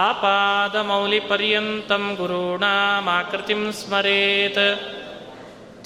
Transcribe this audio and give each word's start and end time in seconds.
आपादमौलिपर्यन्तं 0.00 2.16
गुरूणामाकृतिं 2.18 3.72
स्मरेत् 3.72 4.60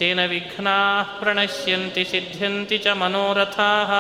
तेन 0.01 0.27
विघ्नाः 0.27 1.21
प्रणश्यन्ति 1.21 2.05
सिद्ध्यन्ति 2.05 2.79
च 2.79 2.89
मनोरथाः 3.03 3.93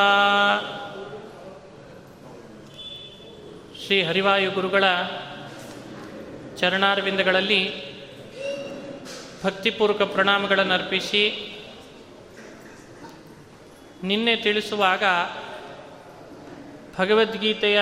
ಶ್ರೀ 3.80 4.02
ಹರಿವಾಯು 4.02 4.50
ಗುರುಗಳ 4.50 4.84
ಚರಣಾರವಿಂದಗಳಲ್ಲಿ 6.58 7.62
ಭಕ್ತಿಪೂರ್ವಕ 9.42 10.02
ಪ್ರಣಾಮಗಳನ್ನು 10.14 10.74
ಅರ್ಪಿಸಿ 10.74 11.52
ನಿನ್ನೆ 14.04 14.36
ತಿಳಿಸುವಾಗ 14.36 15.04
ಭಗವದ್ಗೀತೆಯ 16.96 17.80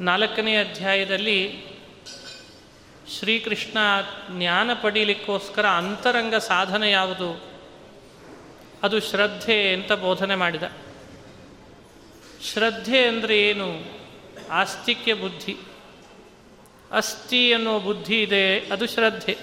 ನಾಲ್ಕನೇ 0.00 0.56
ಅಧ್ಯಾಯದಲ್ಲಿ 0.56 1.64
ಶ್ರೀಕೃಷ್ಣ 3.18 3.78
ಜ್ಞಾನ 4.30 4.70
ಪಡೀಲಿಕ್ಕೋಸ್ಕರ 4.82 5.66
ಅಂತರಂಗ 5.66 6.34
ಸಾಧನೆ 6.34 6.90
ಯಾವುದು? 6.90 7.42
ಅದು 8.82 9.00
ಶ್ರದ್ಧೆ 9.00 9.74
ಅಂತ 9.74 9.92
ಬೋಧನೆ 9.92 10.34
ಮಾಡಿದ. 10.36 10.62
ಶ್ರದ್ಧೆ 12.42 13.06
ಅಂದರೆ 13.06 13.40
ಏನು? 13.40 13.80
ಆಸ್ತಿಕ್ಯ 14.50 15.14
ಬುದ್ಧಿ. 15.14 15.56
ಅಸ್ಥಿ 16.90 17.52
ಅನ್ನೋ 17.52 17.80
ಬುದ್ಧಿ 17.80 18.22
ಇದೆ, 18.22 18.58
ಅದು 18.58 18.86
ಶ್ರದ್ಧೆ. 18.86 19.38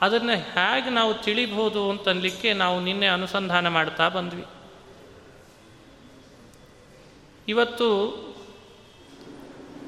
ಅದನ್ನು 0.00 0.32
ಹೇಗೆ 0.32 0.90
ನಾವು 0.90 1.14
ತಿಳಿಬಹುದು 1.14 1.90
ಅಂತನ್ಲಿಕ್ಕೆ 1.90 2.52
ನಾವು 2.52 2.80
ನಿನ್ನೆ 2.80 3.06
ಅನುಸಂಧಾನ 3.06 3.68
ಮಾಡ್ತಾ 3.68 4.08
ಬಂದ್ವಿ. 4.08 4.44
ಇವತ್ತು 7.48 8.24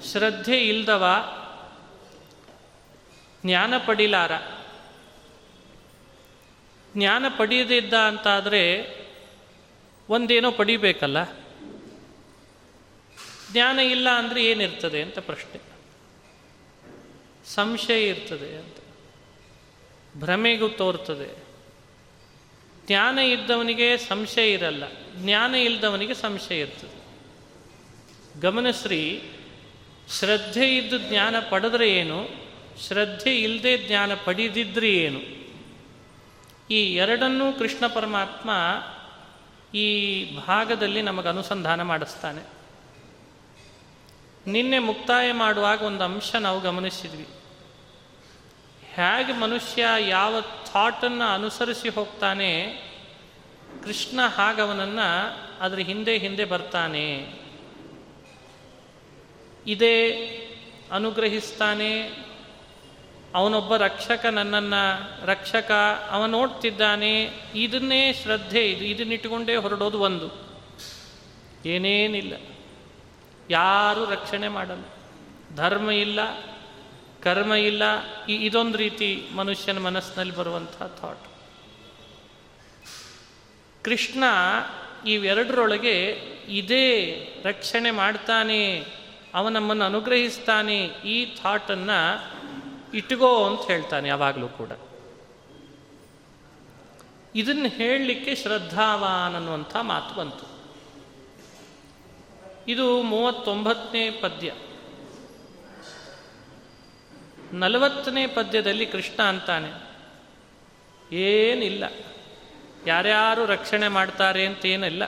ಶ್ರದ್ಧೆ 0.05 0.69
ಇಲ್ದವ 0.69 1.07
ಜ್ಞಾನ 3.47 3.75
ಪಡಿಲಾರ. 3.87 4.33
ಜ್ಞಾನ 6.97 7.25
ಪಡೆಯದಿದ್ದ 7.39 7.95
ಅಂತಾದರೆ 7.95 8.97
ಒಂದೇನೋ 10.09 10.51
ಪಡಿಬೇಕಲ್ಲ. 10.51 11.25
ಜ್ಞಾನ 13.53 13.79
ಇಲ್ಲ 13.79 14.09
ಅಂದರೆ 14.11 14.45
ಏನಿರ್ತದೆ 14.45 15.03
ಅಂತ 15.03 15.19
ಪ್ರಶ್ನೆ. 15.19 15.61
ಸಂಶಯ 17.47 18.09
ಇರ್ತದೆ 18.09 18.57
ಅಂತ. 18.57 18.77
ಭ್ರಮೆಗೂ 20.17 20.69
ತೋರ್ತದೆ. 20.69 21.45
ಜ್ಞಾನ 22.87 23.19
ಇದ್ದವನಿಗೆ 23.19 23.99
ಸಂಶಯ 23.99 24.53
ಇರಲ್ಲ. 24.53 24.84
ಜ್ಞಾನ 25.17 25.55
ಇಲ್ಲದವನಿಗೆ 25.55 26.15
ಸಂಶಯ 26.15 26.61
ಇರ್ತದೆ. 26.61 27.07
ಗಮನಶ್ರೀ 28.41 29.33
ಶ್ರದ್ಧೆ 30.11 30.77
ಇದ್ದು 30.77 30.99
ಜ್ಞಾನ 30.99 31.34
ಪಡೆದ್ರೆ 31.50 31.91
ಏನು? 31.91 32.28
ಶ್ರದ್ಧೆ 32.89 33.37
ಇಲ್ಲದೆ 33.37 33.78
ಜ್ಞಾನ 33.78 34.12
ಪಡೆದಿದ್ರೆ 34.25 34.93
ಏನು? 34.93 35.21
ಈ 36.71 36.94
ಎರಡನ್ನೂ 36.94 37.53
ಕೃಷ್ಣ 37.53 37.87
ಪರಮಾತ್ಮ 37.87 38.50
ಈ 39.77 40.25
ಭಾಗದಲ್ಲಿ 40.37 41.03
ನಮಗೆ 41.03 41.28
ಅನುಸಂಧಾನ 41.28 41.83
ಮಾಡಿಸ್ತಾನೆ. 41.83 42.43
ನಿನ್ನೆ 44.47 44.78
ಮುಕ್ತಾಯ 44.78 45.33
ಮಾಡುವಾಗ 45.33 45.83
ಒಂದು 45.83 46.05
ಅಂಶ 46.05 46.34
ನಾವು 46.34 46.61
ಗಮನಿಸಿದ್ವಿ. 46.61 47.27
ಹೇಗೆ 48.95 49.33
ಮನುಷ್ಯ 49.33 49.87
ಯಾವ 49.99 50.41
ಥಾಟನ್ನು 50.41 51.34
ಅನುಸರಿಸಿ 51.34 51.89
ಹೋಗ್ತಾನೆ, 51.89 52.83
ಕೃಷ್ಣ 53.84 54.21
ಹಾಗವನನ್ನು 54.27 55.37
ಅದರ 55.61 55.78
ಹಿಂದೆ 55.78 56.19
ಹಿಂದೆ 56.19 56.45
ಬರ್ತಾನೆ. 56.45 57.33
ಇದೇ 59.66 60.12
ಅನುಗ್ರಹಿಸ್ತಾನೆ. 60.93 62.03
ಅವನೊಬ್ಬ 63.34 63.77
ರಕ್ಷಕ 63.77 64.27
ನನ್ನನ್ನು 64.27 65.27
ರಕ್ಷಕ 65.27 65.71
ಅವ 66.10 66.27
ನೋಡ್ತಿದ್ದಾನೆ. 66.27 67.31
ಇದನ್ನೇ 67.54 68.12
ಶ್ರದ್ಧೆ 68.12 68.71
ಇದು. 68.71 68.84
ಇದನ್ನಿಟ್ಟುಕೊಂಡೇ 68.84 69.56
ಹೊರಡೋದು 69.56 69.99
ಒಂದು. 69.99 70.47
ಏನೇನಿಲ್ಲ. 71.66 72.32
ಯಾರೂ 73.50 74.04
ರಕ್ಷಣೆ 74.04 74.49
ಮಾಡಲ್ಲ. 74.49 74.82
ಧರ್ಮ 75.56 75.91
ಇಲ್ಲ, 75.91 76.41
ಕರ್ಮ 77.22 77.54
ಇಲ್ಲ. 77.54 77.83
ಈ 78.27 78.34
ಇದೊಂದು 78.34 78.78
ರೀತಿ 78.78 79.27
ಮನುಷ್ಯನ 79.37 79.78
ಮನಸ್ಸಿನಲ್ಲಿ 79.78 80.37
ಬರುವಂಥ 80.37 80.78
ಥಾಟ್ 80.78 81.28
ಕೃಷ್ಣ 83.84 84.25
ಇವೆರಡರೊಳಗೆ 85.06 86.22
ಇದೇ 86.48 87.12
ರಕ್ಷಣೆ 87.44 87.91
ಮಾಡ್ತಾನೆ. 87.91 88.87
ಅವ 89.37 89.49
ನಮ್ಮನ್ನು 89.49 89.85
ಅನುಗ್ರಹಿಸ್ತಾನೆ 89.85 90.85
ಈ 90.85 91.37
ಥಾಟನ್ನು 91.37 92.37
ಇಟ್ಗೋ 92.95 93.47
ಅಂತ 93.47 93.71
ಹೇಳ್ತಾನೆ 93.71 94.09
ಯಾವಾಗಲೂ 94.09 94.49
ಕೂಡ. 94.49 94.71
ಇದನ್ನು 97.35 97.69
ಹೇಳಲಿಕ್ಕೆ 97.69 98.35
ಶ್ರದ್ಧಾವಾನ್ 98.35 99.35
ಅನ್ನುವಂಥ 99.35 99.77
ಮಾತು 99.77 100.15
ಬಂತು. 100.15 100.57
ಇದು 102.69 103.03
ಮೂವತ್ತೊಂಬತ್ತನೇ 103.03 104.11
ಪದ್ಯ. 104.11 104.53
ನಲವತ್ತನೇ 107.53 108.27
ಪದ್ಯದಲ್ಲಿ 108.27 108.87
ಕೃಷ್ಣ 108.87 109.23
ಅಂತಾನೆ. 109.23 109.73
ಏನಿಲ್ಲ. 111.17 111.85
ಯಾರ್ಯಾರು 112.87 113.45
ರಕ್ಷಣೆ 113.45 113.89
ಮಾಡ್ತಾರೆ 113.89 114.47
ಅಂತೇನಿಲ್ಲ. 114.47 115.03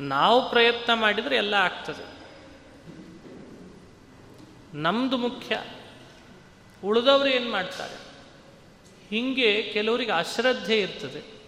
ನಾವು 0.00 0.50
ಪ್ರಯತ್ನ 0.50 0.94
ಮಾಡಿದರೆ 0.94 1.36
ಎಲ್ಲ 1.36 1.54
ಆಗ್ತದೆ. 1.54 2.11
ನಮ್ಮದು 4.74 5.16
ಮುಖ್ಯ. 5.16 5.62
ಉಳಿದವರು 6.84 7.28
ಏನು 7.28 7.50
ಮಾಡ್ತಾರೆ? 7.50 7.94
ಹೀಗೆ 9.10 9.62
ಕೆಲವರಿಗೆ 9.72 10.10
ಅಶ್ರದ್ಧೆ 10.10 10.80
ಇರ್ತದೆ. 10.80 11.42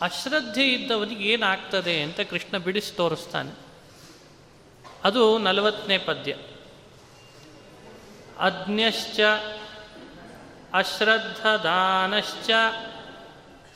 ಅಶ್ರದ್ಧೆ 0.00 0.68
ಇದ್ದವನಿಗೆ 0.68 1.32
ಏನಾಗ್ತದೆ 1.32 2.02
ಅಂತ 2.02 2.20
ಕೃಷ್ಣ 2.20 2.58
ಬಿಡಿಸಿ 2.58 2.96
ತೋರಿಸ್ತಾನೆ. 2.96 3.52
ಅದು 5.04 5.38
ನಲವತ್ತನೇ 5.38 5.98
ಪದ್ಯ. 5.98 6.36
ಅಜ್ಞಶ್ಚ, 8.38 9.20
ಅಶ್ರದ್ಧದಾನಶ್ಚ, 10.72 12.50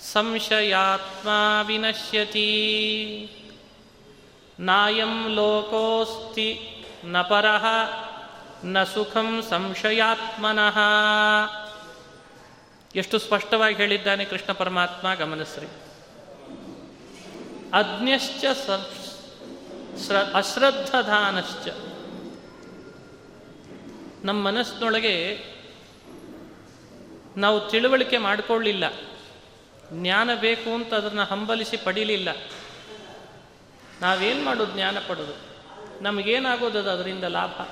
ಸಂಶಯಾತ್ಮ 0.01 1.29
ವಿನಶ್ಯತಿ. 1.67 2.49
ನಾಯಂ 4.61 5.29
ಲೋಕೋಸ್ತಿ 5.29 6.71
ನ 7.05 7.23
ಪರಃ 7.23 7.65
ನ 8.65 8.85
ಸುಖಂ 8.85 9.43
ಸಂಶಯಾತ್ಮನಃ. 9.51 10.79
ಎಷ್ಟು 12.97 13.19
ಸ್ಪಷ್ಟವಾಗಿ 13.19 13.75
ಹೇಳಿದ್ದಾನೆ 13.75 14.25
ಕೃಷ್ಣ 14.25 14.53
ಪರಮಾತ್ಮ, 14.53 15.15
ಗಮನಿಸ್ರಿ. 15.15 15.67
ಅಜ್ಞಶ್ಚ 17.73 18.45
ಅಶ್ರದ್ಧಧಾನಶ್ಚ. 20.35 21.69
ನಮ್ಮ 24.25 24.47
ಮನಸ್ಸಿನೊಳಗೆ 24.47 25.45
ನಾವು 27.37 27.61
ತಿಳುವಳಿಕೆ 27.61 28.19
ಮಾಡಿಕೊಳ್ಳಿಲ್ಲ. 28.19 28.85
ಜ್ಞಾನ 29.93 30.31
ಬೇಕು 30.35 30.75
ಅಂತ 30.75 30.95
ಅದನ್ನು 30.95 31.23
ಹಂಬಲಿಸಿ 31.23 31.77
ಪಡೀಲಿಲ್ಲ. 31.77 32.29
ನಾವೇನು 34.01 34.45
ಮಾಡೋದು 34.45 34.73
ಜ್ಞಾನ 34.73 34.99
ಪಡೋದು? 35.09 35.54
ನಮಗೇನಾಗೋದದು 36.01 36.91
ಅದರಿಂದ 36.91 37.25
ಲಾಭ? 37.25 37.63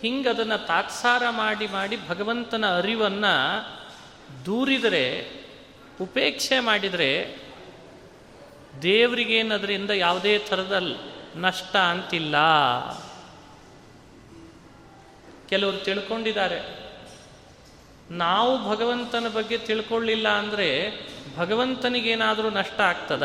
ಹಿಂಗೆ 0.00 0.28
ಅದನ್ನು 0.28 0.66
ತಾತ್ಸಾರ 0.66 1.22
ಮಾಡಿ 1.30 1.66
ಮಾಡಿ 1.66 2.08
ಭಗವಂತನ 2.08 2.78
ಅರಿವನ್ನು 2.78 3.66
ದೂರಿದರೆ, 4.46 5.30
ಉಪೇಕ್ಷೆ 6.00 6.60
ಮಾಡಿದರೆ 6.60 7.36
ದೇವರಿಗೇನದರಿಂದ 8.82 9.90
ಯಾವುದೇ 9.90 10.38
ಥರದ 10.38 11.00
ನಷ್ಟ 11.36 11.76
ಅಂತಿಲ್ಲ. 11.76 12.34
ಕೆಲವರು 15.48 15.76
ತಿಳ್ಕೊಂಡಿದ್ದಾರೆ. 15.76 16.86
ನಾವು 18.10 18.70
ಭಗವಂತನ 18.70 19.28
ಬಗ್ಗೆ 19.28 19.58
ತಿಳ್ಕೊಳ್ಳಿಲ್ಲ 19.58 20.28
ಅಂದರೆ 20.28 20.92
ಭಗವಂತನಿಗೇನಾದರೂ 21.36 22.50
ನಷ್ಟ 22.50 22.80
ಆಗ್ತದ? 22.80 23.22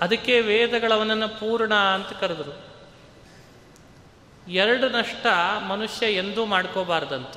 ಅದಕ್ಕೆ 0.00 0.40
ವೇದಗಳವನನ್ನು 0.40 1.28
ಪೂರ್ಣ 1.28 1.74
ಅಂತ 1.74 2.12
ಕರೆದರು. 2.12 2.66
ಎರಡು 4.50 4.88
ನಷ್ಟ 4.88 5.26
ಮನುಷ್ಯ 5.68 6.06
ಎಂದೂ 6.06 6.44
ಮಾಡ್ಕೋಬಾರ್ದಂತ. 6.44 7.34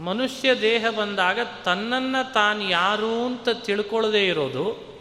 ಮನುಷ್ಯ 0.00 0.60
ದೇಹ 0.60 0.84
ಬಂದಾಗ 0.98 1.38
ತನ್ನನ್ನು 1.64 2.32
ತಾನು 2.32 2.62
ಯಾರು 2.62 3.26
ಅಂತ 3.26 3.48
ತಿಳ್ಕೊಳ್ಳದೇ 3.48 4.26
ಇರೋದು, 4.26 4.96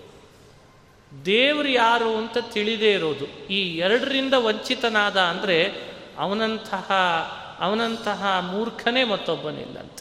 ದೇವರು 1.26 1.68
ಯಾರು 1.68 2.18
ಅಂತ 2.18 2.38
ತಿಳಿದೇ 2.42 2.94
ಇರೋದು. 2.94 3.26
ಈ 3.48 3.78
ಎರಡರಿಂದ 3.78 4.34
ವಂಚಿತನಾದ 4.34 5.20
ಅಂದರೆ 5.20 5.74
ಅವನಂತಹ 6.18 6.92
ಅವನಂತಹ 7.60 8.40
ಮೂರ್ಖನೇ 8.52 9.04
ಮತ್ತೊಬ್ಬನಿಲ್ಲ 9.04 9.80
ಅಂತ 9.80 10.00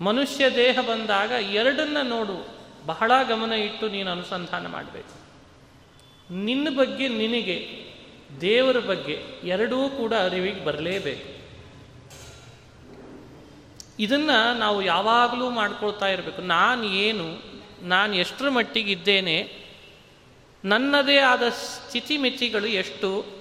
ಮನುಷ್ಯ 0.00 0.50
ದೇಹ 0.50 0.78
ಬಂದಾಗ 0.88 1.30
ಎರಡನ್ನ 1.30 1.96
ನೋಡು. 2.02 2.59
ಬಹಳ 2.86 3.12
ಗಮನ 3.28 3.52
ಇಟ್ಟು 3.52 3.88
ನೀನು 3.88 4.10
ಅನುಸಂಧಾನ 4.10 4.66
ಮಾಡಬೇಕು. 4.66 5.20
ನಿನ್ನ 6.34 6.68
ಬಗ್ಗೆ 6.76 7.08
ನಿನಗೆ, 7.08 7.90
ದೇವರ 8.40 8.78
ಬಗ್ಗೆ 8.78 9.22
ಎರಡೂ 9.44 9.88
ಕೂಡ 9.88 10.14
ಅರಿವಿಗೆ 10.14 10.64
ಬರಲೇಬೇಕು. 10.64 11.40
ಇದನ್ನು 13.98 14.58
ನಾವು 14.58 14.82
ಯಾವಾಗಲೂ 14.82 15.50
ಮಾಡ್ಕೊಳ್ತಾ 15.50 16.06
ಇರಬೇಕು. 16.06 16.42
ನಾನು 16.42 16.84
ಏನು, 16.84 17.42
ನಾನು 17.82 18.14
ಎಷ್ಟರ 18.14 18.48
ಮಟ್ಟಿಗಿದ್ದೇನೆ 18.48 19.60
ನನ್ನದೇ 20.64 21.16
ಆದ 21.16 21.42
ಸ್ಥಿತಿಮಿತಿಗಳು 21.48 22.66
ಎಷ್ಟು, 22.66 23.40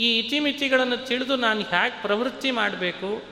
ಈ 0.00 0.18
ಇತಿಮಿತಿಗಳನ್ನು 0.18 1.06
ತಿಳಿದು 1.06 1.36
ನಾನು 1.36 1.60
ಹೇಗೆ 1.60 2.02
ಪ್ರವೃತ್ತಿ 2.02 2.50
ಮಾಡಬೇಕು 2.50 3.22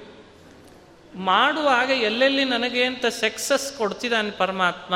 ಮಾಡುವಾಗ 1.14 1.90
ಎಲ್ಲೆಲ್ಲಿ 1.90 2.44
ನನಗೆ 2.44 2.84
ಅಂತ 2.84 3.06
ಸಕ್ಸಸ್ 3.06 3.78
ಕೊಡ್ತಿದ್ದಾನೆ 3.78 4.30
ಪರಮಾತ್ಮ 4.30 4.94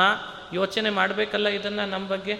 ಯೋಚನೆ 0.53 0.89
ಮಾಡಬೇಕಲ್ಲ 0.89 1.47
ಇದನ್ನು 1.47 1.89
ನಮ್ಮ 1.89 2.07
ಬಗ್ಗೆ? 2.07 2.33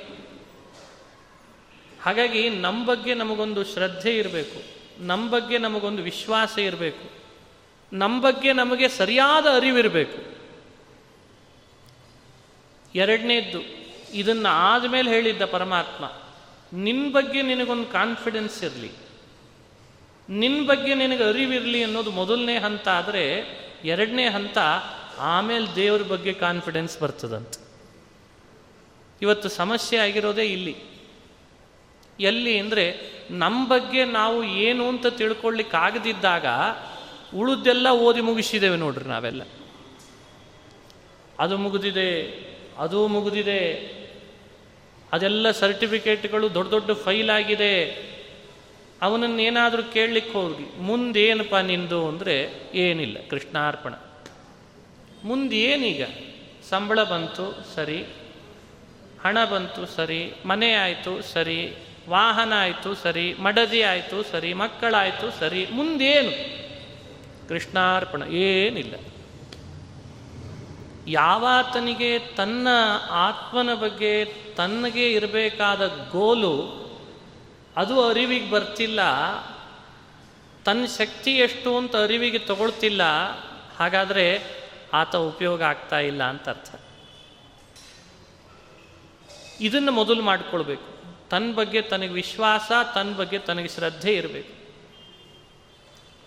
ಹಾಗಾಗಿ 2.04 2.50
ನಮ್ಮ 2.50 2.86
ಬಗ್ಗೆ 2.86 3.14
ನಮಗೊಂದು 3.14 3.64
ಶ್ರದ್ಧೆ 3.64 4.18
ಇರಬೇಕು. 4.18 4.76
ನಮ್ಮ 5.06 5.30
ಬಗ್ಗೆ 5.30 5.58
ನಮಗೊಂದು 5.58 6.04
ವಿಶ್ವಾಸ 6.04 6.60
ಇರಬೇಕು. 6.60 7.12
ನಮ್ಮ 7.94 8.22
ಬಗ್ಗೆ 8.22 8.54
ನಮಗೆ 8.54 8.88
ಸರಿಯಾದ 8.88 9.48
ಅರಿವಿರಬೇಕು. 9.48 10.36
ಎರಡನೇದ್ದು, 12.96 13.60
ಇದನ್ನು 14.14 14.50
ಆದಮೇಲೆ 14.50 15.12
ಹೇಳಿದ್ದ 15.12 15.42
ಪರಮಾತ್ಮ 15.46 16.12
ನಿನ್ನ 16.74 17.12
ಬಗ್ಗೆ 17.12 17.42
ನಿನಗೊಂದು 17.42 17.86
ಕಾನ್ಫಿಡೆನ್ಸ್ 17.86 18.64
ಇರಲಿ. 18.64 18.92
ನಿನ್ನ 20.30 20.68
ಬಗ್ಗೆ 20.68 20.96
ನಿನಗೆ 20.96 21.24
ಅರಿವಿರಲಿ 21.24 21.84
ಅನ್ನೋದು 21.84 22.12
ಮೊದಲನೇ 22.12 22.58
ಹಂತ 22.58 22.88
ಆದರೆ 22.88 23.65
ಎರಡನೇ 23.86 24.30
ಹಂತ 24.30 24.58
ಆಮೇಲೆ 25.20 25.76
ದೇವ್ರ 25.76 26.02
ಬಗ್ಗೆ 26.02 26.34
ಕಾನ್ಫಿಡೆನ್ಸ್ 26.34 27.00
ಬರ್ತದಂತ. 27.00 27.54
ಇವತ್ತು 29.22 29.50
ಸಮಸ್ಯೆ 29.50 30.00
ಆಗಿರೋದೇ 30.00 30.44
ಇಲ್ಲಿ. 30.44 30.76
ಎಲ್ಲಿ 32.20 32.60
ಅಂದರೆ 32.60 32.98
ನಮ್ಮ 33.32 33.68
ಬಗ್ಗೆ 33.68 34.06
ನಾವು 34.06 34.44
ಏನು 34.44 34.90
ಅಂತ 34.90 35.08
ತಿಳ್ಕೊಳ್ಳಿಕ್ಕಾಗದಿದ್ದಾಗ 35.08 36.46
ಉಳಿದೆಲ್ಲ 37.36 37.88
ಓದಿ 37.90 38.22
ಮುಗಿಸಿದ್ದೇವೆ 38.22 38.78
ನೋಡ್ರಿ 38.78 39.06
ನಾವೆಲ್ಲ. 39.06 39.42
ಅದು 41.40 41.58
ಮುಗಿದಿದೆ 41.58 42.12
ಅದು 42.78 43.08
ಮುಗಿದಿದೆ. 43.08 43.96
ಅದೆಲ್ಲ 45.12 45.52
ಸರ್ಟಿಫಿಕೇಟ್ಗಳು 45.52 46.54
ದೊಡ್ಡ 46.54 46.72
ದೊಡ್ಡ 46.72 46.92
ಫೈಲ್ 46.92 47.30
ಆಗಿದೆ. 47.30 48.15
ಅವನನ್ನು 49.06 49.42
ಏನಾದರೂ 49.42 49.84
ಕೇಳಲಿಕ್ಕೆ 49.84 50.38
ಹೋಗಿ 50.38 50.82
ಮುಂದೇನಪ್ಪ 50.82 51.56
ನಿಂದು 51.56 52.08
ಅಂದರೆ 52.08 52.70
ಏನಿಲ್ಲ, 52.74 53.18
ಕೃಷ್ಣಾರ್ಪಣ. 53.30 53.94
ಮುಂದೇನೀಗ 55.24 56.04
ಸಂಬಳ 56.70 57.04
ಬಂತು, 57.04 57.76
ಸರಿ. 57.76 58.06
ಹಣ 59.24 59.46
ಬಂತು, 59.46 59.86
ಸರಿ. 59.86 60.34
ಮನೆ 60.46 60.74
ಆಯಿತು, 60.74 61.22
ಸರಿ. 61.22 61.76
ವಾಹನ 62.10 62.54
ಆಯಿತು, 62.56 62.96
ಸರಿ. 62.96 63.34
ಮಡದಿ 63.34 63.82
ಆಯಿತು, 63.82 64.24
ಸರಿ. 64.24 64.54
ಮಕ್ಕಳಾಯಿತು, 64.54 65.40
ಸರಿ. 65.40 65.68
ಮುಂದೇನು? 65.72 66.32
ಕೃಷ್ಣಾರ್ಪಣ. 67.50 68.24
ಏನಿಲ್ಲ. 68.24 68.96
ಯಾವಾತನಿಗೆ 71.08 72.20
ತನ್ನ 72.20 72.68
ಆತ್ಮನ 73.10 73.74
ಬಗ್ಗೆ 73.74 74.26
ತನ್ನಗೆ 74.56 75.12
ಇರಬೇಕಾದ 75.12 75.88
ಗೋಲು 75.88 76.85
ಅದು 77.78 78.08
ಅರಿವಿಗೆ 78.10 78.52
ಬರ್ತಿಲ್ಲ. 78.52 79.00
ತನ್ನ 80.66 80.86
ಶಕ್ತಿ 80.86 81.32
ಎಷ್ಟು 81.32 81.78
ಅಂತ 81.78 81.96
ಅರಿವಿಗೆ 81.96 82.38
ತಗೊಳ್ತಿಲ್ಲ. 82.40 83.02
ಹಾಗಾದರೆ 83.78 84.44
ಆತ 84.94 85.16
ಉಪಯೋಗ 85.16 85.62
ಆಗ್ತಾ 85.62 86.00
ಇಲ್ಲ 86.00 86.24
ಅಂತ 86.24 86.50
ಅರ್ಥ. 86.50 86.76
ಇದನ್ನು 89.62 89.92
ಮೊದಲು 89.92 90.22
ಮಾಡಿಕೊಳ್ಬೇಕು. 90.22 90.96
ತನ್ನ 91.30 91.54
ಬಗ್ಗೆ 91.54 91.82
ತನಗೆ 91.82 92.10
ವಿಶ್ವಾಸ 92.10 92.72
ತನ್ನ 92.94 93.16
ಬಗ್ಗೆ 93.16 93.40
ತನಗೆ 93.40 93.68
ಶ್ರದ್ಧೆ 93.68 94.14
ಇರಬೇಕು. 94.14 94.66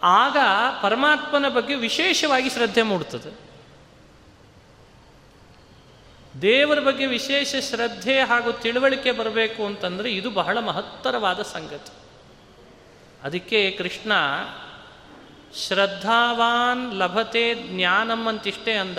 ಆಗ 0.02 0.36
ಪರಮಾತ್ಮನ 0.82 1.48
ಬಗ್ಗೆ 1.48 1.74
ವಿಶೇಷವಾಗಿ 1.74 2.50
ಶ್ರದ್ಧೆ 2.50 2.82
ಮೂಡ್ತದೆ. 2.82 3.47
ದೇವರ 6.42 6.80
ಬಗ್ಗೆ 6.80 7.06
ವಿಶೇಷ 7.06 7.54
ಶ್ರದ್ಧೆ 7.60 8.20
ಹಾಗೂ 8.20 8.52
ತಿಳುವಳಿಕೆ 8.52 9.12
ಬರಬೇಕು 9.12 9.66
ಅಂತಂದರೆ 9.66 10.12
ಇದು 10.12 10.30
ಬಹಳ 10.30 10.58
ಮಹತ್ತರವಾದ 10.58 11.42
ಸಂಗತಿ. 11.42 11.92
ಅದಕ್ಕೆ 13.22 13.70
ಕೃಷ್ಣ, 13.70 14.12
ಶ್ರದ್ಧಾವಾನ್ 15.66 16.94
ಲಭತೆ 16.94 17.54
ಜ್ಞಾನಂ 17.54 18.28
ಅಂತಿಷ್ಟೇ 18.28 18.72
ಅಂದ. 18.72 18.98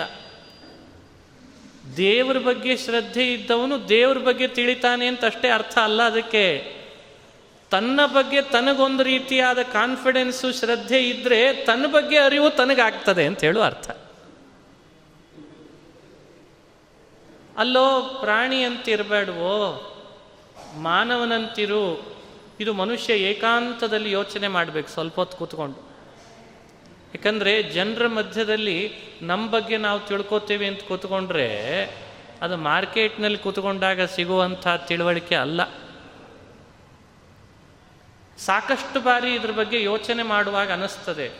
ದೇವ್ರ 1.96 2.38
ಬಗ್ಗೆ 2.38 2.76
ಶ್ರದ್ಧೆ 2.76 3.32
ಇದ್ದವನು 3.32 3.88
ದೇವ್ರ 3.88 4.18
ಬಗ್ಗೆ 4.18 4.48
ತಿಳಿತಾನೆ 4.48 5.06
ಅಂತ 5.06 5.24
ಅಷ್ಟೇ 5.24 5.48
ಅರ್ಥ 5.48 5.78
ಅಲ್ಲ. 5.78 6.02
ಅದಕ್ಕೆ 6.02 6.76
ತನ್ನ 7.70 8.00
ಬಗ್ಗೆ 8.06 8.42
ತನಗೊಂದು 8.42 9.02
ರೀತಿಯಾದ 9.02 9.58
ಕಾನ್ಫಿಡೆನ್ಸು 9.62 10.52
ಶ್ರದ್ಧೆ 10.52 11.08
ಇದ್ದರೆ 11.08 11.52
ತನ್ನ 11.52 11.86
ಬಗ್ಗೆ 11.86 12.18
ಅರಿವು 12.18 12.50
ತನಗಾಗ್ತದೆ 12.50 13.26
ಅಂತ 13.26 13.40
ಹೇಳುವ 13.40 13.62
ಅರ್ಥ. 13.62 13.99
ಅಲ್ಲೋ 17.60 18.16
ಪ್ರಾಣಿ 18.20 18.62
ಅಂತಿರಬೇಡವೋ 18.64 19.86
ಮಾನವನಂತಿರು. 20.78 22.14
ಇದು 22.60 22.72
ಮನುಷ್ಯ 22.72 23.14
ಏಕಾಂತದಲ್ಲಿ 23.14 24.10
ಯೋಚನೆ 24.10 24.48
ಮಾಡಬೇಕು 24.48 24.88
ಸ್ವಲ್ಪ 24.88 25.14
ಹೊತ್ತು 25.14 25.36
ಕೂತ್ಕೊಂಡು. 25.36 25.76
ಯಾಕಂದರೆ 27.14 27.62
ಜನರ 27.62 28.06
ಮಧ್ಯದಲ್ಲಿ 28.06 28.92
ನಮ್ಮ 29.22 29.50
ಬಗ್ಗೆ 29.50 29.76
ನಾವು 29.76 30.00
ತಿಳ್ಕೊತೇವೆ 30.00 30.66
ಅಂತ 30.66 30.82
ಕೂತ್ಕೊಂಡ್ರೆ 30.82 31.84
ಅದು 32.42 32.56
ಮಾರ್ಕೆಟ್ನಲ್ಲಿ 32.56 33.38
ಕೂತ್ಕೊಂಡಾಗ 33.38 34.02
ಸಿಗುವಂಥ 34.02 34.68
ತಿಳುವಳಿಕೆ 34.68 35.34
ಅಲ್ಲ. 35.34 35.64
ಸಾಕಷ್ಟು 38.38 39.00
ಬಾರಿ 39.00 39.34
ಇದ್ರ 39.34 39.50
ಬಗ್ಗೆ 39.50 39.82
ಯೋಚನೆ 39.82 40.22
ಮಾಡುವಾಗ 40.22 40.72
ಅನ್ನಿಸ್ತದೆ 40.72 41.30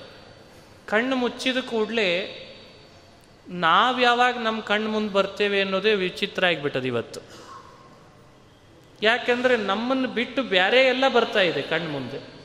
ಕಣ್ಣು 0.86 1.16
ಮುಚ್ಚಿದ 1.16 1.56
ಕೂಡಲೇ 1.56 2.36
ನಾವು 3.50 4.00
ಯಾವಾಗ 4.00 4.38
ನಮ್ಮ 4.38 4.60
ಕಣ್ಣು 4.60 4.90
ಮುಂದೆ 4.90 5.12
ಬರ್ತೇವೆ 5.12 5.60
ಅನ್ನೋದೇ 5.60 5.94
ವಿಚಿತ್ರ 5.94 6.46
ಆಗಿಬಿಟ್ಟದ 6.46 6.84
ಇವತ್ತು. 6.84 7.20
ಯಾಕೆಂದರೆ 9.02 9.56
ನಮ್ಮನ್ನು 9.56 10.08
ಬಿಟ್ಟು 10.08 10.42
ಬೇರೆ 10.42 10.80
ಎಲ್ಲ 10.82 11.08
ಬರ್ತಾ 11.08 11.40
ಇದೆ 11.40 11.62
ಕಣ್ಣು 11.62 11.90
ಮುಂದೆ. 11.90 12.40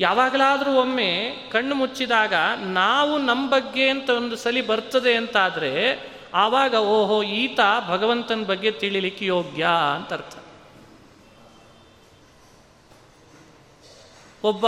ಯಾವಾಗಲಾದರೂ 0.00 0.72
ಒಮ್ಮೆ 0.72 1.34
ಕಣ್ಣು 1.52 1.74
ಮುಚ್ಚಿದಾಗ 1.74 2.34
ನಾವು 2.60 3.18
ನಮ್ಮ 3.18 3.50
ಬಗ್ಗೆ 3.50 3.88
ಅಂತ 3.88 4.10
ಒಂದು 4.10 4.36
ಸಲಿ 4.36 4.66
ಬರ್ತದೆ 4.66 5.14
ಅಂತಾದರೆ 5.14 6.00
ಆವಾಗ 6.34 6.74
ಓಹೋ, 6.74 7.22
ಈತ 7.22 7.60
ಭಗವಂತನ 7.88 8.42
ಬಗ್ಗೆ 8.42 8.70
ತಿಳಿಲಿಕ್ಕೆ 8.70 9.26
ಯೋಗ್ಯ 9.26 9.68
ಅಂತ 9.94 10.12
ಅರ್ಥ. 10.12 10.36
ಒಬ್ಬ 14.44 14.66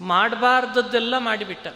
ಮಾಡಬಾರ್ದದ್ದೆಲ್ಲ 0.00 1.18
ಮಾಡಿಬಿಟ್ಟ. 1.18 1.66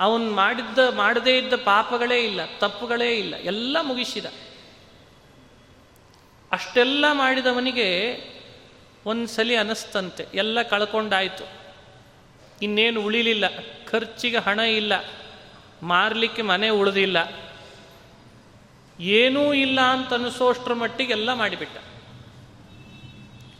ಅವನು 0.00 0.30
ಮಾಡಿದ್ದ, 0.30 0.78
ಮಾಡದೇ 0.94 1.38
ಇದ್ದ 1.38 1.52
ಪಾಪಗಳೇ 1.54 2.24
ಇಲ್ಲ, 2.24 2.40
ತಪ್ಪುಗಳೇ 2.58 3.14
ಇಲ್ಲ, 3.14 3.34
ಎಲ್ಲ 3.36 3.76
ಮುಗಿಸಿದ. 3.82 4.24
ಅಷ್ಟೆಲ್ಲ 6.52 7.04
ಮಾಡಿದವನಿಗೆ 7.12 8.18
ಒಂದ್ಸಲಿ 9.06 9.56
ಅನಿಸ್ತಂತೆ, 9.56 10.26
ಎಲ್ಲ 10.34 10.62
ಕಳ್ಕೊಂಡಾಯ್ತು. 10.62 11.44
ಇನ್ನೇನು 12.62 13.02
ಉಳಿಲಿಲ್ಲ, 13.02 13.44
ಖರ್ಚಿಗೆ 13.90 14.38
ಹಣ 14.38 14.60
ಇಲ್ಲ, 14.60 14.92
ಮಾರಲಿಕ್ಕೆ 15.82 16.42
ಮನೆ 16.42 16.68
ಉಳಿದಿಲ್ಲ. 16.68 17.46
ಏನೂ 19.00 19.54
ಇಲ್ಲ 19.54 19.80
ಅಂತ 19.80 20.14
ಅನಿಸೋಷ್ಟ್ರ 20.14 20.74
ಮಟ್ಟಿಗೆಲ್ಲ 20.74 21.32
ಮಾಡಿಬಿಟ್ಟ. 21.32 21.76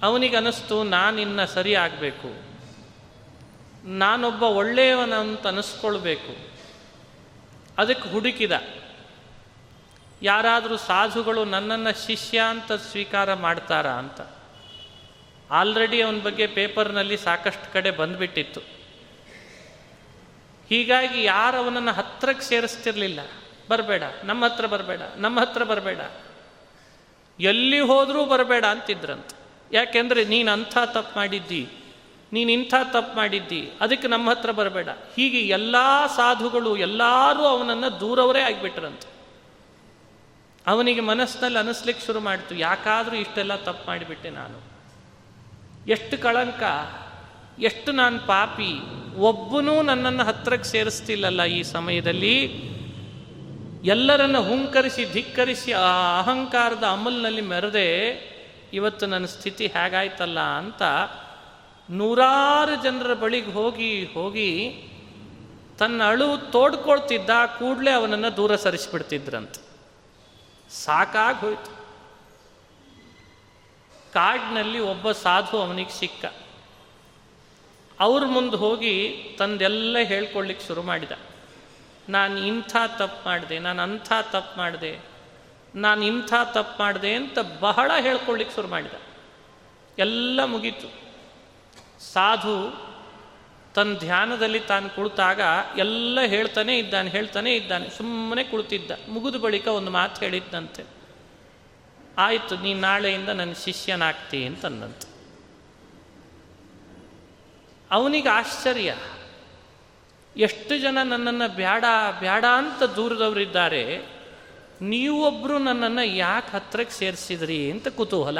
ಅವನಿಗೆ 0.02 0.36
ಅನ್ನಿಸ್ತು 0.36 0.84
ನಾನಿನ್ನ 0.84 1.44
ಸರಿ 1.44 1.74
ಆಗಬೇಕು. 1.74 2.45
ನಾನೊಬ್ಬ 3.86 4.42
ಒಳ್ಳೆಯವನಂತ 4.42 5.46
ಅನಿಸ್ಕೊಳ್ಬೇಕು. 5.46 6.56
ಅದಕ್ಕೆ 7.78 8.08
ಹುಡುಕಿದ. 8.08 8.52
ಯಾರಾದರೂ 10.22 10.76
ಸಾಧುಗಳು 10.76 11.44
ನನ್ನನ್ನು 11.44 12.06
ಶಿಷ್ಯ 12.06 12.40
ಅಂತ 12.40 12.72
ಸ್ವೀಕಾರ 12.72 13.34
ಮಾಡ್ತಾರಾ 13.34 13.90
ಅಂತ. 13.90 14.20
ಆಲ್ರೆಡಿ 15.50 16.02
ಅವನ 16.02 16.18
ಬಗ್ಗೆ 16.18 16.46
ಪೇಪರ್ನಲ್ಲಿ 16.46 17.16
ಸಾಕಷ್ಟು 17.16 17.72
ಕಡೆ 17.72 17.90
ಬಂದ್ಬಿಟ್ಟಿತ್ತು. 17.90 18.60
ಹೀಗಾಗಿ 20.70 21.24
ಯಾರು 21.24 21.56
ಅವನನ್ನು 21.56 21.92
ಹತ್ರಕ್ಕೆ 21.92 22.44
ಸೇರಿಸ್ತಿರ್ಲಿಲ್ಲ. 22.44 23.20
ಬರಬೇಡ, 23.70 24.02
ನಮ್ಮ 24.24 24.44
ಹತ್ರ 24.44 24.66
ಬರಬೇಡ, 24.66 25.00
ನಮ್ಮ 25.16 25.40
ಹತ್ರ 25.40 25.64
ಬರಬೇಡ. 25.64 25.98
ಎಲ್ಲಿ 27.40 27.80
ಹೋದರೂ 27.80 28.24
ಬರಬೇಡ 28.24 28.64
ಅಂತಿದ್ರಂತ. 28.64 29.30
ಯಾಕೆಂದರೆ 29.72 30.24
ನೀನು 30.24 30.52
ಅಂಥ 30.52 30.78
ತಪ್ಪು 30.84 31.16
ಮಾಡಿದ್ದಿ. 31.16 31.68
ನೀನು 32.32 32.50
ಇಂಥ 32.50 32.74
ತಪ್ಪು 32.92 33.16
ಮಾಡಿದ್ದಿ, 33.16 33.70
ಅದಕ್ಕೆ 33.80 34.08
ನಮ್ಮ 34.08 34.30
ಹತ್ರ 34.30 34.50
ಬರಬೇಡ. 34.50 34.88
ಹೀಗೆ 35.16 35.40
ಎಲ್ಲ 35.40 35.76
ಸಾಧುಗಳು 36.16 36.76
ಎಲ್ಲರೂ 36.76 37.42
ಅವನನ್ನು 37.42 38.00
ದೂರವರೇ 38.00 38.40
ಆಗಿಬಿಟ್ರಂತೆ. 38.40 39.08
ಅವನಿಗೆ 40.66 41.00
ಮನಸ್ಸಿನಲ್ಲಿ 41.00 41.58
ಅನಿಸ್ಲಿಕ್ಕೆ 41.58 42.06
ಶುರು 42.06 42.20
ಮಾಡ್ತು, 42.20 42.54
ಯಾಕಾದರೂ 42.54 43.16
ಇಷ್ಟೆಲ್ಲ 43.16 43.56
ತಪ್ಪು 43.56 43.86
ಮಾಡಿಬಿಟ್ಟೆ 43.86 44.30
ನಾನು. 44.30 44.58
ಎಷ್ಟು 45.88 46.22
ಕಳಂಕ, 46.22 46.62
ಎಷ್ಟು 47.58 47.92
ನಾನು 47.92 48.18
ಪಾಪಿ, 48.18 48.72
ಒಬ್ಬನೂ 49.16 49.82
ನನ್ನನ್ನು 49.82 50.24
ಹತ್ರಕ್ಕೆ 50.24 50.68
ಸೇರಿಸ್ತಿಲ್ಲಲ್ಲ 50.68 51.44
ಈ 51.44 51.62
ಸಮಯದಲ್ಲಿ. 51.62 52.36
ಎಲ್ಲರನ್ನ 53.84 54.38
ಹುಂಕರಿಸಿ, 54.38 55.04
ಧಿಕ್ಕರಿಸಿ 55.12 55.72
ಆ 55.72 56.18
ಅಹಂಕಾರದ 56.18 56.84
ಅಮಲ್ನಲ್ಲಿ 56.84 57.40
ಮೆರೆದೆ, 57.40 57.88
ಇವತ್ತು 58.72 59.06
ನನ್ನ 59.06 59.26
ಸ್ಥಿತಿ 59.26 59.66
ಹೇಗಾಯ್ತಲ್ಲ 59.66 60.40
ಅಂತ 60.40 60.82
ನೂರಾರು 61.90 62.82
ಜನರ 62.82 63.14
ಬಳಿಗೆ 63.14 63.52
ಹೋಗಿ 63.52 64.04
ಹೋಗಿ 64.04 64.82
ತನ್ನ 65.78 66.02
ಅಳು 66.04 66.50
ತೋಡ್ಕೊಳ್ತಿದ್ದ 66.52 67.30
ಕೂಡಲೇ 67.58 67.90
ಅವನನ್ನು 67.90 68.36
ದೂರ 68.36 68.56
ಸರಿಸಿಬಿಡ್ತಿದ್ರಂತೆ. 68.56 69.60
ಸಾಕಾಗಿ 70.70 71.40
ಹೋಯ್ತು. 71.40 71.76
ಕಾಡಿನಲ್ಲಿ 74.12 74.78
ಒಬ್ಬ 74.78 75.12
ಸಾಧು 75.12 75.58
ಅವನಿಗೆ 75.58 75.90
ಸಿಕ್ಕ. 75.90 76.24
ಅವ್ರ 78.00 78.24
ಮುಂದೆ 78.24 78.56
ಹೋಗಿ 78.56 79.24
ತಂದೆಲ್ಲ 79.38 79.96
ಹೇಳ್ಕೊಳ್ಳಿಕ್ಕೆ 80.02 80.66
ಶುರು 80.66 80.82
ಮಾಡಿದ. 80.82 81.12
ನಾನು 82.08 82.38
ಇಂಥ 82.38 82.76
ತಪ್ಪು 82.86 83.28
ಮಾಡಿದೆ, 83.28 83.58
ನಾನು 83.58 83.82
ಅಂಥ 83.82 84.12
ತಪ್ಪು 84.22 84.58
ಮಾಡಿದೆ, 84.58 85.00
ನಾನು 85.74 86.04
ಇಂಥ 86.04 86.34
ತಪ್ಪು 86.52 86.82
ಮಾಡಿದೆ 86.82 87.14
ಅಂತ 87.14 87.38
ಬಹಳ 87.60 87.90
ಹೇಳ್ಕೊಳ್ಳಿಕ್ಕೆ 88.00 88.56
ಶುರು 88.56 88.68
ಮಾಡಿದ. 88.68 88.92
ಎಲ್ಲ 89.98 90.44
ಮುಗೀತು. 90.44 91.05
ಸಾಧು 92.00 92.86
ತನ್ನ 93.74 93.98
ಧ್ಯಾನದಲ್ಲಿ 93.98 94.60
ತಾನು 94.60 94.90
ಕುಳಿತಾಗ 94.90 95.40
ಎಲ್ಲ 95.76 96.18
ಹೇಳ್ತಾನೆ 96.26 96.78
ಇದ್ದಾನೆ 96.78 97.10
ಹೇಳ್ತಾನೆ 97.10 97.56
ಇದ್ದಾನೆ, 97.56 97.90
ಸುಮ್ಮನೆ 97.90 98.44
ಕುಳಿತಿದ್ದ. 98.44 98.90
ಮುಗಿದ 99.08 99.40
ಬಳಿಕ 99.40 99.68
ಒಂದು 99.68 99.90
ಮಾತು 99.90 100.20
ಹೇಳಿದ್ದಂತೆ 100.20 100.84
ಆಯಿತು, 102.18 102.56
ನೀ 102.56 102.74
ನಾಳೆಯಿಂದ 102.74 103.28
ನನ್ನ 103.28 103.52
ಶಿಷ್ಯನಾಗ್ತಿ 103.52 104.44
ಅಂತಂದಂತೆ. 104.44 105.08
ಅವನಿಗೆ 107.90 108.28
ಆಶ್ಚರ್ಯ. 108.28 108.96
ಎಷ್ಟು 110.36 110.78
ಜನ 110.78 110.98
ನನ್ನನ್ನು 111.04 111.54
ಬ್ಯಾಡ 111.54 111.84
ಬ್ಯಾಡ 112.18 112.44
ಅಂತ 112.44 112.82
ದೂರದವರಿದ್ದಾರೆ. 112.82 113.98
ನೀವೊಬ್ಬರು 114.80 115.58
ನನ್ನನ್ನು 115.58 116.04
ಯಾಕೆ 116.04 116.50
ಹತ್ರಕ್ಕೆ 116.50 116.94
ಸೇರಿಸಿದ್ರಿ 116.94 117.70
ಅಂತ 117.70 117.88
ಕುತೂಹಲ, 117.88 118.38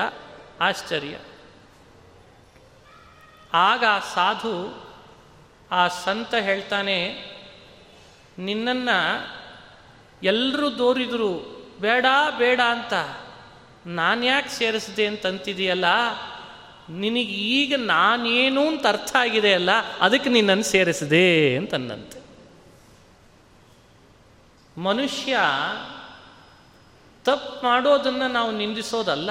ಆಶ್ಚರ್ಯ. 0.60 1.16
ಆಗ 3.56 3.84
ಸಾಧು 4.14 4.54
ಆ 5.70 5.88
ಸಂತ 5.88 6.34
ಹೇಳ್ತಾನೆ, 6.34 6.98
ನಿನ್ನನ್ನು 8.38 8.98
ಎಲ್ಲರೂ 10.22 10.78
ದೋರಿದ್ರು, 10.78 11.32
ಬೇಡ 11.80 12.06
ಬೇಡ 12.38 12.60
ಅಂತ 12.68 12.94
ನಾನು 13.86 14.24
ಯಾಕೆ 14.24 14.48
ಸೇರಿಸಿದೆ 14.48 15.06
ಅಂತಂತಿದೆಯಲ್ಲ, 15.06 15.84
ನಿನಗೆ 16.90 17.34
ಈಗ 17.52 17.74
ನಾನೇನು 17.76 18.62
ಅಂತ 18.68 18.86
ಅರ್ಥ 18.86 19.12
ಆಗಿದೆ 19.16 19.52
ಅಲ್ಲ, 19.54 19.70
ಅದಕ್ಕೆ 20.00 20.30
ನಿನ್ನನ್ನು 20.30 20.64
ಸೇರಿಸಿದೆ 20.64 21.56
ಅಂತಂದಂತೆ 21.56 22.18
ಮನುಷ್ಯ 24.76 25.36
ತಪ್ಪು 27.24 27.66
ಮಾಡೋದನ್ನು 27.66 28.28
ನಾವು 28.28 28.50
ನಿಂದಿಸೋದಲ್ಲ. 28.50 29.30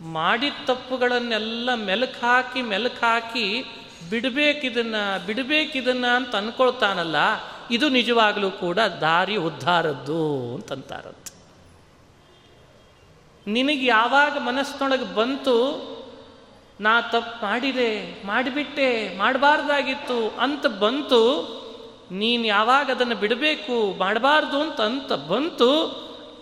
ಮಾಡಿದ 0.00 0.52
ತಪ್ಪುಗಳನ್ನೆಲ್ಲ 0.66 1.74
ಮೆಲುಕು 1.74 2.26
ಹಾಕಿ 2.26 2.62
ಮೆಲುಕು 2.62 3.06
ಹಾಕಿ 3.06 3.64
ಬಿಡಬೇಕಿದನ್ನ 4.10 4.94
ಬಿಡಬೇಕಿದನ್ನ 5.26 6.06
ಅಂತ 6.16 6.36
ಅನ್ಕೊಳ್ತಾನಲ್ಲ, 6.36 7.16
ಇದು 7.70 7.88
ನಿಜವಾಗಲೂ 7.88 8.50
ಕೂಡ 8.50 8.78
ದಾರಿ 8.78 9.36
ಉದ್ಧಾರದ್ದು 9.36 10.54
ಅಂತಂತಾರಂತೆ. 10.54 11.34
ನಿನಗೆ 13.46 13.86
ಯಾವಾಗ 13.86 14.38
ಮನಸ್ಸಿನೊಳಗೆ 14.38 15.14
ಬಂತು, 15.14 15.56
ನಾ 16.80 17.00
ತಪ್ಪು 17.00 17.46
ಮಾಡಿದೆ, 17.46 18.22
ಮಾಡಿಬಿಟ್ಟೆ, 18.26 19.18
ಮಾಡಬಾರ್ದಾಗಿತ್ತು 19.18 20.28
ಅಂತ 20.28 20.66
ಬಂತು, 20.66 21.22
ನೀನು 22.10 22.44
ಯಾವಾಗ 22.44 22.90
ಅದನ್ನು 22.90 23.14
ಬಿಡಬೇಕು, 23.14 23.98
ಮಾಡಬಾರ್ದು 23.98 24.60
ಅಂತ 24.60 24.80
ಅಂತ 24.80 25.12
ಬಂತು, 25.12 25.70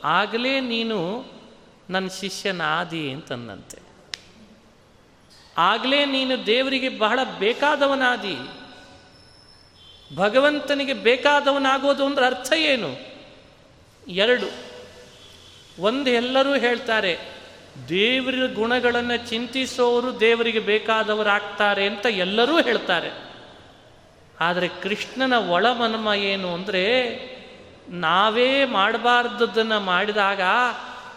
ಆಗಲೇ 0.05 0.61
ನೀನು 0.61 1.25
ನನ್ನ 1.91 2.09
ಶಿಷ್ಯನಾದಿ 2.09 3.11
ಅಂತಂದಂತೆ. 3.11 3.79
ಆಗಲೇ 5.59 6.05
ನೀನು 6.05 6.47
ದೇವರಿಗೆ 6.47 6.89
ಬಹಳ 6.89 7.21
ಬೇಕಾದವನಾದಿ. 7.39 8.37
ಭಗವಂತನಿಗೆ 10.17 10.93
ಬೇಕಾದವನಾಗೋದು 10.93 12.07
ಅಂದ್ರೆ 12.07 12.27
ಅರ್ಥ 12.27 12.53
ಏನು? 12.53 13.19
ಎರಡು. 14.09 14.69
ಒಂದು 15.83 16.11
ಎಲ್ಲರೂ 16.11 16.55
ಹೇಳ್ತಾರೆ, 16.55 17.19
ದೇವರ 17.89 18.55
ಗುಣಗಳನ್ನು 18.55 19.29
ಚಿಂತಿಸೋರು 19.29 20.21
ದೇವರಿಗೆ 20.21 20.59
ಬೇಕಾದವರಾಗ್ತಾರೆ 20.59 21.87
ಅಂತ 21.87 22.07
ಎಲ್ಲರೂ 22.07 22.63
ಹೇಳ್ತಾರೆ. 22.63 23.11
ಆದರೆ 24.41 24.69
ಕೃಷ್ಣನ 24.69 25.33
ಒಳಮನ್ಮ 25.33 26.13
ಏನು 26.13 26.55
ಅಂದರೆ, 26.55 26.85
ನಾವೇ 27.89 28.65
ಮಾಡಬಾರ್ದದನ್ನು 28.65 29.81
ಮಾಡಿದಾಗ 29.81 30.41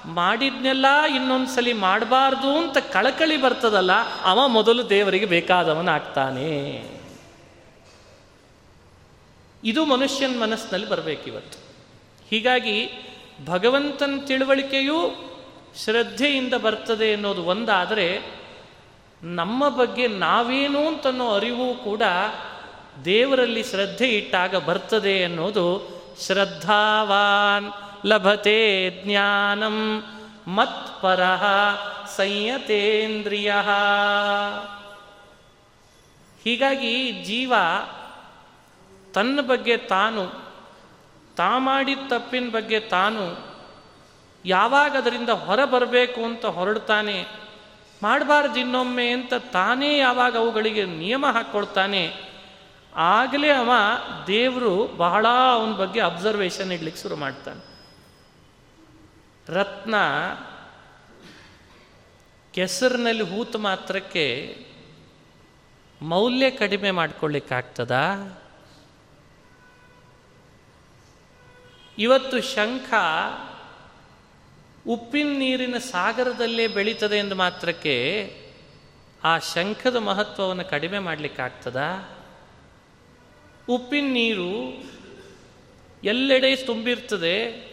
ಮಾಡಿದ್ನೆಲ್ಲ 0.05 0.85
ಇನ್ನೊಂದ್ಸಲಿ 1.15 1.73
ಮಾಡಬಾರ್ದು 1.73 2.57
ಅಂತ 2.57 2.77
ಕಳಕಳಿ 2.77 3.41
ಬರ್ತದಲ್ಲ, 3.41 3.91
ಅವ 4.21 4.47
ಮೊದಲು 4.47 4.89
ದೇವರಿಗೆ 4.89 5.25
ಬೇಕಾದವನಾಗ್ತಾನೆ. 5.25 6.83
ಇದು 9.63 9.85
ಮನುಷ್ಯನ 9.85 10.39
ಮನಸ್ಸಿನಲ್ಲಿ 10.39 10.89
ಬರಬೇಕಿವತ್ತು. 10.89 11.57
ಹೀಗಾಗಿ 12.29 12.89
ಭಗವಂತನ 13.45 14.19
ತಿಳುವಳಿಕೆಯೂ 14.27 15.29
ಶ್ರದ್ಧೆಯಿಂದ 15.83 16.53
ಬರ್ತದೆ 16.53 17.13
ಅನ್ನೋದು 17.13 17.43
ಒಂದಾದರೆ, 17.43 18.41
ನಮ್ಮ 19.23 19.69
ಬಗ್ಗೆ 19.69 20.07
ನಾವೇನು 20.07 20.87
ಅಂತನ್ನೋ 20.87 21.29
ಅರಿವು 21.29 21.75
ಕೂಡ 21.75 22.01
ದೇವರಲ್ಲಿ 23.05 23.63
ಶ್ರದ್ಧೆ 23.63 24.07
ಇಟ್ಟಾಗ 24.07 24.55
ಬರ್ತದೆ 24.55 25.23
ಅನ್ನೋದು 25.23 25.89
ಶ್ರದ್ಧಾವಾನ್. 26.25 27.90
ಲಭತೆ 28.05 28.89
ಜ್ಞಾನಂ 29.05 30.03
ಮತ್ಪರ 30.47 31.23
ಸಂಯತೇಂದ್ರಿಯ. 32.17 33.53
ಹೀಗಾಗಿ 36.43 37.11
ಜೀವ 37.11 37.53
ತನ್ನ 39.13 39.41
ಬಗ್ಗೆ 39.41 39.77
ತಾನು, 39.77 40.25
ತಾ 41.35 41.57
ಮಾಡಿದ 41.57 41.99
ತಪ್ಪಿನ 42.07 42.49
ಬಗ್ಗೆ 42.51 42.79
ತಾನು 42.79 43.55
ಯಾವಾಗ 44.45 44.97
ಅದರಿಂದ 44.97 45.29
ಹೊರ 45.29 45.65
ಬರಬೇಕು 45.65 46.23
ಅಂತ 46.23 46.45
ಹೊರಡ್ತಾನೆ, 46.45 47.25
ಮಾಡಬಾರ್ದು 48.03 48.59
ಇನ್ನೊಮ್ಮೆ 48.59 49.09
ಅಂತ 49.09 49.33
ತಾನೇ 49.33 49.97
ಯಾವಾಗ 49.97 50.37
ಅವುಗಳಿಗೆ 50.37 50.85
ನಿಯಮ 50.85 51.25
ಹಾಕ್ಕೊಳ್ತಾನೆ 51.31 52.31
ಆಗಲೇ 52.95 53.49
ಅವ 53.49 53.71
ದೇವರು 54.27 54.87
ಬಹಳ 54.97 55.27
ಅವನ 55.27 55.71
ಬಗ್ಗೆ 55.71 55.99
ಅಬ್ಸರ್ವೇಷನ್ 55.99 56.71
ಇಡ್ಲಿಕ್ಕೆ 56.71 57.01
ಶುರು 57.01 57.15
ಮಾಡ್ತಾನೆ. 57.15 57.70
ರತ್ನ 59.51 59.95
ಕೆಸರಿನಲ್ಲಿ 62.53 63.23
ಹೂತು 63.23 63.59
ಮಾತ್ರಕ್ಕೆ 63.59 64.57
ಮೌಲ್ಯ 66.01 66.51
ಕಡಿಮೆ 66.51 66.91
ಮಾಡ್ಕೊಳ್ಳಿಕ್ಕಾಗ್ತದಾ? 66.91 68.03
ಇವತ್ತು 71.97 72.41
ಶಂಖ 72.41 72.93
ಉಪ್ಪಿನ 74.87 75.39
ನೀರಿನ 75.39 75.77
ಸಾಗರದಲ್ಲೇ 75.77 76.67
ಬೆಳೀತದೆ 76.67 77.17
ಎಂದು 77.17 77.35
ಮಾತ್ರಕ್ಕೆ 77.35 77.97
ಆ 79.23 79.37
ಶಂಖದ 79.37 79.95
ಮಹತ್ವವನ್ನು 79.95 80.65
ಕಡಿಮೆ 80.65 80.99
ಮಾಡಲಿಕ್ಕಾಗ್ತದ? 80.99 81.81
ಉಪ್ಪಿನ 83.69 84.13
ನೀರು 84.13 84.83
ಎಲ್ಲೆಡೆ 86.03 86.55
ತುಂಬಿರ್ತದೆ. 86.55 87.70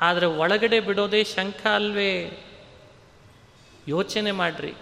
ಆದರೆ 0.00 0.26
ಒಳಗಡೆ 0.26 0.80
ಬಿಡೋದೇ 0.80 1.24
ಶಂಖ 1.24 1.66
ಅಲ್ವೇ? 1.66 2.44
ಯೋಚನೆ 3.88 4.32
ಮಾಡ್ರಿ. 4.32 4.74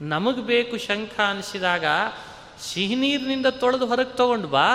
ನಮಗೆ 0.00 0.40
ಬೇಕು 0.40 0.78
ಶಂಖ 0.78 1.20
ಅನಿಸಿದಾಗ 1.20 1.84
ಸಿಹಿ 2.60 2.94
ನೀರಿನಿಂದ 2.94 3.46
ತೊಳೆದು 3.46 3.86
ಹೊರಗೆ 3.86 4.16
ತಗೊಂಡು 4.16 4.48
ಬಾ. 4.48 4.68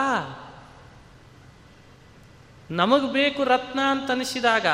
ನಮಗೆ 2.71 3.13
ಬೇಕು 3.13 3.43
ರತ್ನ 3.43 3.79
ಅಂತ 3.79 4.11
ಅನಿಸಿದಾಗ 4.11 4.65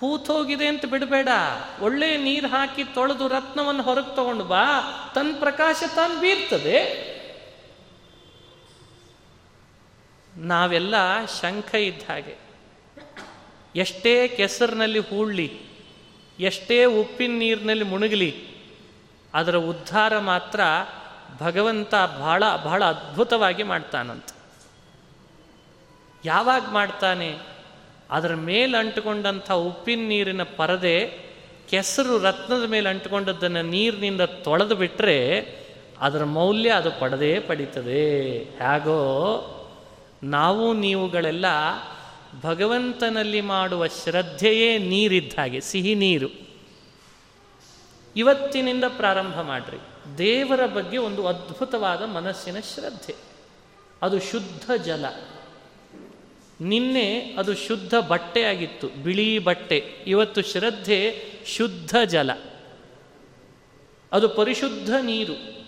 ಹೂತೋಗಿದೆ 0.00 0.66
ಅಂತ 0.66 0.84
ಬಿಡಬೇಡ. 0.84 1.28
ಒಳ್ಳೆ 1.80 2.16
ನೀರು 2.16 2.48
ಹಾಕಿ 2.48 2.84
ತೊಳೆದು 2.84 3.28
ರತ್ನವನ್ನು 3.28 3.82
ಹೊರಗೆ 3.82 4.16
ತಗೊಂಡು 4.16 4.44
ಬಾ. 4.44 4.64
ತನ್ನ 5.14 5.36
ಪ್ರಕಾಶ 5.38 5.82
ತಾನು 5.96 6.20
ಬೀರ್ತದೆ. 6.20 7.14
ನಾವೆಲ್ಲ 10.36 10.94
ಶಂಖ 11.40 11.74
ಇದ್ದ 11.74 12.02
ಹಾಗೆ. 12.10 12.43
ಎಷ್ಟೇ 13.76 14.28
ಕೆಸರಿನಲ್ಲಿ 14.28 14.98
ಹೂಳ್ಳಿ 14.98 15.60
ಎಷ್ಟೇ 16.40 16.84
ಉಪ್ಪಿನ 16.84 17.38
ನೀರಿನಲ್ಲಿ 17.38 17.84
ಮುಣುಗಲಿ, 17.84 18.30
ಅದರ 19.34 19.56
ಉದ್ಧಾರ 19.56 20.18
ಮಾತ್ರ 20.18 20.60
ಭಗವಂತ 21.40 21.94
ಬಹಳ 22.18 22.42
ಬಹಳ 22.64 22.84
ಅದ್ಭುತವಾಗಿ 22.84 23.62
ಮಾಡ್ತಾನಂತ. 23.62 24.24
ಯಾವಾಗ 26.24 26.62
ಮಾಡ್ತಾನೆ? 26.72 27.38
ಅದರ 28.10 28.34
ಮೇಲೆ 28.34 28.78
ಅಂಟುಕೊಂಡಂಥ 28.78 29.50
ಉಪ್ಪಿನ 29.52 30.08
ನೀರಿನ 30.08 30.42
ಪರದೆ 30.42 30.96
ಕೆಸರು 31.70 32.18
ರತ್ನದ 32.18 32.64
ಮೇಲೆ 32.66 32.88
ಅಂಟುಕೊಂಡದ್ದನ್ನು 32.88 33.62
ನೀರಿನಿಂದ 33.62 34.20
ತೊಳೆದು 34.20 34.74
ಬಿಟ್ಟರೆ 34.74 35.18
ಅದರ 36.00 36.24
ಮೌಲ್ಯ 36.24 36.70
ಅದು 36.70 36.90
ಪಡೆದೇ 36.90 37.40
ಪಡೀತದೆ. 37.40 38.34
ಹೇಗೋ, 38.34 39.00
ನಾವು 40.22 40.72
ನೀವುಗಳೆಲ್ಲ 40.72 41.46
ಭಗವಂತನಲ್ಲಿ 42.42 43.40
ಮಾಡುವ 43.40 43.86
ಶ್ರದ್ಧೆಯೇ 43.86 44.78
ನೀರಿದ್ದ 44.78 45.32
ಹಾಗೆ, 45.38 45.60
ಸಿಹಿ 45.60 45.94
ನೀರು. 45.94 46.28
ಇವತ್ತಿನಿಂದ 48.16 48.84
ಪ್ರಾರಂಭ 48.88 49.40
ಮಾಡ್ರಿ. 49.40 49.76
ದೇವರ 50.18 50.66
ಬಗ್ಗೆ 50.66 50.98
ಒಂದು 50.98 51.26
ಅದ್ಭುತವಾದ 51.26 52.02
ಮನಸ್ಸಿನ 52.02 52.60
ಶ್ರದ್ಧೆ. 52.60 53.14
ಅದು 54.02 54.20
ಶುದ್ಧ 54.20 54.70
ಜಲ. 54.82 55.04
ನಿನ್ನೆ 56.60 57.34
ಅದು 57.38 57.54
ಶುದ್ಧ 57.54 57.94
ಬಟ್ಟೆಯಾಗಿತ್ತು, 57.94 58.88
ಬಿಳಿ 58.88 59.38
ಬಟ್ಟೆ. 59.38 59.76
ಇವತ್ತು 60.06 60.42
ಶ್ರದ್ಧೆ 60.42 61.32
ಶುದ್ಧ 61.46 61.96
ಜಲ. 62.04 62.30
ಅದು 64.12 64.28
ಪರಿಶುದ್ಧ 64.28 64.94
ನೀರು. 65.02 65.64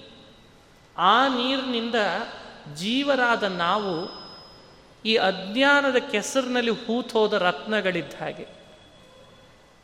ಆ 0.98 1.28
ನೀರಿನಿಂದ 1.28 1.94
ಜೀವರಾದ 2.74 3.42
ನಾವು 3.42 4.25
ಈ 5.06 5.16
ಅಜ್ಞಾನದ 5.16 5.96
ಕೆಸರಿನಲ್ಲಿ 5.96 6.70
ಹೂತೋದ 6.70 7.32
ರತ್ನಗಳಿದ್ದ 7.32 8.14
ಹಾಗೆ. 8.20 8.46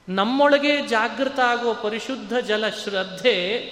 ನಮ್ಮೊಳಗೆ 0.08 0.86
ಜಾಗೃತ 0.86 1.40
ಆಗುವ 1.40 1.74
ಪರಿಶುದ್ಧ 1.74 2.36
ಜಲ 2.36 2.68
ಶ್ರದ್ಧೆ 2.68 3.70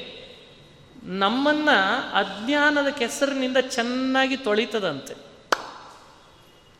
ನಮ್ಮನ್ನ 1.02 1.68
ಅಜ್ಞಾನದ 2.14 2.88
ಕೆಸರಿನಿಂದ 2.88 3.56
ಚೆನ್ನಾಗಿ 3.56 4.36
ತೊಳಿತದಂತೆ. 4.36 5.14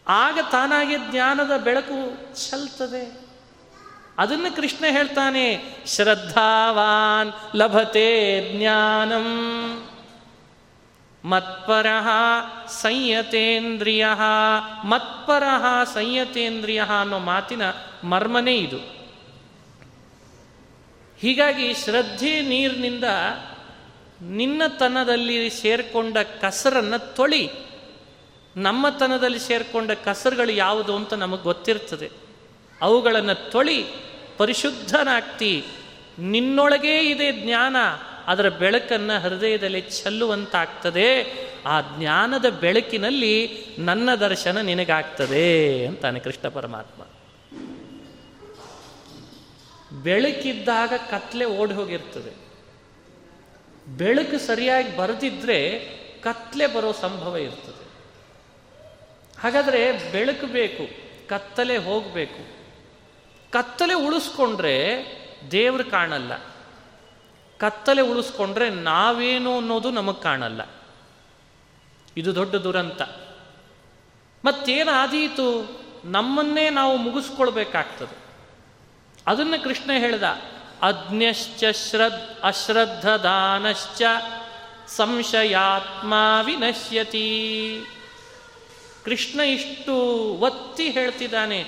ಆಗ 0.08 0.38
ತಾನಾಗಿ 0.50 0.94
ಜ್ಞಾನದ 1.10 1.60
ಬೆಳಕು 1.60 2.16
ಚಲ್ತದೆ. 2.50 3.20
ಅದನ್ನು 4.18 4.56
ಕೃಷ್ಣ 4.56 4.84
ಹೇಳ್ತಾನೆ, 4.90 5.64
ಶ್ರದ್ಧಾವಾನ್ 5.86 7.56
ಲಭತೆ 7.56 8.08
ಜ್ಞಾನಂ. 8.58 9.26
ಮತ್ಪರ 11.24 11.86
ಸಂಯತೇಂದ್ರಿಯ. 12.66 14.06
ಮತ್ಪರ 14.84 15.42
ಸಂಯತೇಂದ್ರಿಯ 15.94 16.82
ಅನ್ನೋ 17.00 17.18
ಮಾತಿನ 17.18 17.62
ಮರ್ಮನೇ 18.04 18.56
ಇದು. 18.56 18.76
ಹೀಗಾಗಿ 21.18 21.74
ಶ್ರದ್ಧೆ 21.74 22.40
ನೀರಿನಿಂದ 22.40 23.04
ನಿನ್ನತನದಲ್ಲಿ 24.22 25.50
ಸೇರಿಕೊಂಡ 25.50 26.18
ಕಸರನ್ನು 26.18 27.14
ತೊಳಿ. 27.16 27.50
ನಮ್ಮ 28.56 28.88
ತನದಲ್ಲಿ 28.88 29.38
ಸೇರಿಕೊಂಡ 29.38 29.90
ಕಸರುಗಳು 29.90 30.52
ಯಾವುದು 30.52 30.96
ಅಂತ 30.96 31.14
ನಮಗೆ 31.14 31.42
ಗೊತ್ತಿರ್ತದೆ. 31.42 32.10
ಅವುಗಳನ್ನು 32.82 33.50
ತೊಳಿ, 33.50 33.84
ಪರಿಶುದ್ಧನಾಗ್ತಿ. 34.38 35.64
ನಿನ್ನೊಳಗೇ 36.18 37.00
ಇದೆ 37.00 37.32
ಜ್ಞಾನ. 37.32 37.76
ಅದರ 38.30 38.48
ಬೆಳಕನ್ನು 38.48 39.20
ಹೃದಯದಲ್ಲಿ 39.20 39.80
ಚೆಲ್ಲುವಂತಾಗ್ತದೆ, 39.80 41.24
ಆ 41.66 41.80
ಜ್ಞಾನದ 41.80 42.44
ಬೆಳಕಿನಲ್ಲಿ 42.48 43.64
ನನ್ನ 43.78 44.14
ದರ್ಶನ 44.14 44.58
ನಿನಗಾಗ್ತದೆ 44.58 45.86
ಅಂತಾನೆ 45.86 46.20
ಕೃಷ್ಣ 46.20 46.48
ಪರಮಾತ್ಮ. 46.48 47.02
ಬೆಳಕಿದ್ದಾಗ 50.02 50.92
ಕತ್ಲೆ 51.10 51.44
ಓಡಿ 51.44 51.74
ಹೋಗಿರ್ತದೆ. 51.74 52.50
ಬೆಳಕು 53.96 54.46
ಸರಿಯಾಗಿ 54.46 54.96
ಬರೆದಿದ್ರೆ 54.96 55.78
ಕತ್ಲೆ 56.22 56.66
ಬರೋ 56.66 56.92
ಸಂಭವ 56.92 57.36
ಇರ್ತದೆ. 57.36 57.84
ಹಾಗಾದರೆ 59.40 60.12
ಬೆಳಕು 60.12 60.46
ಬೇಕು, 60.46 60.84
ಕತ್ತಲೆ 61.28 61.76
ಹೋಗಬೇಕು. 61.76 62.60
ಕತ್ತಲೆ 63.52 63.94
ಉಳಿಸ್ಕೊಂಡ್ರೆ 63.94 65.04
ದೇವ್ರು 65.50 65.84
ಕಾಣಲ್ಲ. 65.84 66.49
ಕತ್ತಲೆ 67.60 68.02
ಉಳಿಸ್ಕೊಂಡ್ರೆ 68.02 68.70
ನಾವೇನು 68.70 69.56
ಅನ್ನೋದು 69.56 69.90
ನಮಗೆ 69.90 70.22
ಕಾಣಲ್ಲ. 70.22 70.60
ಇದು 72.16 72.34
ದೊಡ್ಡ 72.34 72.54
ದುರಂತ. 72.54 73.02
ಮತ್ತೇನಾದೀತು? 74.44 75.80
ನಮ್ಮನ್ನೇ 76.04 76.70
ನಾವು 76.70 76.96
ಮುಗಿಸ್ಕೊಳ್ಬೇಕಾಗ್ತದೆ. 76.96 78.18
ಅದನ್ನು 79.26 79.64
ಕೃಷ್ಣ 79.64 79.90
ಹೇಳ್ದ, 79.92 80.22
ಅಜ್ಞಶ್ಚ 80.82 81.64
ಶ್ರದ್ 82.66 83.22
ದಾನಶ್ಚ 83.22 84.02
ಸಂಶಯಾತ್ಮ 84.88 86.14
ವಿನಶ್ಯತಿ. 86.44 87.80
ಕೃಷ್ಣ 89.04 89.40
ಇಷ್ಟು 89.40 89.94
ಒತ್ತಿ 90.40 90.90
ಹೇಳ್ತಿದ್ದಾನೆ, 90.90 91.66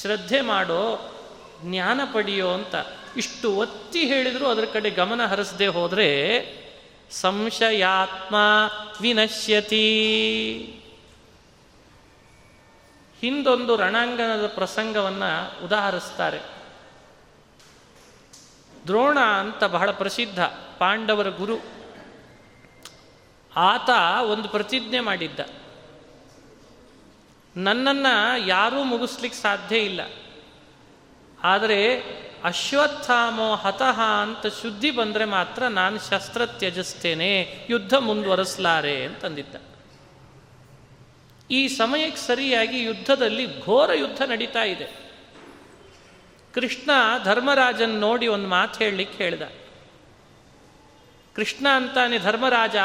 ಶ್ರದ್ಧೆ 0.00 0.40
ಮಾಡೋ, 0.40 1.14
ಜ್ಞಾನ 1.62 2.00
ಪಡೆಯೋ 2.12 2.48
ಅಂತ. 2.48 2.74
ಇಷ್ಟು 3.16 3.52
ಒತ್ತಿ 3.52 4.06
ಹೇಳಿದರೂ 4.06 4.46
ಅದರ 4.46 4.64
ಕಡೆ 4.72 4.90
ಗಮನ 4.90 5.26
ಹರಿಸದೆ 5.26 5.66
ಹೋದರೆ, 5.66 6.64
ಸಂಶಯಾತ್ಮ 7.10 8.36
ವಿನಶ್ಯತಿ. 9.00 9.84
ಹಿಂದೊಂದು 13.20 13.76
ರಣಾಂಗಣದ 13.76 14.46
ಪ್ರಸಂಗವನ್ನು 14.46 15.64
ಉದಾಹರಿಸ್ತಾರೆ. 15.64 16.40
ದ್ರೋಣ 18.86 19.18
ಅಂತ 19.20 19.64
ಬಹಳ 19.64 19.90
ಪ್ರಸಿದ್ಧ 19.90 20.42
ಪಾಂಡವರ 20.78 21.28
ಗುರು. 21.28 21.56
ಆತ 23.56 23.88
ಒಂದು 24.30 24.48
ಪ್ರತಿಜ್ಞೆ 24.48 25.00
ಮಾಡಿದ್ದ. 25.00 25.40
ನನ್ನನ್ನು 27.56 28.46
ಯಾರೂ 28.46 28.84
ಮುಗಿಸ್ಲಿಕ್ಕೆ 28.84 29.42
ಸಾಧ್ಯ 29.42 29.78
ಇಲ್ಲ. 29.78 30.00
ಆದರೆ 31.42 32.00
ಅಶ್ವತ್ಥಾಮೋ 32.44 33.54
ಹತಃ 33.54 34.00
ಅಂತ 34.22 34.46
ಶುದ್ಧಿ 34.46 34.90
ಬಂದರೆ 34.90 35.24
ಮಾತ್ರ 35.24 35.66
ನಾನು 35.66 35.98
ಶಸ್ತ್ರ 35.98 36.46
ತ್ಯಜಿಸ್ತೇನೆ 36.46 37.58
ಯುದ್ಧ 37.70 37.94
ಮುಂದುವರೆಸಲಾರೆ 37.94 39.04
ಅಂತಂದಿದ್ದ. 39.04 39.54
ಈ 41.50 41.68
ಸಮಯಕ್ಕೆ 41.68 42.26
ಸರಿಯಾಗಿ 42.26 42.82
ಯುದ್ಧದಲ್ಲಿ 42.82 43.64
ಘೋರ 43.64 43.92
ಯುದ್ಧ 43.92 44.22
ನಡೀತಾ 44.22 44.64
ಇದೆ. 44.64 45.04
ಕೃಷ್ಣ 46.54 46.90
ಧರ್ಮರಾಜನ್ 47.24 47.90
ನೋಡಿ 47.90 48.26
ಒಂದು 48.26 48.48
ಮಾತು 48.48 48.84
ಹೇಳಲಿಕ್ಕೆ 48.84 49.24
ಹೇಳ್ದ. 49.24 49.42
ಕೃಷ್ಣ 51.36 51.68
ಅಂತಾನೆ, 51.68 52.18
ಧರ್ಮರಾಜ, 52.18 52.76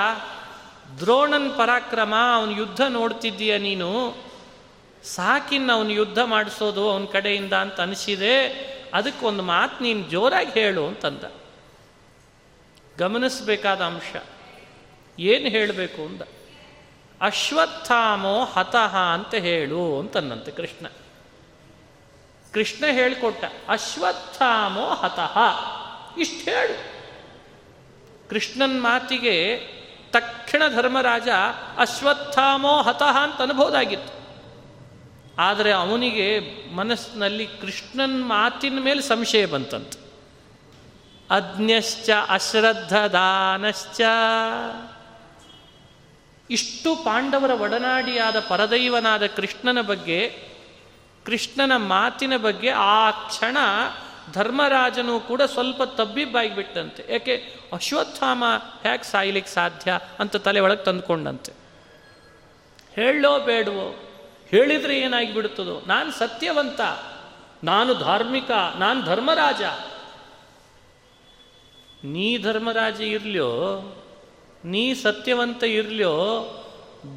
ದ್ರೋಣನ್ 0.99 1.57
ಪರಾಕ್ರಮ, 1.57 2.15
ಅವನ 2.35 2.51
ಯುದ್ಧ 2.51 2.81
ನೋಡ್ತಿದ್ದೀಯ 2.81 3.57
ನೀನು? 3.57 4.15
ಸಾಕಿನ್ನ 5.03 5.71
ಅವನು 5.71 5.89
ಯುದ್ಧ 5.89 6.19
ಮಾಡಿಸೋದು 6.19 6.91
ಅವನ 6.91 7.05
ಕಡೆಯಿಂದ 7.05 7.53
ಅಂತ 7.53 7.81
ಅನಿಸಿದೆ 7.81 8.78
ಅದಕ್ಕೊಂದು 8.93 9.43
ಮಾತು 9.43 9.83
ನೀನು 9.83 10.03
ಜೋರಾಗಿ 10.03 10.51
ಹೇಳು 10.51 10.87
ಅಂತಂದ. 10.87 11.23
ಗಮನಿಸಬೇಕಾದ 12.99 13.81
ಅಂಶ, 13.81 14.15
ಏನು 15.19 15.49
ಹೇಳಬೇಕು 15.49 16.01
ಅಂದ. 16.01 16.21
ಅಶ್ವತ್ಥಾಮೋ 17.21 18.45
ಹತಃ 18.45 18.97
ಅಂತ 18.97 19.35
ಹೇಳು 19.35 19.99
ಅಂತನ್ನಂತೆ 19.99 20.51
ಕೃಷ್ಣ. 20.51 20.87
ಕೃಷ್ಣ 22.53 22.85
ಹೇಳಿಕೊಟ್ಟ, 22.91 23.43
ಅಶ್ವತ್ಥಾಮೋ 23.69 24.89
ಹತಃ, 24.89 25.37
ಇಷ್ಟು 26.17 26.51
ಹೇಳು. 26.51 26.77
ಕೃಷ್ಣನ್ 28.29 28.81
ಮಾತಿಗೆ 28.81 29.59
ತಕ್ಷಣ 30.11 30.63
ಧರ್ಮರಾಜ 30.67 31.27
ಅಶ್ವತ್ಥಾಮೋ 31.77 32.81
ಹತಃ 32.81 33.17
ಅಂತ 33.23 33.41
ಅನ್ಬೋದಾಗಿತ್ತು. 33.41 34.18
ಆದರೆ 35.41 35.71
ಅವನಿಗೆ 35.71 36.39
ಮನಸ್ಸಿನಲ್ಲಿ 36.75 37.47
ಕೃಷ್ಣನ 37.47 38.11
ಮಾತಿನ 38.13 38.79
ಮೇಲೆ 38.79 39.01
ಸಂಶಯ 39.01 39.45
ಬಂತಂತ. 39.45 39.93
ಅಜ್ಞಶ್ಚ 41.31 42.09
ಅಶ್ರದ್ಧದಾನಶ್ಚ. 42.29 44.01
ಇಷ್ಟು 46.49 46.95
ಪಾಂಡವರ 46.95 47.61
ಒಡನಾಡಿಯಾದ 47.61 48.39
ಪರದೈವನಾದ 48.39 49.25
ಕೃಷ್ಣನ 49.25 49.81
ಬಗ್ಗೆ, 49.81 50.49
ಕೃಷ್ಣನ 51.25 51.71
ಮಾತಿನ 51.75 52.37
ಬಗ್ಗೆ 52.37 52.69
ಆ 52.69 53.11
ಕ್ಷಣ 53.11 53.57
ಧರ್ಮರಾಜನು 54.33 55.19
ಕೂಡ 55.19 55.41
ಸ್ವಲ್ಪ 55.41 55.83
ತಬ್ಬಿಬ್ಬಾಗಿಬಿಟ್ಟಂತೆ. 55.83 57.05
ಯಾಕೆ? 57.09 57.59
ಅಶ್ವತ್ಥಾಮ 57.73 58.43
ಹೇಗೆ 58.83 59.11
ಸಾಯ್ಲಿಕ್ಕೆ 59.11 59.53
ಸಾಧ್ಯ 59.53 59.99
ಅಂತ 60.19 60.35
ತಲೆ 60.35 60.59
ಒಳಗೆ 60.59 60.83
ತಂದುಕೊಂಡಂತೆ. 60.83 61.51
ಹೇಳೋ 62.95 63.39
ಬೇಡವೋ? 63.39 64.05
ಹೇಳಿದ್ರೆ 64.51 64.99
ಏನಾಗಿ 64.99 65.33
ಬಿಡುತ್ತದೋ 65.33 65.83
ನಾನು 65.87 66.11
ಸತ್ಯವಂತ, 66.11 66.81
ನಾನು 67.63 67.93
ಧಾರ್ಮಿಕ, 67.93 68.51
ನಾನು 68.79 69.05
ಧರ್ಮರಾಜ. 69.05 69.61
ನೀ 72.05 72.37
ಧರ್ಮರಾಜ 72.37 73.01
ಇರ್ಲಿಯೋ, 73.01 73.51
ನೀ 74.65 74.93
ಸತ್ಯವಂತ 74.93 75.63
ಇರ್ಲಿಯೋ, 75.63 76.15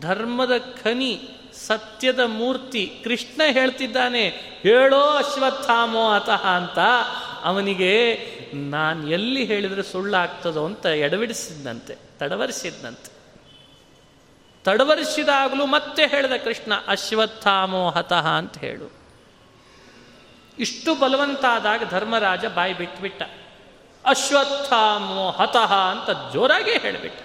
ಧರ್ಮದ 0.01 0.59
ಖನಿ, 0.59 1.29
ಸತ್ಯದ 1.67 2.21
ಮೂರ್ತಿ, 2.21 3.01
ಕೃಷ್ಣ 3.05 3.41
ಹೇಳ್ತಿದ್ದಾನೆ, 3.51 4.29
ಹೇಳೋ 4.63 5.01
ಅಶ್ವತ್ಥಾಮೋ 5.01 6.11
ಅತಃ 6.11 6.47
ಅಂತ 6.47 6.79
ಅವನಿಗೆ, 7.43 8.17
ನಾನು 8.55 9.11
ಎಲ್ಲಿ 9.11 9.45
ಹೇಳಿದರೆ 9.45 9.83
ಸುಳ್ಳಾಗ್ತದೋ 9.83 10.65
ಅಂತ 10.65 10.87
ಎಡವಿಡಿಸಿದ್ದಂತೆ 10.87 11.97
ತಡವರಿಸಿದ್ದಂತೆ 12.19 13.22
ತಡವರಿಸಿದಾಗಲೂ 14.65 15.67
ಮತ್ತೆ 15.67 16.07
ಹೇಳಿದ 16.07 16.33
ಕೃಷ್ಣ 16.45 16.73
ಅಶ್ವತ್ಥಾಮೋ 16.87 17.91
ಹತಃ 17.91 18.27
ಅಂತ 18.27 18.59
ಹೇಳು. 18.59 18.91
ಇಷ್ಟು 20.59 20.95
ಬಲವಂತ 20.95 21.45
ಆದಾಗ 21.45 21.83
ಧರ್ಮರಾಜ 21.91 22.47
ಬಾಯಿ 22.47 22.75
ಬಿಟ್ಬಿಟ್ಟ. 22.75 23.23
ಅಶ್ವತ್ಥಾಮೋ 24.05 25.31
ಹತಃ 25.31 25.75
ಅಂತ 25.75 26.33
ಜೋರಾಗಿ 26.33 26.73
ಹೇಳಿಬಿಟ್ಟ. 26.79 27.21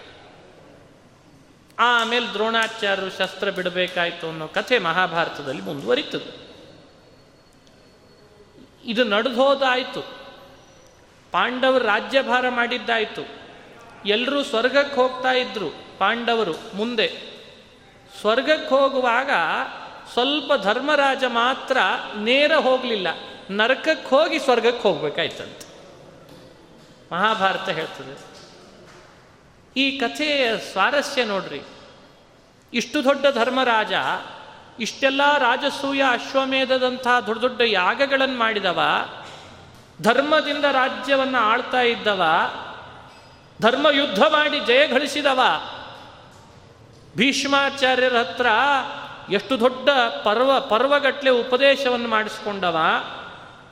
ಆಮೇಲೆ 1.79 2.27
ದ್ರೋಣಾಚಾರ್ಯರು 2.27 3.17
ಶಸ್ತ್ರ 3.17 3.49
ಬಿಡಬೇಕಾಯ್ತು 3.49 4.29
ಅನ್ನೋ 4.29 4.47
ಕಥೆ 4.47 4.79
ಮಹಾಭಾರತದಲ್ಲಿ 4.79 5.61
ಮುಂದುವರಿತದೆ. 5.61 6.47
ಇದು 8.85 9.03
ನಡೆದೋದಾಯಿತು. 9.03 10.01
ಪಾಂಡವರು 11.31 11.85
ರಾಜ್ಯಭಾರ 11.85 12.49
ಮಾಡಿದ್ದಾಯಿತು. 12.49 13.27
ಎಲ್ಲರೂ 14.05 14.43
ಸ್ವರ್ಗಕ್ಕೆ 14.43 14.95
ಹೋಗ್ತಾ 14.95 15.31
ಇದ್ರು. 15.31 15.86
ಪಾಂಡವರು 15.99 16.53
ಮುಂದೆ 16.73 17.37
ಸ್ವರ್ಗಕ್ಕೆ 18.19 18.69
ಹೋಗುವಾಗ 18.69 19.31
ಸ್ವಲ್ಪ 20.13 20.53
ಧರ್ಮರಾಜ 20.63 21.23
ಮಾತ್ರ 21.27 21.77
ನೇರ 22.17 22.55
ಹೋಗಲಿಲ್ಲ. 22.55 23.07
ನರಕಕ್ಕೆ 23.51 24.09
ಹೋಗಿ 24.09 24.39
ಸ್ವರ್ಗಕ್ಕೆ 24.39 24.81
ಹೋಗ್ಬೇಕಾಯ್ತಂತೆ. 24.81 25.67
ಮಹಾಭಾರತ 27.11 27.69
ಹೇಳ್ತದೆ. 27.69 28.37
ಈ 29.77 29.97
ಕಥೆಯ 29.97 30.57
ಸ್ವಾರಸ್ಯ 30.57 31.25
ನೋಡ್ರಿ. 31.25 31.61
ಇಷ್ಟು 32.73 33.03
ದೊಡ್ಡ 33.03 33.25
ಧರ್ಮರಾಜ, 33.33 33.93
ಇಷ್ಟೆಲ್ಲ 34.79 35.37
ರಾಜಸೂಯ 35.37 36.03
ಅಶ್ವಮೇಧದಂತಹ 36.11 37.19
ದೊಡ್ಡ 37.19 37.41
ದೊಡ್ಡ 37.41 37.61
ಯಾಗಗಳನ್ನು 37.61 38.37
ಮಾಡಿದವ, 38.37 38.81
ಧರ್ಮದಿಂದ 40.01 40.65
ರಾಜ್ಯವನ್ನು 40.71 41.37
ಆಳ್ತಾ 41.37 41.81
ಇದ್ದವ 41.81 42.23
ಧರ್ಮ 43.61 43.87
ಯುದ್ಧ 43.91 44.19
ಮಾಡಿ 44.19 44.59
ಜಯ 44.59 44.87
ಗಳಿಸಿದವ 44.87 45.39
ಭೀಷ್ಮಾಚಾರ್ಯರ 47.17 48.17
ಹತ್ರ 48.17 48.45
ಎಷ್ಟು 49.31 49.59
ದೊಡ್ಡ 49.59 49.89
ಪರ್ವ, 50.23 50.59
ಪರ್ವಗಟ್ಲೆ 50.59 51.29
ಉಪದೇಶವನ್ನು 51.29 52.09
ಮಾಡಿಸ್ಕೊಂಡವ, 52.09 52.77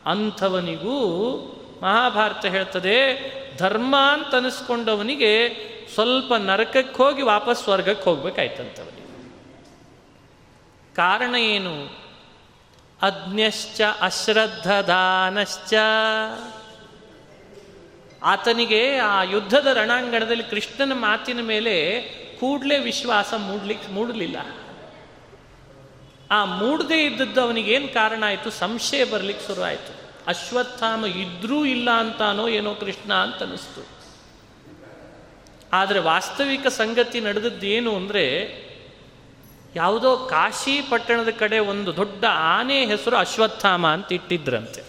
ಅಂಥವನಿಗೂ 0.06 0.98
ಮಹಾಭಾರತ 1.84 2.46
ಹೇಳ್ತದೆ, 2.46 2.96
ಧರ್ಮ 3.58 3.96
ಅಂತ 4.14 4.36
ಅನಿಸ್ಕೊಂಡವನಿಗೆ 4.36 5.50
ಸ್ವಲ್ಪ 5.94 6.34
ನರಕಕ್ಕೆ 6.34 6.98
ಹೋಗಿ 6.98 7.22
ವಾಪಸ್ 7.22 7.64
ಸ್ವರ್ಗಕ್ಕೆ 7.64 8.06
ಹೋಗ್ಬೇಕಾಯ್ತಂತವನಿಗೆ. 8.06 9.06
ಕಾರಣ 10.96 11.36
ಏನು? 11.36 11.86
ಅಜ್ಞಶ್ಚ 13.02 13.82
ಅಶ್ರದ್ಧದಾನಶ್ಚ. 14.02 15.74
ಆತನಿಗೆ 18.24 18.98
ಆ 18.98 19.24
ಯುದ್ಧದ 19.24 19.68
ರಣಾಂಗಣದಲ್ಲಿ 19.68 20.44
ಕೃಷ್ಣನ 20.44 20.94
ಮಾತಿನ 20.94 21.42
ಮೇಲೆ 21.42 22.00
ಕೂಡಲೇ 22.40 22.78
ವಿಶ್ವಾಸ 22.80 23.34
ಮೂಡ್ಲಿಕ್ಕೆ 23.34 23.92
ಮೂಡಲಿಲ್ಲ. 23.92 24.38
ಆ 26.32 26.46
ಮೂಡದೇ 26.46 27.06
ಇದ್ದದ್ದು 27.06 27.42
ಅವನಿಗೇನು 27.42 27.88
ಕಾರಣ 27.88 28.24
ಆಯಿತು? 28.26 28.50
ಸಂಶಯ 28.50 29.04
ಬರಲಿಕ್ಕೆ 29.04 29.48
ಶುರು 29.48 29.62
ಆಯಿತು 29.62 30.06
ಅಶ್ವತ್ಥಾಮ 30.28 31.06
ಇದ್ರೂ 31.06 31.66
ಇಲ್ಲ 31.66 31.92
ಅಂತಾನೋ 31.92 32.48
ಏನೋ 32.48 32.76
ಕೃಷ್ಣ 32.76 33.14
ಅಂತ 33.14 33.44
ಅನ್ನಿಸ್ತು. 33.44 33.88
ಆದರೆ 35.74 36.00
ವಾಸ್ತವಿಕ 36.00 36.68
ಸಂಗತಿ 36.68 37.20
ನಡೆದದ್ದೇನು 37.20 37.96
ಅಂದರೆ, 37.96 38.66
ಯಾವುದೋ 39.76 40.18
ಕಾಶಿ 40.18 40.82
ಪಟ್ಟಣದ 40.82 41.30
ಕಡೆ 41.30 41.60
ಒಂದು 41.60 41.96
ದೊಡ್ಡ 41.96 42.26
ಆನೆ 42.26 42.86
ಹೆಸರು 42.86 43.16
ಅಶ್ವತ್ಥಾಮ 43.16 43.88
ಅಂತ 43.88 44.12
ಇಟ್ಟಿದ್ರಂತೆ. 44.12 44.84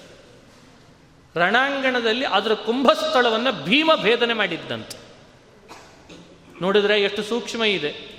ರಣಾಂಗಣದಲ್ಲಿ 1.36 2.26
ಅದರ 2.26 2.54
ಕುಂಭಸ್ಥಳವನ್ನು 2.54 3.64
ಭೀಮ 3.64 3.90
ಭೇದನೆ 4.02 4.34
ಮಾಡಿದ್ದಂತೆ. 4.34 5.05
ನೋಡಿದ್ರೆ 6.62 7.02
ಎಷ್ಟು 7.02 7.22
ಸೂಕ್ಷ್ಮ 7.22 7.64
ಇದೆ. 7.64 8.16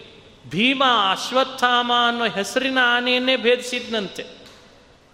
ಭೀಮ 0.50 0.84
ಅಶ್ವತ್ಥಾಮ 1.12 1.92
ಅನ್ನೋ 2.08 2.26
ಹೆಸರಿನ 2.26 2.78
ಆನೆಯನ್ನೇ 2.82 3.36
ಭೇದಿಸಿದ್ನಂತೆ. 3.36 4.26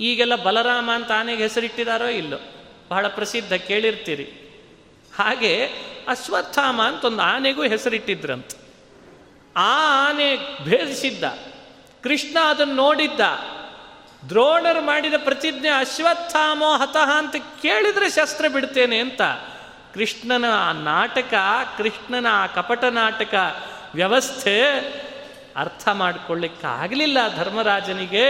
ಈಗೆಲ್ಲ 0.02 0.36
ಬಲರಾಮ 0.36 0.90
ಅಂತ 0.94 1.12
ಆನೆಗೆ 1.12 1.44
ಹೆಸರಿಟ್ಟಿದಾರೋ 1.44 2.06
ಇಲ್ಲೋ? 2.06 2.38
ಬಹಳ 2.90 3.08
ಪ್ರಸಿದ್ಧ, 3.08 3.54
ಕೇಳಿರ್ತೀರಿ. 3.54 4.24
ಹಾಗೆ 5.18 5.66
ಅಶ್ವತ್ಥಾಮ 6.08 6.82
ಅಂತ 6.82 7.06
ಒಂದು 7.06 7.22
ಆನೆಗೂ 7.22 7.64
ಹೆಸರಿಟ್ಟಿದ್ರಂತೆ. 7.64 8.58
ಆ 9.56 10.08
ಆನೆ 10.10 10.64
ಭೇದಿಸಿದ್ದ, 10.64 11.24
ಕೃಷ್ಣ 12.04 12.38
ಅದನ್ನು 12.46 12.74
ನೋಡಿದ್ದ, 12.74 13.20
ದ್ರೋಣರು 14.30 14.82
ಮಾಡಿದ 14.82 15.14
ಪ್ರತಿಜ್ಞೆ 15.18 15.70
ಅಶ್ವತ್ಥಾಮೋ 15.70 16.78
ಹತಃ 16.78 17.12
ಅಂತ 17.18 17.36
ಕೇಳಿದ್ರೆ 17.62 18.10
ಶಸ್ತ್ರ 18.10 18.48
ಬಿಡ್ತೇನೆ 18.48 18.98
ಅಂತ 18.98 19.22
ಕೃಷ್ಣನ 19.94 20.46
ಆ 20.52 20.72
ನಾಟಕ, 20.72 21.34
ಕೃಷ್ಣನ 21.78 22.26
ಆ 22.30 22.48
ಕಪಟ 22.48 22.84
ನಾಟಕ 22.84 23.34
ವ್ಯವಸ್ಥೆ 23.94 24.62
ಅರ್ಥ 25.56 25.90
ಮಾಡಿಕೊಳ್ಳಿಕ್ಕಾಗಲಿಲ್ಲ 25.94 27.18
ಧರ್ಮರಾಜನಿಗೆ. 27.36 28.28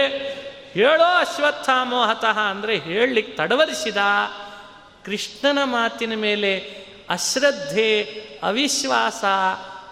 ಹೇಳೋ 0.72 1.04
ಅಶ್ವತ್ಥಾಮೋಹತಃ 1.04 2.38
ಅಂದರೆ 2.38 2.78
ಹೇಳಲಿಕ್ಕೆ 2.78 3.36
ತಡವರಿಸಿದ. 3.36 3.96
ಕೃಷ್ಣನ 5.04 5.58
ಮಾತಿನ 5.64 6.12
ಮೇಲೆ 6.16 6.84
ಅಶ್ರದ್ಧೆ, 7.10 8.02
ಅವಿಶ್ವಾಸ 8.42 9.24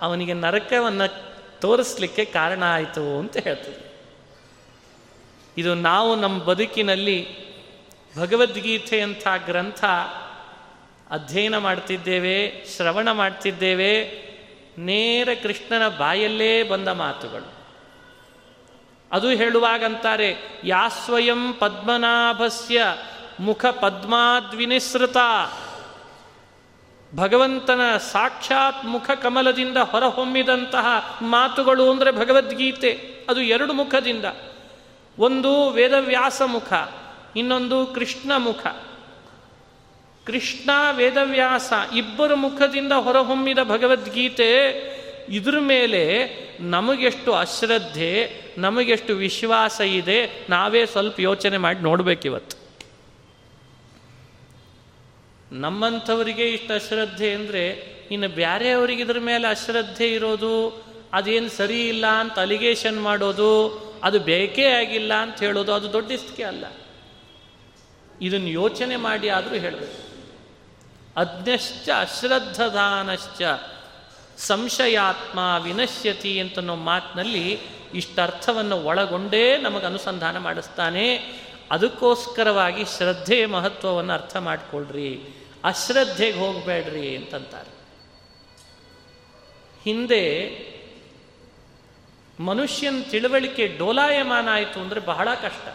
ಅವನಿಗೆ 0.01 0.35
ನರಕವನ್ನು 0.35 1.07
ತೋರಿಸ್ಲಿಕ್ಕೆ 1.61 2.25
ಕಾರಣ 2.25 2.75
ಆಯಿತು 2.75 3.19
ಅಂತ 3.19 3.37
ಹೇಳ್ತದೆ 3.37 3.93
ಇದು 5.59 5.75
ನಾವು 5.75 6.17
ನಮ್ಮ 6.17 6.43
ಬದುಕಿನಲ್ಲಿ 6.43 7.19
ಭಗವದ್ಗೀತೆಯಂಥ 8.19 9.29
ಗ್ರಂಥ 9.47 9.85
ಅಧ್ಯಯನ 11.13 11.59
ಮಾಡ್ತಿದ್ದೇವೆ, 11.59 12.65
ಶ್ರವಣ 12.77 13.13
ಮಾಡ್ತಿದ್ದೇವೆ, 13.13 14.23
ನೇರ 14.79 15.29
ಕೃಷ್ಣನ 15.43 15.89
ಬಾಯಲ್ಲೇ 15.89 16.63
ಬಂದ 16.63 16.89
ಮಾತುಗಳು. 16.89 17.53
ಅದು 19.13 19.29
ಹೇಳುವಾಗಂತಾರೆ, 19.29 20.37
ಯಾ 20.65 20.89
ಸ್ವಯಂ 20.89 21.53
ಪದ್ಮನಾಭಸ್ಯ 21.53 22.85
ಮುಖ 23.41 23.67
ಪದ್ಮಾದ್ವಿನಿಸೃತ. 23.67 25.17
ಭಗವಂತನ 27.17 27.97
ಸಾಕ್ಷಾತ್ 27.97 28.85
ಮುಖ 28.85 29.11
ಕಮಲದಿಂದ 29.11 29.77
ಹೊರಹೊಮ್ಮಿದಂತಹ 29.77 31.19
ಮಾತುಗಳು 31.23 31.91
ಅಂದರೆ 31.91 32.13
ಭಗವದ್ಗೀತೆ. 32.13 33.15
ಅದು 33.29 33.41
ಎರಡು 33.41 33.73
ಮುಖದಿಂದ. 33.73 34.25
ಒಂದು 35.19 35.71
ವೇದವ್ಯಾಸ 35.71 36.43
ಮುಖ, 36.43 36.73
ಇನ್ನೊಂದು 37.37 37.87
ಕೃಷ್ಣ 37.87 38.33
ಮುಖ. 38.37 38.67
ಕೃಷ್ಣ 40.27 40.71
ವೇದವ್ಯಾಸ 40.93 41.73
ಇಬ್ಬರ 41.97 42.35
ಮುಖದಿಂದ 42.35 42.93
ಹೊರಹೊಮ್ಮಿದ 42.93 43.59
ಭಗವದ್ಗೀತೆ 43.65 44.53
ಇದ್ರ 45.29 45.61
ಮೇಲೆ 45.61 46.31
ನಮಗೆಷ್ಟು 46.61 47.33
ಅಶ್ರದ್ಧೆ, 47.33 48.43
ನಮಗೆಷ್ಟು 48.59 49.15
ವಿಶ್ವಾಸ 49.15 49.81
ಇದೆ, 49.81 50.47
ನಾವೇ 50.49 50.87
ಸ್ವಲ್ಪ 50.87 51.21
ಯೋಚನೆ 51.21 51.59
ಮಾಡಿ 51.59 51.81
ನೋಡ್ಬೇಕಿವತ್ತು 51.81 52.63
ನಮ್ಮಂಥವರಿಗೆ 55.53 56.49
ಇಷ್ಟು 56.49 56.75
ಅಶ್ರದ್ಧೆ 56.75 57.35
ಅಂದರೆ, 57.35 57.93
ಇನ್ನು 58.11 58.29
ಬೇರೆಯವರಿಗೆ 58.29 59.03
ಇದ್ರ 59.03 59.19
ಮೇಲೆ 59.19 59.47
ಅಶ್ರದ್ಧೆ 59.47 60.09
ಇರೋದು, 60.09 60.85
ಅದೇನು 61.13 61.49
ಸರಿ 61.49 61.89
ಇಲ್ಲ 61.89 62.07
ಅಂತ 62.07 62.39
ಅಲಿಗೇಷನ್ 62.39 63.03
ಮಾಡೋದು, 63.03 63.69
ಅದು 64.05 64.21
ಬೇಕೇ 64.21 64.65
ಆಗಿಲ್ಲ 64.65 65.15
ಅಂತ 65.15 65.41
ಹೇಳೋದು, 65.41 65.73
ಅದು 65.73 65.93
ದೊಡ್ಡ 65.93 66.13
ಅಲ್ಲ. 66.49 66.65
ಇದನ್ನು 68.21 68.49
ಯೋಚನೆ 68.49 68.97
ಮಾಡಿ 68.97 69.29
ಆದರೂ 69.29 69.55
ಹೇಳಬೇಕು. 69.55 70.12
ಅಜ್ಞಶ್ಚ 71.17 71.89
ಅಶ್ರದ್ಧದಾನಶ್ಚ, 72.01 73.43
ಸಂಶಯಾತ್ಮ 74.39 75.61
ವಿನಶ್ಯತಿ 75.63 76.41
ಅಂತನೋ 76.41 76.77
ಮಾತಿನಲ್ಲಿ 76.77 77.61
ಇಷ್ಟರ್ಥವನ್ನು 77.95 78.81
ಒಳಗೊಂಡೇ 78.81 79.57
ನಮಗೆ 79.57 79.87
ಅನುಸಂಧಾನ 79.87 80.39
ಮಾಡಿಸ್ತಾನೆ. 80.39 81.17
ಅದಕ್ಕೋಸ್ಕರವಾಗಿ 81.71 82.85
ಶ್ರದ್ಧೆಯ 82.85 83.47
ಮಹತ್ವವನ್ನು 83.47 84.13
ಅರ್ಥ 84.13 84.37
ಮಾಡಿಕೊಳ್ಳ್ರಿ 84.37 85.21
ಅಶ್ರದ್ಧೆಗೆ 85.65 86.39
ಹೋಗಬೇಡ್ರಿ 86.39 87.17
ಅಂತಂತಾರೆ. 87.17 87.73
ಹಿಂದೆ 89.85 90.57
ಮನುಷ್ಯನ 92.41 93.03
ತಿಳುವಳಿಕೆ 93.11 93.67
ಡೋಲಾಯಮಾನ 93.67 94.49
ಆಯಿತು 94.53 94.81
ಅಂದರೆ 94.81 95.01
ಬಹಳ 95.01 95.29
ಕಷ್ಟ. 95.35 95.69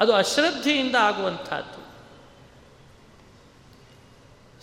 ಅದು 0.00 0.12
ಅಶ್ರದ್ಧೆಯಿಂದ 0.12 0.96
ಆಗುವಂಥದ್ದು. 0.96 1.83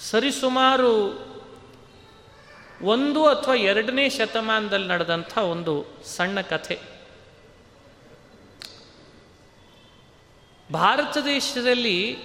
ಸರಿಸುಮಾರು 0.01 1.21
ಒಂದು 2.81 3.25
ಅಥವಾ 3.25 3.55
ಎರಡನೇ 3.55 4.09
ಶತಮಾನದಲ್ಲಿ 4.09 4.87
ನಡೆದಂಥ 4.87 5.37
ಒಂದು 5.37 5.85
ಸಣ್ಣ 6.05 6.41
ಕಥೆ. 6.41 6.79
ಭಾರತ 10.73 11.17
ದೇಶದಲ್ಲಿ 11.17 12.17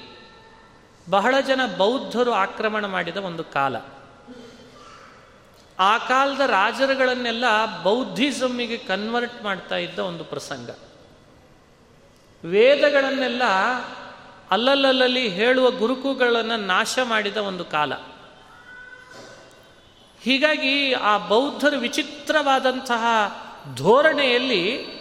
ಬಹಳ 1.11 1.35
ಜನ 1.47 1.61
ಬೌದ್ಧರು 1.77 2.33
ಆಕ್ರಮಣ 2.33 2.87
ಮಾಡಿದ 2.87 3.17
ಒಂದು 3.17 3.45
ಕಾಲ. 3.45 3.77
ಆ 5.79 5.99
ಕಾಲದ 5.99 6.41
ರಾಜರುಗಳನ್ನೆಲ್ಲ 6.41 7.45
ಬೌದ್ಧಿಸಮ್ಮಿಗೆ 7.83 8.77
ಕನ್ವರ್ಟ್ 8.77 9.43
ಮಾಡ್ತಾ 9.43 9.77
ಇದ್ದ 9.77 9.99
ಒಂದು 9.99 10.25
ಪ್ರಸಂಗ. 10.25 10.71
ವೇದಗಳನ್ನೆಲ್ಲ 12.45 13.43
ಅಲ್ಲಲ್ಲಲ್ಲಿ 14.51 15.29
ಹೇಳುವ 15.29 15.71
ಗುರುಕುಗಳನ್ನು 15.71 16.57
ನಾಶ 16.57 16.99
ಮಾಡಿದ 17.03 17.37
ಒಂದು 17.37 17.65
ಕಾಲ. 17.65 17.95
ಹೀಗಾಗಿ 20.23 20.93
ಆ 20.93 21.19
ಬೌದ್ಧರು 21.19 21.79
ವಿಚಿತ್ರವಾದಂತಹ 21.79 23.05
ಧೋರಣೆಯಲ್ಲಿ 23.75 24.97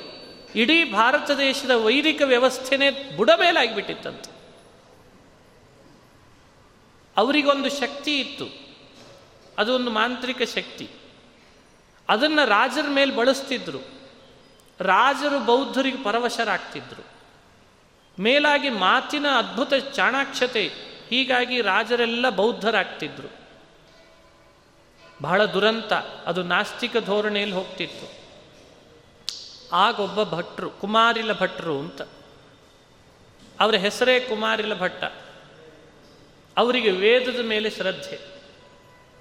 ಇಡೀ 0.56 0.92
ಭಾರತ 0.92 1.32
ದೇಶದ 1.32 1.72
ವೈದಿಕ 1.72 2.22
ವ್ಯವಸ್ಥೆನೇ 2.26 2.92
ಬುಡಮೇಲಾಗಿಬಿಟ್ಟಿತ್ತಂತೆ. 3.18 4.32
ಅವರಿಗೊಂದು 7.18 7.70
ಶಕ್ತಿ 7.70 8.20
ಇತ್ತು. 8.20 8.46
ಅದೊಂದು 9.58 9.92
ಮಾಂತ್ರಿಕ 9.92 10.42
ಶಕ್ತಿ. 10.42 10.90
ಅದನ್ನು 12.10 12.48
ರಾಜರ 12.48 12.86
ಮೇಲೆ 12.90 13.16
ಬಳಸ್ತಿದ್ರು. 13.16 13.80
ರಾಜರು 14.80 15.40
ಬೌದ್ಧರಿಗೆ 15.40 16.04
ಪರವಶರಾಗ್ತಿದ್ರು. 16.04 17.15
ಮೇಲಾಗಿ 18.20 18.70
ಮಾತಿನ 18.70 19.26
ಅದ್ಭುತ 19.38 19.74
ಚಾಣಾಕ್ಷತೆ. 19.94 20.72
ಹೀಗಾಗಿ 21.10 21.62
ರಾಜರೆಲ್ಲ 21.62 22.30
ಬೌದ್ಧರಾಗ್ತಿದ್ರು. 22.30 23.28
ಬಹಳ 25.22 25.46
ದುರಂತ, 25.46 25.94
ಅದು 26.26 26.44
ನಾಸ್ತಿಕ 26.44 26.98
ಧೋರಣೆಯಲ್ಲಿ 26.98 27.56
ಹೋಗ್ತಿತ್ತು. 27.56 28.26
ಆಗೊಬ್ಬ 29.76 30.24
ಭಟ್ರು, 30.24 30.70
ಕುಮಾರಿಲ 30.70 31.34
ಭಟ್ರು 31.34 31.80
ಅಂತ. 31.80 32.02
ಅವರ 33.60 33.76
ಹೆಸರೇ 33.76 34.20
ಕುಮಾರಿಲ 34.20 34.74
ಭಟ್ಟ. 34.74 35.04
ಅವರಿಗೆ 36.58 36.92
ವೇದದ 36.92 37.40
ಮೇಲೆ 37.40 37.70
ಶ್ರದ್ಧೆ. 37.70 38.20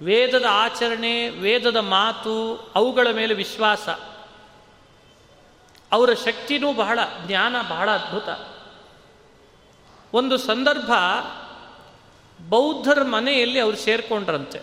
ವೇದದ 0.01 0.45
ಆಚರಣೆ, 0.49 1.29
ವೇದದ 1.29 1.75
ಮಾತು, 1.75 2.55
ಅವುಗಳ 2.75 3.07
ಮೇಲೆ 3.11 3.33
ವಿಶ್ವಾಸ. 3.33 3.89
ಅವರ 5.91 6.13
ಶಕ್ತಿನೂ 6.13 6.73
ಬಹಳ, 6.73 6.99
ಜ್ಞಾನ 7.27 7.55
ಬಹಳ 7.69 7.91
ಅದ್ಭುತ. 7.91 8.54
ಒಂದು 10.15 10.37
ಸಂದರ್ಭ 10.37 10.91
ಬೌದ್ಧರ 12.49 13.03
ಮನೆಯಲ್ಲಿ 13.03 13.59
ಅವರು 13.59 13.77
ಸೇರ್ಕೊಂಡ್ರಂತೆ. 13.77 14.59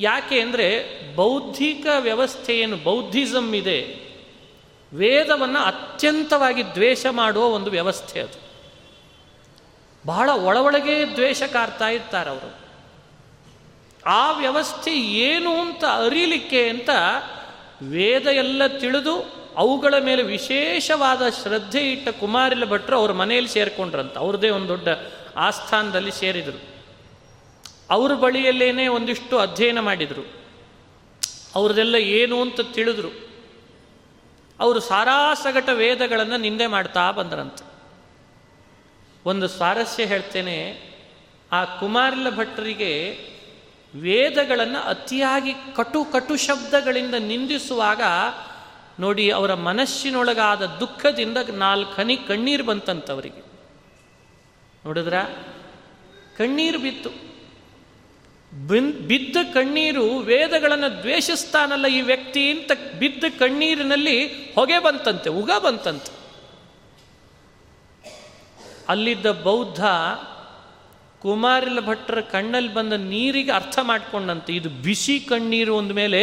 ಯಾಕೆ 0.00 0.40
ಅಂದರೆ 0.40 1.00
ಬೌದ್ಧಿಕ 1.16 1.86
ವ್ಯವಸ್ಥೆ 1.98 2.58
ಏನು 2.58 2.76
ಬೌದ್ಧಿಸಮ್ 2.76 3.54
ಇದೆ. 3.54 4.08
ವೇದವನ್ನು 4.92 5.58
ಅತ್ಯಂತವಾಗಿ 5.58 6.66
ದ್ವೇಷ 6.66 7.06
ಮಾಡುವ 7.10 7.44
ಒಂದು 7.44 7.70
ವ್ಯವಸ್ಥೆ 7.70 8.20
ಅದು. 8.20 8.48
ಬಹಳ 10.06 10.30
ಒಳಗೆ 10.30 11.14
ದ್ವೇಷ 11.14 11.42
ಕಾರ್ತಾ 11.42 11.88
ಇರ್ತಾರೆ 11.88 12.30
ಅವರು. 12.30 12.58
ಆ 14.06 14.32
ವ್ಯವಸ್ಥೆ 14.32 15.00
ಏನು 15.00 15.60
ಅಂತ 15.60 15.84
ಅರಿಲಿಕ್ಕೆ 15.84 16.68
ಅಂತ 16.68 16.90
ವೇದ 17.82 18.26
ಎಲ್ಲ 18.26 18.66
ತಿಳಿದು 18.66 19.37
ಅವುಗಳ 19.58 19.94
ಮೇಲೆ 20.00 20.22
ವಿಶೇಷವಾದ 20.22 21.22
ಶ್ರದ್ಧೆ 21.28 21.92
ಇಟ್ಟ 21.92 22.08
ಕುಮಾರಿಲ 22.08 22.64
ಭಟ್ರು 22.64 22.96
ಅವ್ರ 22.96 23.12
ಮನೆಯಲ್ಲಿ 23.12 23.50
ಸೇರಿಕೊಂಡ್ರಂತ. 23.50 24.18
ಅವ್ರದ್ದೇ 24.18 24.50
ಒಂದು 24.50 24.68
ದೊಡ್ಡ 24.68 24.88
ಆಸ್ಥಾನದಲ್ಲಿ 25.36 26.12
ಸೇರಿದರು. 26.12 26.62
ಅವ್ರ 27.90 28.14
ಬಳಿಯಲ್ಲೇನೆ 28.14 28.88
ಒಂದಿಷ್ಟು 28.88 29.38
ಅಧ್ಯಯನ 29.38 29.80
ಮಾಡಿದರು. 29.80 30.26
ಅವ್ರದೆಲ್ಲ 31.54 31.94
ಏನು 31.94 32.40
ಅಂತ 32.40 32.60
ತಿಳಿದ್ರು. 32.60 33.08
ಅವರು 34.60 34.80
ಸಾರಾಸಗಟ 34.80 35.68
ವೇದಗಳನ್ನು 35.68 36.36
ನಿಂದೆ 36.36 36.66
ಮಾಡ್ತಾ 36.66 37.10
ಬಂದ್ರಂತೆ. 37.10 37.64
ಒಂದು 39.24 39.48
ಸ್ವಾರಸ್ಯ 39.48 40.04
ಹೇಳ್ತೇನೆ, 40.04 40.88
ಆ 41.52 41.64
ಕುಮಾರಿಲ 41.64 42.30
ಭಟ್ರಿಗೆ 42.30 43.18
ವೇದಗಳನ್ನು 43.94 44.88
ಅತಿಯಾಗಿ 44.88 45.54
ಕಟು 45.76 46.04
ಕಟು 46.04 46.36
ಶಬ್ದಗಳಿಂದ 46.36 47.14
ನಿಂದಿಸುವಾಗ 47.18 48.02
ನೋಡಿ, 49.00 49.30
ಅವರ 49.30 49.54
ಮನಸ್ಸಿನೊಳಗಾದ 49.54 50.66
ದುಃಖದಿಂದ 50.66 51.36
ನಾಲ್ಕು 51.36 51.92
ಹನಿ 51.92 52.16
ಕಣ್ಣೀರು 52.16 52.64
ಬಂತಂತವರಿಗೆ. 52.64 53.42
ನೋಡಿದ್ರ? 54.84 55.14
ಕಣ್ಣೀರು 56.36 56.78
ಬಿತ್ತು. 56.78 57.28
ಬಿದ್ದ 59.06 59.36
ಕಣ್ಣೀರು 59.54 60.18
ವೇದಗಳನ್ನು 60.18 61.02
ದ್ವೇಷಿಸ್ತಾನಲ್ಲ 61.02 61.86
ಈ 61.86 62.00
ವ್ಯಕ್ತಿ 62.00 62.50
ಅಂತ 62.50 62.70
ಬಿದ್ದ 62.98 63.24
ಕಣ್ಣೀರಿನಲ್ಲಿ 63.38 64.26
ಹೊಗೆ 64.54 64.78
ಬಂತಂತೆ, 64.78 65.30
ಉಗ 65.30 65.50
ಬಂತಂತೆ. 65.64 66.18
ಅಲ್ಲಿದ್ದ 68.88 69.26
ಬೌದ್ಧ 69.26 69.86
ಕುಮಾರಿಲ 71.22 71.80
ಭಟ್ರ 71.80 72.20
ಕಣ್ಣಲ್ಲಿ 72.20 72.74
ಬಂದ 72.74 72.92
ನೀರಿಗೆ 72.92 73.52
ಅರ್ಥ 73.52 73.78
ಮಾಡ್ಕೊಂಡಂತೆ. 73.82 74.54
ಇದು 74.54 74.68
ಬಿಸಿ 74.68 75.20
ಕಣ್ಣೀರು 75.20 75.78
ಅಂದ 75.78 75.92
ಮೇಲೆ 75.92 76.22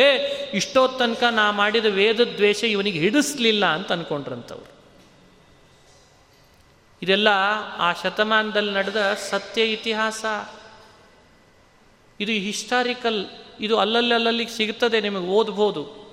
ಇಷ್ಟೋ 0.54 0.88
ತನಕ 0.88 1.24
ನಾ 1.24 1.52
ಮಾಡಿದ 1.52 1.86
ವೇದ 1.86 2.20
ದ್ವೇಷ 2.22 2.64
ಇವನಿಗೆ 2.64 3.00
ಹಿಡಿಸ್ಲಿಲ್ಲ 3.00 3.66
ಅಂತ 3.66 3.92
ಅನ್ಕೊಂಡ್ರಂಥವ್ರು 3.92 4.76
ಇದೆಲ್ಲ 7.02 7.28
ಆ 7.78 7.94
ಶತಮಾನದಲ್ಲಿ 7.94 8.74
ನಡೆದ 8.74 9.14
ಸತ್ಯ 9.30 9.64
ಇತಿಹಾಸ. 9.64 10.26
ಇದು 12.20 12.32
ಹಿಸ್ಟಾರಿಕಲ್, 12.32 13.26
ಇದು 13.60 13.78
ಅಲ್ಲಲ್ಲಿ 13.78 14.50
ಸಿಗ್ತದೆ 14.58 15.02
ನಿಮಗೆ 15.02 15.28
ಓದ್ಬೋದು. 15.28 16.06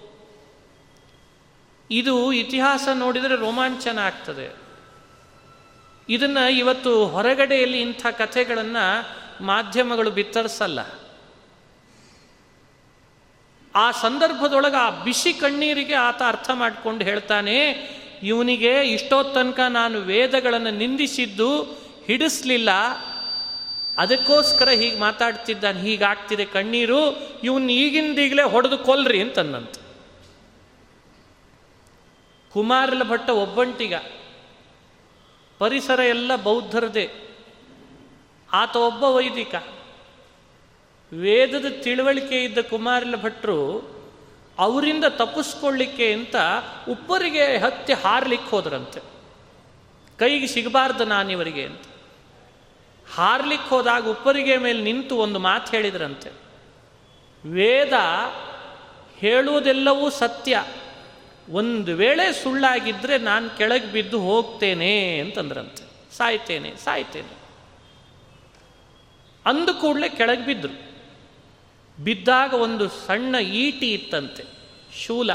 ಇದು 1.91 2.33
ಇತಿಹಾಸ 2.33 2.89
ನೋಡಿದರೆ 2.95 3.37
ರೋಮಾಂಚನ 3.37 3.99
ಆಗ್ತದೆ. 3.99 4.62
ಇದನ್ನು 6.09 6.51
ಇವತ್ತು 6.51 7.07
ಹೊರಗಡೆಯಲ್ಲಿ 7.07 7.81
ಇಂಥ 7.81 8.07
ಕಥೆಗಳನ್ನು 8.19 8.85
ಮಾಧ್ಯಮಗಳು 9.45 10.11
ಬಿತ್ತರಿಸಲ್ಲ. 10.11 10.81
ಆ 13.75 13.91
ಸಂದರ್ಭದೊಳಗೆ 13.91 14.77
ಆ 14.77 14.91
ಬಿಸಿ 14.91 15.33
ಕಣ್ಣೀರಿಗೆ 15.33 15.95
ಆತ 15.95 16.23
ಅರ್ಥ 16.27 16.51
ಮಾಡಿಕೊಂಡು 16.55 17.05
ಹೇಳ್ತಾನೆ, 17.05 17.59
ಇವನಿಗೆ 18.23 18.83
ಇಷ್ಟೋ 18.83 19.23
ತನಕ 19.23 19.61
ನಾನು 19.69 20.01
ವೇದಗಳನ್ನು 20.01 20.71
ನಿಂದಿಸಿದ್ದು 20.71 21.63
ಹಿಡಿಸ್ಲಿಲ್ಲ. 22.07 22.71
ಅದಕ್ಕೋಸ್ಕರ 23.99 24.69
ಹೀಗೆ 24.69 24.99
ಮಾತಾಡ್ತಿದ್ದಾನೆ 25.01 25.81
ಹೀಗಾಗ್ತಿದೆ 25.81 26.45
ಕಣ್ಣೀರು. 26.45 27.01
ಇವನ್ 27.45 27.71
ಈಗಿಂದೀಗಲೇ 27.71 28.43
ಹೊಡೆದು 28.43 28.79
ಕೊಲ್ರಿ 28.79 29.23
ಅಂತನ್ನಂತ. 29.23 29.75
ಕುಮಾರಲ 32.53 33.03
ಭಟ್ಟ 33.03 33.31
ಒಬ್ಬಂಟಿಗ 33.31 33.95
ಪರಿಸರ 35.63 36.01
ಎಲ್ಲ 36.01 36.37
ಬೌದ್ಧರದೇ. 36.37 37.11
ಆತ 38.53 38.77
ಒಬ್ಬ 38.77 39.05
ವೈದಿಕ. 39.05 39.55
ವೇದದ 41.21 41.65
ತಿಳುವಳಿಕೆ 41.83 42.45
ಇದ್ದ 42.45 42.59
ಕುಮಾರಿಲ 42.59 43.17
ಭಟ್ರು 43.17 43.79
ಅವರಿಂದ 44.59 45.05
ತಪ್ಪಿಸ್ಕೊಳ್ಳಿಕ್ಕೆ 45.09 46.13
ಅಂತ 46.13 46.37
ಉಪ್ಪರಿಗೆ 46.89 47.59
ಹತ್ತಿ 47.59 47.93
ಹಾರ್ಲಿಕ್ಕೆ 47.93 48.51
ಹೋದ್ರಂತೆ. 48.51 49.01
ಕೈಗೆ 50.19 50.47
ಸಿಗಬಾರ್ದು 50.47 51.05
ನಾನಿವರಿಗೆ 51.05 51.65
ಅಂತ. 51.65 51.83
ಹಾರ್ಲಿಕ್ಕೆ 53.15 53.69
ಹೋದಾಗ 53.69 54.09
ಉಪ್ಪರಿಗೆ 54.09 54.57
ಮೇಲೆ 54.57 54.83
ನಿಂತು 54.83 55.17
ಒಂದು 55.17 55.39
ಮಾತು 55.39 55.71
ಹೇಳಿದ್ರಂತೆ. 55.71 56.31
ವೇದ 57.51 57.93
ಹೇಳುವುದೆಲ್ಲವೂ 59.17 60.11
ಸತ್ಯ. 60.11 60.65
ಒಂದು 61.51 61.95
ವೇಳೆ 61.95 62.33
ಸುಳ್ಳಾಗಿದ್ದರೆ 62.33 63.19
ನಾನು 63.19 63.51
ಕೆಳಗೆ 63.51 63.87
ಬಿದ್ದು 63.87 64.21
ಹೋಗ್ತೇನೆ 64.21 65.19
ಅಂತಂದ್ರಂತೆ. 65.19 66.15
ಸಾಯ್ತೇನೆ 66.17 66.77
ಸಾಯ್ತೇನೆ. 66.85 67.43
ಅಂದ 69.47 69.69
ಕೂಡಲೇ 69.81 70.09
ಕೆಳಗೆ 70.09 70.47
ಬಿದ್ದರು 70.47 70.93
ಬಿದ್ದಾಗ 72.05 72.55
ಒಂದು 72.55 72.89
ಸಣ್ಣ 72.89 73.35
ಈಟಿ 73.35 73.95
ಇತ್ತಂತೆ, 73.95 74.45
ಶೂಲ. 74.99 75.33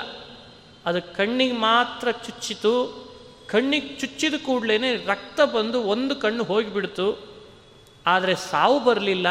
ಅದು 0.86 1.16
ಕಣ್ಣಿಗೆ 1.16 1.54
ಮಾತ್ರ 1.54 2.12
ಚುಚ್ಚಿತು. 2.12 3.08
ಕಣ್ಣಿಗೆ 3.48 3.88
ಚುಚ್ಚಿದ 3.88 4.34
ಕೂಡಲೇ 4.46 4.78
ರಕ್ತ 4.96 5.42
ಬಂದು 5.42 5.82
ಒಂದು 5.82 6.16
ಕಣ್ಣು 6.16 6.44
ಹೋಗಿಬಿಡ್ತು. 6.44 7.38
ಆದರೆ 8.08 8.36
ಸಾವು 8.36 8.84
ಬರಲಿಲ್ಲ. 8.84 9.28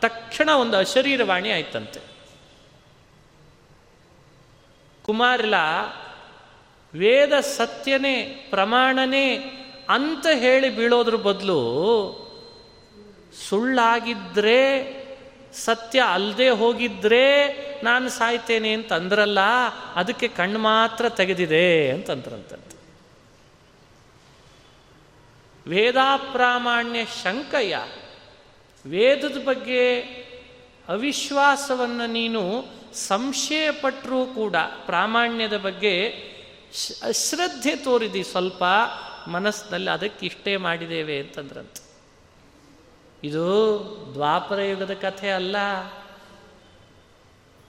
ತಕ್ಷಣ 0.00 0.48
ಒಂದು 0.48 0.76
ಅಶರೀರವಾಣಿ 0.76 1.50
ಆಯ್ತಂತೆ. 1.50 2.17
ಕುಮಾರಿಲ, 5.08 5.54
ವೇದ 6.94 7.40
ಸತ್ಯನೇ, 7.40 8.46
ಪ್ರಮಾಣನೇ 8.50 9.36
ಅಂತ 9.88 10.26
ಹೇಳಿ 10.34 10.76
ಬೀಳೋದ್ರ 10.76 11.16
ಬದಲು 11.16 11.60
ಸುಳ್ಳಾಗಿದ್ರೆ, 13.48 14.60
ಸತ್ಯ 15.54 16.00
ಅಲ್ಲದೆ 16.00 16.48
ಹೋಗಿದ್ರೆ 16.48 17.24
ನಾನು 17.84 18.08
ಸಾಯ್ತೇನೆ 18.08 18.72
ಅಂತ 18.72 18.92
ಅಂದ್ರಲ್ಲ 18.92 19.40
ಅದಕ್ಕೆ 19.94 20.28
ಕಣ್ಣು 20.28 20.58
ಮಾತ್ರ 20.58 21.08
ತೆಗೆದಿದೆ 21.08 21.90
ಅಂತಂದ್ರಂತ 21.90 22.52
ವೇದಾಪ್ರಾಮಾಣ್ಯ 25.66 27.04
ಶಂಕಯ್ಯ, 27.04 27.78
ವೇದದ 28.86 29.44
ಬಗ್ಗೆ 29.44 30.00
ಅವಿಶ್ವಾಸವನ್ನು 30.88 32.06
ನೀನು 32.06 32.77
ಸಂಶಯಪಟ್ಟರೂ 32.94 34.26
ಕೂಡ 34.26 34.56
ಪ್ರಾಮಾಣ್ಯದ 34.86 35.56
ಬಗ್ಗೆ 35.56 36.08
ಅಶ್ರದ್ಧೆ 37.02 37.76
ತೋರಿದಿ 37.76 38.24
ಸ್ವಲ್ಪ 38.24 38.64
ಮನಸ್ಸಿನಲ್ಲಿ 39.28 39.90
ಅದಕ್ಕೆ 39.90 40.26
ಇಷ್ಟೇ 40.26 40.56
ಮಾಡಿದ್ದೇವೆ 40.56 41.18
ಅಂತಂದ್ರಂತ. 41.18 41.76
ಇದು 43.24 43.64
ದ್ವಾಪರ 44.14 44.60
ಯುಗದ 44.60 44.94
ಕಥೆ 44.94 45.30
ಅಲ್ಲ. 45.30 45.56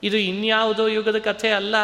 ಇದು 0.04 0.18
ಇನ್ಯಾವುದೋ 0.18 0.88
ಯುಗದ 0.88 1.18
ಕಥೆ 1.18 1.50
ಅಲ್ಲ. 1.50 1.76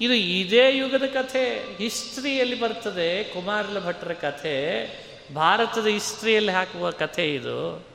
ಇದು 0.00 0.14
ಇದೇ 0.14 0.76
ಯುಗದ 0.76 1.02
ಕಥೆ. 1.02 1.76
ಹಿಸ್ಟ್ರಿಯಲ್ಲಿ 1.76 2.60
ಬರ್ತದೆ 2.60 3.24
ಕುಮಾರಲ 3.24 3.86
ಭಟ್ರ 3.86 4.12
ಕಥೆ. 4.12 4.86
ಭಾರತದ 5.34 5.86
ಹಿಸ್ಟ್ರಿಯಲ್ಲಿ 5.86 6.52
ಹಾಕುವ 6.52 6.90
ಕಥೆ 6.90 7.34
ಇದು. 7.34 7.86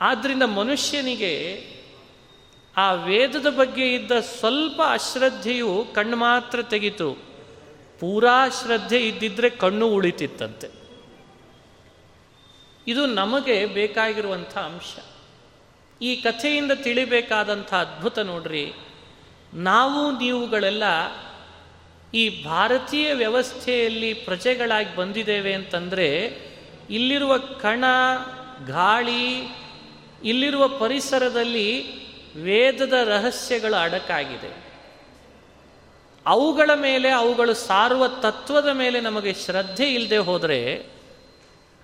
ಆದ್ದರಿಂದ 0.00 0.42
ಮನುಷ್ಯನಿಗೆ 0.42 1.66
ಆ 2.76 2.92
ವೇದದ 2.92 3.46
ಬಗ್ಗೆ 3.56 3.94
ಇದ್ದ 3.94 4.20
ಸ್ವಲ್ಪ 4.20 4.82
ಅಶ್ರದ್ಧೆಯು 4.92 5.86
ಕಣ್ಣು 5.94 6.16
ಮಾತ್ರ 6.16 6.62
ತೆಗಿತು. 6.62 7.12
ಪೂರಾ 8.00 8.48
ಶ್ರದ್ಧೆ 8.48 8.98
ಇದ್ದಿದ್ರೆ 9.08 9.50
ಕಣ್ಣು 9.50 9.88
ಉಳಿತಿತ್ತಂತೆ. 9.88 10.68
ಇದು 12.86 13.06
ನಮಗೆ 13.06 13.66
ಬೇಕಾಗಿರುವಂಥ 13.66 14.58
ಅಂಶ. 14.58 14.96
ಈ 16.02 16.16
ಕಥೆಯಿಂದ 16.16 16.72
ತಿಳಿಬೇಕಾದಂಥ 16.72 17.74
ಅದ್ಭುತ 17.74 18.18
ನೋಡ್ರಿ. 18.18 18.72
ನಾವು 19.54 20.18
ನೀವುಗಳೆಲ್ಲ 20.18 20.82
ಈ 22.14 22.44
ಭಾರತೀಯ 22.44 23.14
ವ್ಯವಸ್ಥೆಯಲ್ಲಿ 23.14 24.14
ಪ್ರಜೆಗಳಾಗಿ 24.14 24.96
ಬಂದಿದ್ದೇವೆ 24.96 25.54
ಅಂತಂದರೆ, 25.54 26.26
ಇಲ್ಲಿರುವ 26.90 27.38
ಕಣ, 27.38 27.84
ಗಾಳಿ, 28.66 29.56
ಇಲ್ಲಿರುವ 30.24 30.68
ಪರಿಸರದಲ್ಲಿ 30.68 32.01
ವೇದದ 32.34 32.96
ರಹಸ್ಯಗಳು 33.08 33.76
ಅಡಕಾಗಿದೆ. 33.76 34.50
ಅವುಗಳ 36.26 36.70
ಮೇಲೆ 36.74 37.08
ಅವುಗಳು 37.10 37.54
ಸಾರುವ 37.54 38.02
ತತ್ವದ 38.08 38.70
ಮೇಲೆ 38.72 38.98
ನಮಗೆ 39.00 39.32
ಶ್ರದ್ಧೆ 39.34 39.86
ಇಲ್ಲದೆ 39.94 40.20
ಹೋದರೆ 40.28 40.60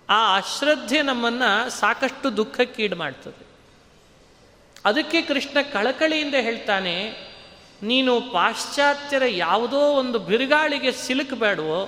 ಆ 0.09 0.21
ಅಶ್ರದ್ಧೆ 0.37 1.01
ನಮ್ಮನ್ನು 1.03 1.51
ಸಾಕಷ್ಟು 1.71 2.29
ದುಃಖಕ್ಕೀಡು 2.37 2.97
ಮಾಡ್ತದೆ 2.97 3.45
ಅದಕ್ಕೆ 4.85 5.23
ಕೃಷ್ಣ 5.23 5.59
ಕಳಕಳಿಯಿಂದ 5.73 6.37
ಹೇಳ್ತಾನೆ, 6.41 6.95
ನೀನು 7.83 8.13
ಪಾಶ್ಚಾತ್ಯರ 8.33 9.25
ಯಾವುದೋ 9.27 9.81
ಒಂದು 9.93 10.19
ಬಿರುಗಾಳಿಗೆ 10.19 10.93
ಸಿಲುಕಬೇಡವೋ, 11.05 11.81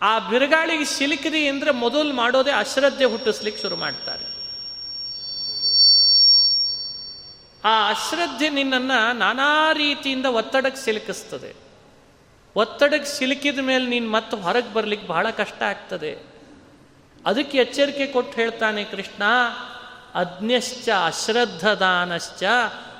ಆ 0.00 0.12
ಬಿರುಗಾಳಿಗೆ 0.30 0.86
ಸಿಲುಕಿದೆ 0.96 1.42
ಅಂದರೆ 1.48 1.70
ಮೊದಲು 1.84 2.12
ಮಾಡೋದೇ 2.12 2.50
ಅಶ್ರದ್ಧೆ 2.50 3.04
ಹುಟ್ಟಿಸ್ಲಿಕ್ಕೆ 3.04 3.62
ಶುರು 3.62 3.76
ಮಾಡ್ತಾರೆ. 3.76 4.21
ಆ 7.64 7.90
ಅಶ್ರದ್ಧೆ 7.90 8.48
ನಿನ್ನನ್ನು 8.48 9.16
ನಾನಾ 9.16 9.72
ರೀತಿಯಿಂದ 9.72 10.26
ಒತ್ತಡಕ್ಕೆ 10.26 10.82
ಸಿಲುಕಿಸ್ತದೆ. 10.82 11.54
ಒತ್ತಡಕ್ಕೆ 12.56 13.10
ಸಿಲುಕಿದ 13.10 13.58
ಮೇಲೆ 13.58 13.86
ನೀನು 13.86 14.10
ಮತ್ತೆ 14.10 14.36
ಹೊರಗೆ 14.36 14.72
ಬರ್ಲಿಕ್ಕೆ 14.72 15.08
ಬಹಳ 15.08 15.30
ಕಷ್ಟ 15.30 15.62
ಆಗ್ತದೆ. 15.62 16.18
ಅದಕ್ಕೆ 17.26 17.58
ಎಚ್ಚರಿಕೆ 17.58 18.06
ಕೊಟ್ಟು 18.06 18.32
ಹೇಳ್ತಾನೆ 18.32 18.84
ಕೃಷ್ಣ 18.84 19.22
ಅಜ್ಞಶ್ಚ 20.14 20.88
ಅಶ್ರದ್ಧದಾನಶ್ಚ 21.06 22.42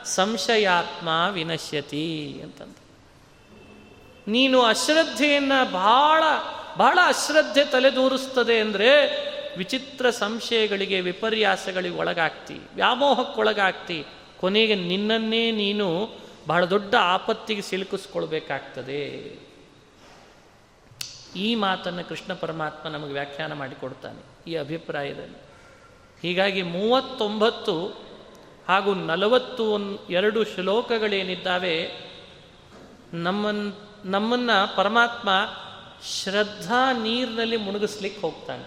ಸಂಶಯಾತ್ಮ 0.05 1.09
ವಿನಶ್ಯತಿ 1.31 2.40
ಅಂತಂದ. 2.42 2.75
ನೀನು 4.29 4.62
ಅಶ್ರದ್ಧೆಯನ್ನು 4.62 5.72
ಬಹಳ 5.72 6.22
ಬಹಳ 6.77 6.98
ಅಶ್ರದ್ಧೆ 7.07 7.64
ತಲೆದೂರಿಸ್ತದೆ 7.64 8.61
ಅಂದರೆ 8.61 8.92
ವಿಚಿತ್ರ 9.57 10.11
ಸಂಶಯಗಳಿಗೆ, 10.11 11.01
ವಿಪರ್ಯಾಸಗಳಿಗೆ 11.01 11.96
ಒಳಗಾಗ್ತಿ, 11.96 12.61
ವ್ಯಾಮೋಹಕ್ಕೊಳಗಾಗ್ತಿ 12.75 14.05
ಕೊನೆಗೆ 14.42 14.74
ನಿನ್ನನ್ನೇ 14.74 15.50
ನೀನು 15.50 16.09
ಬಹಳ 16.46 16.64
ದೊಡ್ಡ 16.64 16.94
ಆಪತ್ತಿಗೆ 17.00 17.62
ಸಿಲುಕಿಸ್ಕೊಳ್ಬೇಕಾಗ್ತದೆ. 17.62 19.02
ಈ 21.37 21.55
ಮಾತನ್ನು 21.55 22.09
ಕೃಷ್ಣ 22.09 22.35
ಪರಮಾತ್ಮ 22.35 22.88
ನಮಗೆ 22.88 23.12
ವ್ಯಾಖ್ಯಾನ 23.12 23.52
ಮಾಡಿಕೊಡ್ತಾನೆ 23.52 24.50
ಈ 24.50 24.55
ಅಭಿಪ್ರಾಯದಲ್ಲಿ. 24.55 25.37
ಹೀಗಾಗಿ 26.22 26.62
ಮೂವತ್ತೊಂಬತ್ತು 26.62 27.87
ಹಾಗೂ 28.68 28.94
ನಲವತ್ತು 28.94 29.96
ಎರಡು 30.11 30.44
ಶ್ಲೋಕಗಳೇನಿದ್ದಾವೆ, 30.44 31.92
ನಮ್ಮನ್, 33.14 33.72
ನಮ್ಮನ್ನು 34.05 34.76
ಪರಮಾತ್ಮ 34.76 35.28
ಶ್ರದ್ಧಾ 36.05 36.92
ನೀರಿನಲ್ಲಿ 36.92 37.57
ಮುಳುಗಿಸ್ಲಿಕ್ಕೆ 37.57 38.20
ಹೋಗ್ತಾನೆ. 38.20 38.64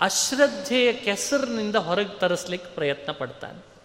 ಅಶ್ರದ್ಧೆಯ 0.00 0.92
ಕೆಸರಿನಿಂದ 0.92 1.76
ಹೊರಗೆ 1.76 2.18
ತರಿಸ್ಲಿಕ್ಕೆ 2.18 2.74
ಪ್ರಯತ್ನ 2.74 3.12
ಪಡ್ತಾನೆ. 3.12 3.75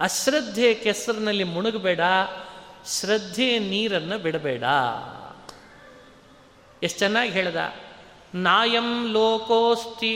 ಅಶ್ರದ್ಧೆಯ 0.00 0.74
ಕೆಸರಿನಲ್ಲಿ 0.74 1.44
ಮುಳುಗಬೇಡ 1.44 2.00
ಶ್ರದ್ಧೆ 2.86 3.58
ನೀರನ್ನು 3.58 4.18
ಬಿಡಬೇಡ. 4.18 4.64
ಎಷ್ಟು 6.82 6.98
ಚೆನ್ನಾಗಿ 6.98 7.30
ಹೇಳ್ದ. 7.30 7.56
ನಾಯಂ 8.34 9.12
ಲೋಕೋಸ್ತಿ 9.12 10.12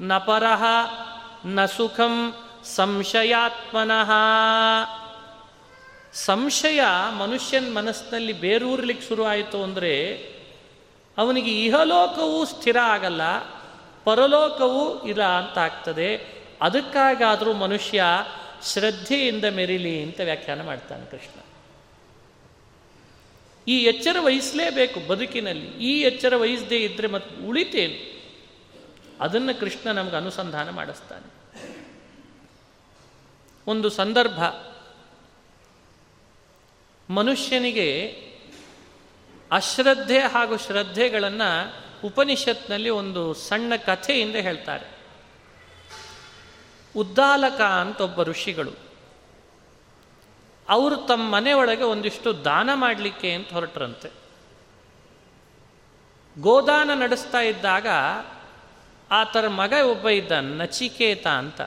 ನ 0.00 0.18
ಪರಹ 0.18 0.62
ನ 1.46 1.64
ಸುಖಂ 1.64 2.14
ಸಂಶಯಾತ್ಮನಃ. 2.64 4.10
ಸಂಶಯ 6.12 6.82
ಮನುಷ್ಯನ 7.18 7.72
ಮನಸ್ಸಿನಲ್ಲಿ 7.74 8.32
ಬೇರೂರ್ಲಿಕ್ಕೆ 8.32 9.08
ಶುರು 9.08 9.24
ಆಯಿತು 9.24 9.62
ಅಂದರೆ 9.62 9.94
ಅವನಿಗೆ 11.18 11.52
ಇಹಲೋಕವೂ 11.64 12.44
ಸ್ಥಿರ 12.44 12.78
ಆಗಲ್ಲ, 12.78 13.22
ಪರಲೋಕವೂ 14.04 15.02
ಇಲ್ಲ 15.02 15.24
ಅಂತ 15.24 15.58
ಆಗ್ತದೆ. 15.58 16.10
ಅದಕ್ಕಾಗಾದರೂ 16.62 17.52
ಮನುಷ್ಯ 17.52 18.04
ಶ್ರದ್ಧೆಯಿಂದ 18.64 19.44
ಮೆರಿಲಿ 19.44 20.02
ಅಂತ 20.02 20.20
ವ್ಯಾಖ್ಯಾನ 20.20 20.62
ಮಾಡ್ತಾನೆ 20.62 21.10
ಕೃಷ್ಣ. 21.10 21.40
ಈ 23.68 23.84
ಎಚ್ಚರ 23.84 24.16
ವಹಿಸಲೇಬೇಕು 24.20 25.08
ಬದುಕಿನಲ್ಲಿ. 25.08 25.66
ಈ 25.66 26.00
ಎಚ್ಚರ 26.00 26.36
ವಹಿಸದೇ 26.36 26.76
ಇದ್ದರೆ 26.76 27.06
ಮತ್ತೆ 27.06 27.46
ಉಳಿತೇನು? 27.46 28.14
ಅದನ್ನು 29.20 29.60
ಕೃಷ್ಣ 29.60 29.92
ನಮಗೆ 29.92 30.16
ಅನುಸಂಧಾನ 30.16 30.70
ಮಾಡಿಸ್ತಾನೆ. 30.70 31.32
ಒಂದು 33.66 33.90
ಸಂದರ್ಭ. 33.90 34.44
ಮನುಷ್ಯನಿಗೆ 37.10 38.18
ಅಶ್ರದ್ಧೆ 39.52 40.18
ಹಾಗೂ 40.18 40.56
ಶ್ರದ್ಧೆಗಳನ್ನು 40.56 41.74
ಉಪನಿಷತ್ನಲ್ಲಿ 42.06 42.90
ಒಂದು 42.90 43.34
ಸಣ್ಣ 43.34 43.76
ಕಥೆಯಿಂದ 43.76 44.36
ಹೇಳ್ತಾರೆ. 44.36 44.93
ಉದ್ದಾಲಕ 46.96 47.60
ಅಂತ 47.60 48.00
ಒಬ್ಬ 48.00 48.22
ಋಷಿಗಳು. 48.22 48.72
ಅವರು 50.68 50.96
ತಮ್ಮ 50.96 51.34
ಮನೆಯೊಳಗೆ 51.34 51.82
ಒಂದಿಷ್ಟು 51.82 52.44
ದಾನ 52.44 52.70
ಮಾಡಲಿಕ್ಕೆ 52.74 53.32
ಅಂತ 53.32 53.52
ಹೊರಟ್ರಂತೆ. 53.52 54.10
ಗೋದಾನ 56.40 56.90
ನಡೆಸ್ತಾ 56.94 57.40
ಇದ್ದಾಗ 57.40 57.86
ಆತರ 59.10 59.48
ಮಗ 59.48 59.72
ಒಬ್ಬ 59.72 60.08
ಇದ್ದ 60.08 60.32
ನಚಿಕೇತ 60.40 61.26
ಅಂತ. 61.26 61.60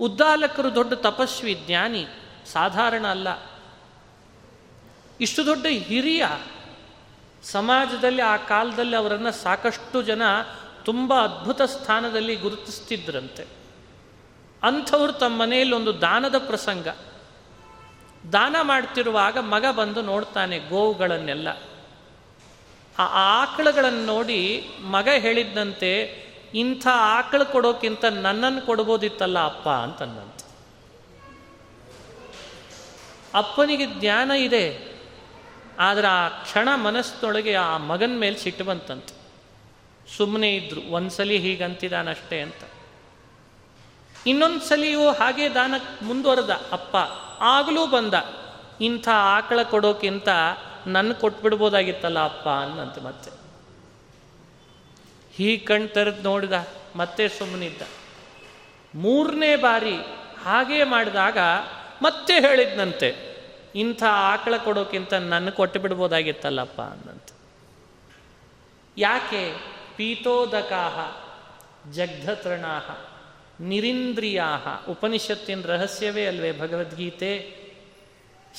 ಉದ್ದಾಲಕರು 0.00 0.74
ದೊಡ್ಡ 0.74 0.92
ತಪಸ್ವಿ 0.92 1.54
ಜ್ಞಾನಿ, 1.66 2.06
ಸಾಧಾರಣ 2.52 3.06
ಅಲ್ಲ. 3.06 3.28
ಇಷ್ಟು 5.20 5.46
ದೊಡ್ಡ 5.46 5.66
ಹಿರಿಯ, 5.66 6.26
ಸಮಾಜದಲ್ಲಿ 7.42 8.22
ಆ 8.22 8.36
ಕಾಲದಲ್ಲಿ 8.36 8.96
ಅವರನ್ನು 8.96 9.32
ಸಾಕಷ್ಟು 9.32 10.02
ಜನ 10.02 10.22
ತುಂಬ 10.84 11.14
ಅದ್ಭುತ 11.22 11.62
ಸ್ಥಾನದಲ್ಲಿ 11.62 12.36
ಗುರುತಿಸ್ತಿದ್ರಂತೆ. 12.36 13.44
ಅಂಥವ್ರು 14.62 15.12
ತಮ್ಮ 15.12 15.42
ಮನೆಯಲ್ಲಿ 15.42 15.74
ಒಂದು 15.74 15.92
ದಾನದ 16.00 16.38
ಪ್ರಸಂಗ. 16.38 16.88
ದಾನ 18.32 18.56
ಮಾಡ್ತಿರುವಾಗ 18.62 19.38
ಮಗ 19.38 19.64
ಬಂದು 19.70 20.02
ನೋಡ್ತಾನೆ 20.02 20.58
ಗೋವುಗಳನ್ನೆಲ್ಲ. 20.58 21.48
ಆ 22.98 23.06
ಆಕಳುಗಳನ್ನು 23.40 24.04
ನೋಡಿ 24.04 24.40
ಮಗ 24.90 25.08
ಹೇಳಿದ್ದಂತೆ 25.18 25.90
ಇಂಥ 26.54 26.86
ಆಕಳು 26.92 27.46
ಕೊಡೋಕ್ಕಿಂತ 27.52 28.04
ನನ್ನನ್ನು 28.04 28.60
ಕೊಡ್ಬೋದಿತ್ತಲ್ಲ 28.66 29.38
ಅಪ್ಪ 29.44 29.68
ಅಂತಂದಂತೆ. 29.68 30.44
ಅಪ್ಪನಿಗೆ 33.34 33.86
ಜ್ಞಾನ 34.00 34.30
ಇದೆ, 34.30 34.64
ಆದರೆ 35.78 36.06
ಆ 36.06 36.28
ಕ್ಷಣ 36.28 36.68
ಮನಸ್ಸಿನೊಳಗೆ 36.76 37.54
ಆ 37.54 37.76
ಮಗನ 37.82 38.14
ಮೇಲೆ 38.16 38.38
ಸಿಟ್ಟು 38.38 38.64
ಬಂತಂತೆ. 38.64 39.13
ಸುಮ್ಮನೆ 40.16 40.56
ಇದ್ರು 40.56 40.80
ಒಂದ್ಸಲಿ 40.80 41.38
ಹೀಗಂತಿದಾನಷ್ಟೇ 41.38 42.40
ಅಂತ. 42.40 42.62
ಇನ್ನೊಂದು 44.26 44.60
ಸಲಿಯೂ 44.60 45.10
ಹಾಗೆ 45.10 45.54
ದಾನ 45.54 45.74
ಮುಂದುವರೆದ, 46.02 46.50
ಅಪ್ಪ, 46.50 46.96
ಆಗಲೂ 47.40 47.86
ಬಂದ, 47.86 48.14
ಇಂಥ 48.80 49.08
ಆಕಳ 49.08 49.62
ಕೊಡೋಕ್ಕಿಂತ 49.62 50.28
ನನ್ನ 50.86 51.12
ಕೊಟ್ಬಿಡ್ಬೋದಾಗಿತ್ತಲ್ಲ 51.12 52.24
ಅಪ್ಪ 52.24 52.48
ಅನ್ನಂತೆ 52.48 53.00
ಮತ್ತೆ. 53.00 53.30
ಹೀ 55.32 55.58
ಕಣ್ 55.58 55.88
ತೆರೆದು 55.88 56.22
ನೋಡಿದ, 56.22 56.52
ಮತ್ತೆ 56.96 57.28
ಸುಮ್ಮನಿದ್ದ 57.28 57.82
ಮೂರನೇ 58.94 59.56
ಬಾರಿ 59.56 59.96
ಹಾಗೇ 60.44 60.84
ಮಾಡಿದಾಗ 60.84 61.38
ಮತ್ತೆ 62.02 62.40
ಹೇಳಿದ್ನಂತೆ, 62.40 63.34
ಇಂಥ 63.74 64.02
ಆಕಳ 64.02 64.56
ಕೊಡೋಕ್ಕಿಂತ 64.56 65.14
ನನ್ನ 65.14 65.50
ಕೊಟ್ಟು 65.50 65.80
ಬಿಡ್ಬೋದಾಗಿತ್ತಲ್ಲಪ್ಪ 65.80 66.80
ಅನ್ನಂತೆ. 66.80 67.34
ಯಾಕೆ? 68.96 69.73
ಪೀತೋದಕಾಹ 69.96 71.24
ಜಗ್ಧತೃಣಾಹ 71.90 72.96
ನಿರಿಂದ್ರಿಯಾಹ 73.60 74.90
ಉಪನಿಷತ್ತಿನ 74.90 75.60
ರಹಸ್ಯವೇ 75.64 76.26
ಅಲ್ವೇ 76.26 76.52
ಭಗವದ್ಗೀತೆ. 76.52 77.64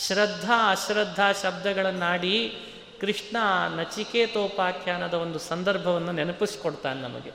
ಶ್ರದ್ಧಾ, 0.07 0.71
ಅಶ್ರದ್ಧಾ 0.71 1.31
ಶಬ್ದಗಳನ್ನಾಡಿ 1.31 2.57
ಕೃಷ್ಣ 3.01 3.37
ನಚಿಕೇತೋಪಾಖ್ಯಾನದ 3.75 5.13
ಒಂದು 5.13 5.39
ಸಂದರ್ಭವನ್ನು 5.39 6.11
ನೆನಪಿಸ್ಕೊಡ್ತಾನೆ 6.11 7.01
ನಮಗೆ. 7.01 7.31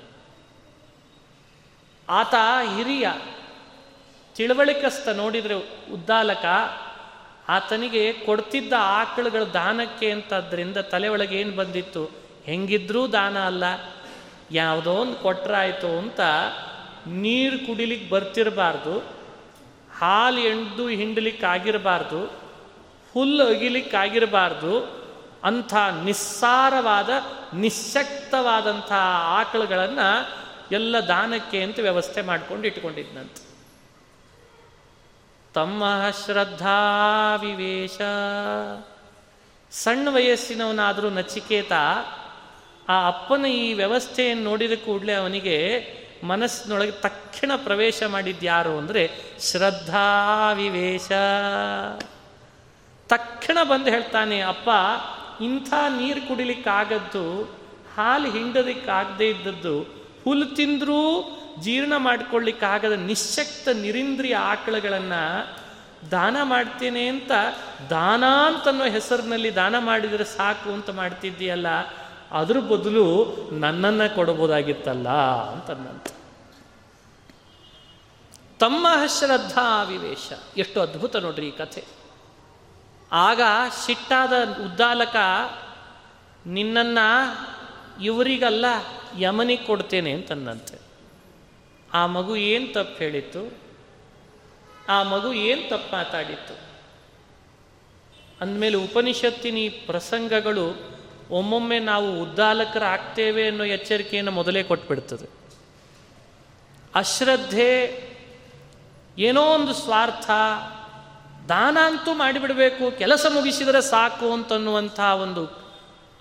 ಆತ 2.09 2.35
ಹಿರಿಯ 2.77 3.09
ತಿಳುವಳಿಕಸ್ಥ 4.35 5.09
ನೋಡಿದರೆ 5.09 5.55
ಉದ್ದಾಲಕ, 5.93 6.45
ಆತನಿಗೆ 7.49 8.13
ಕೊಡ್ತಿದ್ದ 8.13 8.73
ಆಕಳುಗಳ 8.79 9.43
ದಾನಕ್ಕೆ 9.43 10.11
ಅಂತದ್ರಿಂದ 10.11 10.77
ತಲೆ 10.77 11.09
ಒಳಗೆ 11.09 11.41
ಏನು 11.41 11.57
ಬಂದಿತ್ತು? 11.57 12.20
ಹೆಂಗಿದ್ರೂ 12.45 13.07
ದಾನ 13.07 13.39
ಅಲ್ಲ. 13.39 13.65
ಯಾವುದೋ 14.51 14.93
ಒಂದು 14.93 15.17
ಕೊಟ್ರಾಯಿತು 15.17 15.99
ಅಂತ 15.99 16.21
ನೀರು 17.07 17.67
ಕುಡಿಲಿಕ್ಕೆ 17.67 18.11
ಬರ್ತಿರಬಾರ್ದು, 18.11 18.99
ಹಾಲು 19.99 20.41
ಎಣ್ದು 20.41 20.89
ಹಿಂಡಲಿಕ್ಕೆ 20.89 21.47
ಆಗಿರಬಾರ್ದು 21.47 22.25
ಹುಲ್ಲು 23.15 23.45
ಅಗಿಲಿಕ್ಕಾಗಿರಬಾರ್ದು 23.47 25.01
ಅಂಥ 25.45 25.75
ನಿಸ್ಸಾರವಾದ, 26.05 27.11
ನಿಶಕ್ತವಾದಂಥ 27.55 28.93
ಆಕಳುಗಳನ್ನು 29.39 30.41
ಎಲ್ಲ 30.73 30.97
ದಾನಕ್ಕೆ 30.99 31.63
ಅಂತ 31.63 31.79
ವ್ಯವಸ್ಥೆ 31.79 32.23
ಮಾಡ್ಕೊಂಡು 32.23 32.67
ಇಟ್ಕೊಂಡಿದ್ನಂತೆ. 32.67 33.51
ತಮ್ಮ 35.55 35.85
ಶ್ರದ್ಧಾ 36.25 36.79
ವಿವೇಶ. 37.41 38.01
ಸಣ್ಣ 39.71 40.09
ವಯಸ್ಸಿನವನಾದರೂ 40.09 41.11
ನಚಿಕೇತ 41.11 41.73
ಆ 42.93 42.97
ಅಪ್ಪನ 43.09 43.47
ಈ 43.63 43.67
ವ್ಯವಸ್ಥೆಯನ್ನು 43.81 44.45
ನೋಡಿದ 44.51 44.75
ಕೂಡಲೇ 44.87 45.15
ಅವನಿಗೆ 45.23 45.57
ಮನಸ್ಸಿನೊಳಗೆ 46.31 46.95
ತಕ್ಷಣ 47.07 47.51
ಪ್ರವೇಶ 47.67 48.03
ಮಾಡಿದ್ಯಾರು 48.15 48.73
ಅಂದರೆ 48.79 49.03
ಶ್ರದ್ಧಾ 49.49 50.07
ವಿವೇಶ 50.59 51.11
ತಕ್ಷಣ 53.11 53.59
ಬಂದು 53.63 53.89
ಹೇಳ್ತಾನೆ, 53.91 54.37
ಅಪ್ಪ, 54.53 54.69
ಇಂಥ 55.47 55.71
ನೀರು 55.99 56.21
ಕುಡಿಲಿಕ್ಕಾಗದ್ದು, 56.29 57.25
ಹಾಲು 57.95 58.29
ಹಿಂಡೋದಕ್ಕಾಗದೇ 58.31 59.29
ಇದ್ದದ್ದು 59.29 59.77
ಹುಲ್ಲು 60.25 60.47
ತಿಂದರೂ 60.59 61.01
ಜೀರ್ಣ 61.61 61.95
ಮಾಡಿಕೊಳ್ಳಿಕ್ಕಾಗದ 62.07 62.97
ನಿಶಕ್ತ 63.11 63.69
ನಿರಿಂದ್ರಿಯ 63.85 64.37
ಆಕಳಗಳನ್ನು 64.53 65.23
ದಾನ 66.11 66.37
ಮಾಡ್ತೇನೆ 66.53 67.03
ಅಂತ, 67.15 67.33
ದಾನ 67.91 68.25
ಅಂತನ್ನೋ 68.49 68.87
ಹೆಸರಿನಲ್ಲಿ 68.97 69.51
ದಾನ 69.57 69.75
ಮಾಡಿದರೆ 69.89 70.27
ಸಾಕು 70.37 70.69
ಅಂತ 70.77 70.91
ಮಾಡ್ತಿದ್ದೀಯಲ್ಲ 71.01 71.71
ಅದ್ರ 72.33 72.61
ಬದಲು 72.61 73.37
ನನ್ನನ್ನು 73.53 74.15
ಕೊಡಬಹುದಾಗಿತ್ತಲ್ಲ 74.15 75.09
ಅಂತಂದಂತ. 75.53 76.07
ತಮ್ಮ 78.61 78.87
ಶ್ರದ್ಧಾ 79.19 79.83
ವಿವೇಶ 79.83 80.33
ಎಷ್ಟು 80.57 80.81
ಅದ್ಭುತ 80.81 81.17
ನೋಡ್ರಿ 81.17 81.49
ಈ 81.49 81.51
ಕಥೆ. 81.51 81.85
ಆಗ 83.13 83.41
ಸಿಟ್ಟಾದ 83.87 84.33
ಉದ್ದಾಲಕ, 84.65 85.17
ನಿನ್ನನ್ನ 86.47 86.99
ಇವರಿಗಲ್ಲ 88.03 88.65
ಯಮನಿಗೆ 89.19 89.65
ಕೊಡ್ತೇನೆ 89.65 90.13
ಅಂತಂದಂತೆ. 90.13 90.79
ಆ 91.93 92.07
ಮಗು 92.07 92.37
ಏನು 92.37 92.73
ತಪ್ಪು 92.73 92.99
ಹೇಳಿತ್ತು? 92.99 93.53
ಆ 94.89 95.03
ಮಗು 95.03 95.33
ಏನು 95.33 95.71
ತಪ್ಪು 95.71 95.97
ಮಾತಾಡಿತ್ತು? 95.97 96.55
ಅಂದಮೇಲೆ 98.41 98.77
ಉಪನಿಷತ್ತಿನ 98.77 99.59
ಈ 99.59 99.69
ಪ್ರಸಂಗಗಳು 99.69 101.00
ಒಮ್ಮೊಮ್ಮೆ 101.31 101.79
ನಾವು 101.79 102.23
ಉದ್ದಾಲಕರಾಗ್ತೇವೆ 102.23 103.49
ಅನ್ನೋ 103.49 103.65
ಎಚ್ಚರಿಕೆಯನ್ನು 103.65 104.31
ಮೊದಲೇ 104.31 104.63
ಕೊಟ್ಬಿಡ್ತದೆ. 104.63 105.29
ಅಶ್ರದ್ಧೆ 106.95 108.05
ಏನೋ 109.19 109.43
ಒಂದು 109.43 109.75
ಸ್ವಾರ್ಥ, 109.75 110.31
ದಾನ 111.49 111.79
ಅಂತೂ 111.85 112.15
ಮಾಡಿಬಿಡಬೇಕು, 112.15 112.99
ಕೆಲಸ 112.99 113.27
ಮುಗಿಸಿದರೆ 113.35 113.83
ಸಾಕು 113.83 114.33
ಅಂತನ್ನುವಂಥ 114.33 115.01
ಒಂದು 115.01 115.63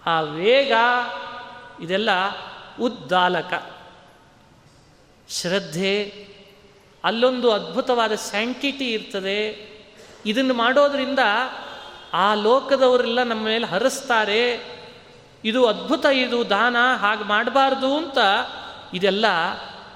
ಆ 0.05 0.21
ವೇಗ, 0.21 0.71
ಇದೆಲ್ಲ 1.81 2.09
ಉದ್ದಾಲಕ. 2.81 3.73
ಶ್ರದ್ಧೆ, 5.29 6.27
ಅಲ್ಲೊಂದು 7.03 7.51
ಅದ್ಭುತವಾದ 7.51 8.11
ಸ್ಯಾಂಟಿಟಿ 8.15 8.91
ಇರ್ತದೆ. 8.91 9.69
ಇದನ್ನು 10.25 10.53
ಮಾಡೋದ್ರಿಂದ 10.53 11.19
ಆ 12.13 12.33
ಲೋಕದವರೆಲ್ಲ 12.33 13.23
ನಮ್ಮ 13.23 13.45
ಮೇಲೆ 13.45 13.65
ಹರಿಸ್ತಾರೆ. 13.65 14.78
ಇದು 15.45 15.67
ಅದ್ಭುತ, 15.67 16.05
ಇದು 16.05 16.49
ದಾನ, 16.49 16.75
ಹಾಗೆ 16.95 17.23
ಮಾಡಬಾರ್ದು 17.23 17.97
ಅಂತ 17.97 18.17
ಇದೆಲ್ಲ 18.93 19.25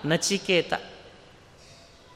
ನಚಿಕೇತ. 0.05 0.73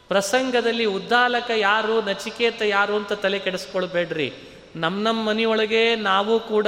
ಪ್ರಸಂಗದಲ್ಲಿ 0.08 0.86
ಉದ್ದಾಲಕ 0.86 1.52
ಯಾರು, 1.56 2.02
ನಚಿಕೇತ 2.02 2.62
ಯಾರು 2.62 2.96
ಅಂತ 2.96 3.14
ತಲೆ 3.14 3.40
ಕೆಡಿಸ್ಕೊಳ್ಬೇಡ್ರಿ. 3.40 4.34
ನಮ್ಮ 4.76 5.04
ನಮ್ಮ 5.04 5.24
ಮನೆಯೊಳಗೆ 5.24 5.96
ನಾವು 5.96 6.40
ಕೂಡ 6.40 6.68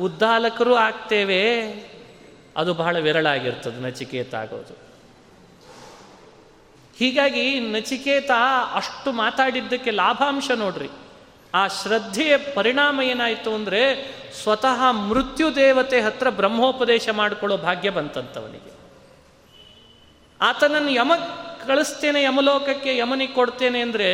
ಉದ್ದಾಲಕರು 0.00 0.74
ಆಗ್ತೇವೆ. 0.74 1.72
ಅದು 2.56 2.74
ಬಹಳ 2.74 2.98
ವಿರಳ 2.98 3.26
ಆಗಿರ್ತದೆ 3.26 3.82
ನಚಿಕೇತ 3.82 4.34
ಆಗೋದು. 4.34 4.76
ಹೀಗಾಗಿ 6.98 7.60
ನಚಿಕೇತ 7.60 8.30
ಅಷ್ಟು 8.74 9.12
ಮಾತಾಡಿದ್ದಕ್ಕೆ 9.12 9.90
ಲಾಭಾಂಶ 9.90 10.50
ನೋಡ್ರಿ. 10.50 10.88
ಆ 11.54 11.68
ಶ್ರದ್ಧೆಯ 11.68 12.36
ಪರಿಣಾಮ 12.36 13.02
ಏನಾಯಿತು 13.02 13.54
ಅಂದರೆ 13.54 13.80
ಸ್ವತಃ 14.42 14.90
ಮೃತ್ಯು 14.90 15.56
ದೇವತೆ 15.56 16.00
ಹತ್ರ 16.00 16.30
ಬ್ರಹ್ಮೋಪದೇಶ 16.30 17.08
ಮಾಡಿಕೊಳ್ಳೋ 17.08 17.56
ಭಾಗ್ಯ 17.56 17.90
ಬಂತಂತವನಿಗೆ. 17.90 18.72
ಆತನನ್ನು 20.40 20.90
ಯಮ 20.90 21.12
ಕಳಿಸ್ತೇನೆ, 21.66 22.22
ಯಮಲೋಕಕ್ಕೆ 22.22 22.96
ಯಮನಿಗೆ 22.96 23.32
ಕೊಡ್ತೇನೆ 23.32 23.80
ಅಂದರೆ 23.80 24.10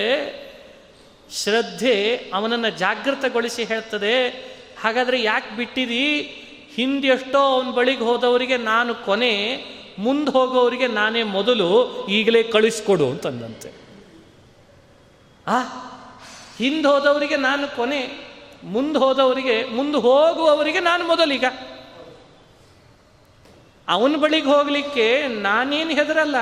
ಶ್ರದ್ಧೆ 1.30 2.16
ಅವನನ್ನು 2.34 2.78
ಜಾಗೃತಗೊಳಿಸಿ 2.78 3.64
ಹೇಳ್ತದೆ. 3.64 4.28
ಹಾಗಾದರೆ 4.80 5.22
ಯಾಕೆ 5.22 5.56
ಬಿಟ್ಟಿದಿ? 5.56 6.04
ಹಿಂದೆಷ್ಟೋ 6.74 7.38
ಅವನ 7.38 7.70
ಬಳಿಗೆ 7.70 8.04
ಹೋದವರಿಗೆ 8.04 8.56
ನಾನು 8.56 8.94
ಕೊನೆ, 8.94 9.34
ಮುಂದೆ 9.98 10.30
ಹೋಗೋವರಿಗೆ 10.30 10.86
ನಾನೇ 10.86 11.22
ಮೊದಲು 11.22 11.68
ಈಗಲೇ 12.06 12.42
ಕಳಿಸ್ಕೊಡು 12.42 13.10
ಅಂತಂದಂತೆ. 13.10 13.70
ಆ 15.46 15.58
ಹಿಂದೆ 16.58 16.88
ಹೋದವರಿಗೆ 16.88 17.36
ನಾನು 17.36 17.76
ಕೊನೆ 17.76 18.28
ಮುಂದೆ 18.64 18.98
ಹೋದವರಿಗೆ 18.98 19.64
ಮುಂದೆ 19.64 19.98
ಹೋಗುವವರಿಗೆ 19.98 20.80
ನಾನು 20.80 21.06
ಮೊದಲೀಗ. 21.06 21.44
ಅವನ 23.88 24.16
ಬಳಿಗೆ 24.16 24.46
ಹೋಗಲಿಕ್ಕೆ 24.46 25.28
ನಾನೇನು 25.28 25.90
ಹೆದರಲ್ಲ. 25.90 26.36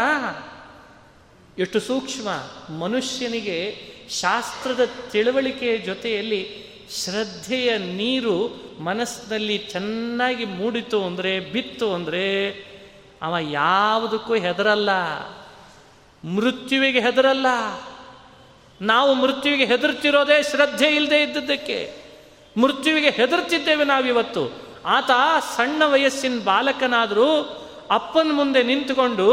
ಎಷ್ಟು 1.58 1.80
ಸೂಕ್ಷ್ಮ 1.80 2.28
ಮನುಷ್ಯನಿಗೆ 2.74 3.76
ಶಾಸ್ತ್ರದ 4.10 4.80
ತಿಳುವಳಿಕೆಯ 5.10 5.78
ಜೊತೆಯಲ್ಲಿ 5.78 6.66
ಶ್ರದ್ಧೆಯ 7.04 7.78
ನೀರು 7.78 8.66
ಮನಸ್ಸಿನಲ್ಲಿ 8.80 9.58
ಚೆನ್ನಾಗಿ 9.58 10.44
ಮೂಡಿತು 10.44 11.04
ಅಂದರೆ, 11.04 11.40
ಬಿತ್ತು 11.40 11.94
ಅಂದರೆ, 11.94 12.50
ಅವ 13.22 13.36
ಯಾವುದಕ್ಕೂ 13.40 14.34
ಹೆದರಲ್ಲ. 14.34 14.90
ಮೃತ್ಯುವಿಗೆ 16.24 17.00
ಹೆದರಲ್ಲ. 17.00 17.46
ನಾವು 18.80 19.14
ಮೃತ್ಯುವಿಗೆ 19.14 19.64
ಹೆದರ್ತಿರೋದೇ 19.64 20.42
ಶ್ರದ್ಧೆ 20.42 20.88
ಇಲ್ಲದೆ 20.88 21.22
ಇದ್ದದ್ದಕ್ಕೆ. 21.22 22.06
ಮೃತ್ಯುವಿಗೆ 22.60 23.10
ಹೆದರ್ತಿದ್ದೇವೆ 23.10 23.84
ನಾವಿವತ್ತು. 23.84 24.52
ಆತ 24.84 25.10
ಸಣ್ಣ 25.56 25.82
ವಯಸ್ಸಿನ 25.84 26.40
ಬಾಲಕನಾದರೂ 26.44 27.40
ಅಪ್ಪನ 27.90 28.28
ಮುಂದೆ 28.32 28.62
ನಿಂತುಕೊಂಡು 28.62 29.26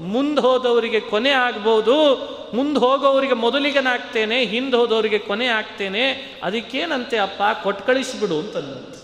ಮುಂದೆ 0.00 0.40
ಹೋದವರಿಗೆ 0.40 1.00
ಕೊನೆ 1.00 1.30
ಆಗ್ಬೋದು, 1.30 2.14
ಮುಂದೆ 2.54 2.80
ಹೋಗೋವರಿಗೆ 2.80 3.34
ಮೊದಲಿಗನಾಗ್ತೇನೆ, 3.34 4.44
ಹಿಂದೆ 4.44 4.76
ಹೋದವರಿಗೆ 4.76 5.18
ಕೊನೆ 5.18 5.46
ಆಗ್ತೇನೆ, 5.46 6.10
ಅದಕ್ಕೇನಂತೆ 6.42 7.18
ಅಪ್ಪ 7.18 7.42
ಕೊಟ್ಟು 7.62 7.84
ಕಳಿಸಿಬಿಡು 7.84 8.38
ಅಂತಂದಂತೆ 8.38 9.02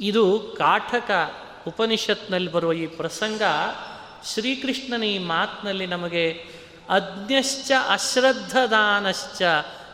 ಇದು 0.00 0.38
ಕಾಠಕ 0.38 1.10
ಉಪನಿಷತ್ನಲ್ಲಿ 1.68 2.52
ಬರುವ 2.52 2.72
ಈ 2.72 2.86
ಪ್ರಸಂಗ 2.86 3.42
ಶ್ರೀಕೃಷ್ಣನ 4.32 5.02
ಈ 5.02 5.18
ಮಾತಿನಲ್ಲಿ 5.18 5.86
ನಮಗೆ 5.86 6.44
ಅಜ್ಞಶ್ಚ 6.90 7.72
ಅಶ್ರದ್ಧದಾನಶ್ಚ 7.88 9.42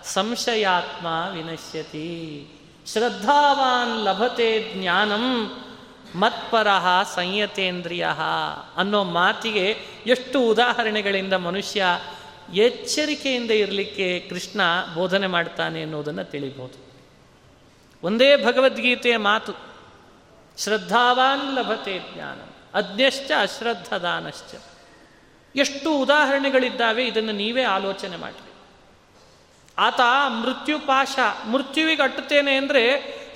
ಸಂಶಯಾತ್ಮ 0.05 1.07
ವಿನಶ್ಯತಿ. 1.07 2.47
ಶ್ರದ್ಧಾವಾನ್ 2.87 4.05
ಲಭತೆ 4.05 4.73
ಜ್ಞಾನಂ 4.75 5.51
ಮತ್ಪರಃ 6.15 7.03
ಸಂಯತೇಂದ್ರಿಯ 7.15 8.09
ಅನ್ನೋ 8.77 9.05
ಮಾತಿಗೆ 9.05 9.77
ಎಷ್ಟು 10.07 10.41
ಉದಾಹರಣೆಗಳಿಂದ 10.41 11.33
ಮನುಷ್ಯ 11.33 11.85
ಎಚ್ಚರಿಕೆಯಿಂದ 12.55 13.51
ಇರಲಿಕ್ಕೆ 13.51 14.27
ಕೃಷ್ಣ 14.31 14.61
ಬೋಧನೆ 14.95 15.27
ಮಾಡ್ತಾನೆ 15.27 15.83
ಅನ್ನೋದನ್ನು 15.83 16.25
ತಿಳಿಬೋದು. 16.25 16.93
ಒಂದೇ 18.03 18.37
ಭಗವದ್ಗೀತೆಯ 18.37 19.17
ಮಾತು, 19.17 19.53
ಶ್ರದ್ಧಾವಾನ್ 20.59 21.55
ಲಭತೆ 21.55 22.01
ಜ್ಞಾನ 22.15 22.39
ಅಜ್ಞಶ್ಚ 22.75 23.31
ಅಶ್ರದ್ಧದಾನಶ್ಚ. 23.41 24.55
ಎಷ್ಟು 25.57 25.91
ಉದಾಹರಣೆಗಳಿದ್ದಾವೆ, 25.95 27.03
ಇದನ್ನು 27.07 27.33
ನೀವೇ 27.33 27.65
ಆಲೋಚನೆ 27.77 28.17
ಮಾಡಿರಿ 28.17 28.53
ಆತ 29.79 30.01
ಮೃತ್ಯು 30.43 30.77
ಪಾಶ 30.87 31.15
ಮೃತ್ಯುವಿಗೆ 31.53 32.03
ಅಟ್ಟುತ್ತೇನೆ 32.03 32.53
ಅಂದರೆ 32.57 32.83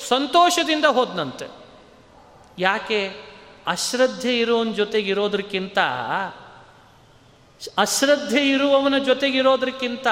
ಸಂತೋಷದಿಂದ 0.09 0.85
ಹೋದನಂತೆ. 0.85 1.47
ಯಾಕೆ? 2.59 3.01
ಅಶ್ರದ್ಧೆ 3.67 4.33
ಇರೋವನ 4.39 4.71
ಜೊತೆಗಿರೋದಕ್ಕಿಂತ 4.73 5.79
ಅಶ್ರದ್ಧೆ 7.79 8.43
ಇರುವವನ 8.51 8.99
ಜೊತೆಗಿರೋದಕ್ಕಿಂತ 8.99 10.07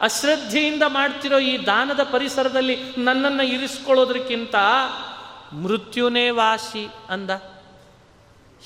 ಅಶ್ರದ್ಧೆಯಿಂದ 0.00 0.84
ಮಾಡ್ತಿರೋ 0.86 1.38
ಈ 1.38 1.52
ದಾನದ 1.66 2.02
ಪರಿಸರದಲ್ಲಿ 2.02 2.76
ನನ್ನನ್ನು 2.98 3.44
ಇರಿಸ್ಕೊಳ್ಳೋದಕ್ಕಿಂತ 3.44 4.56
ಮೃತ್ಯುನೇ 5.62 6.26
ವಾಸಿ 6.30 6.84
ಅಂದ. 7.10 7.30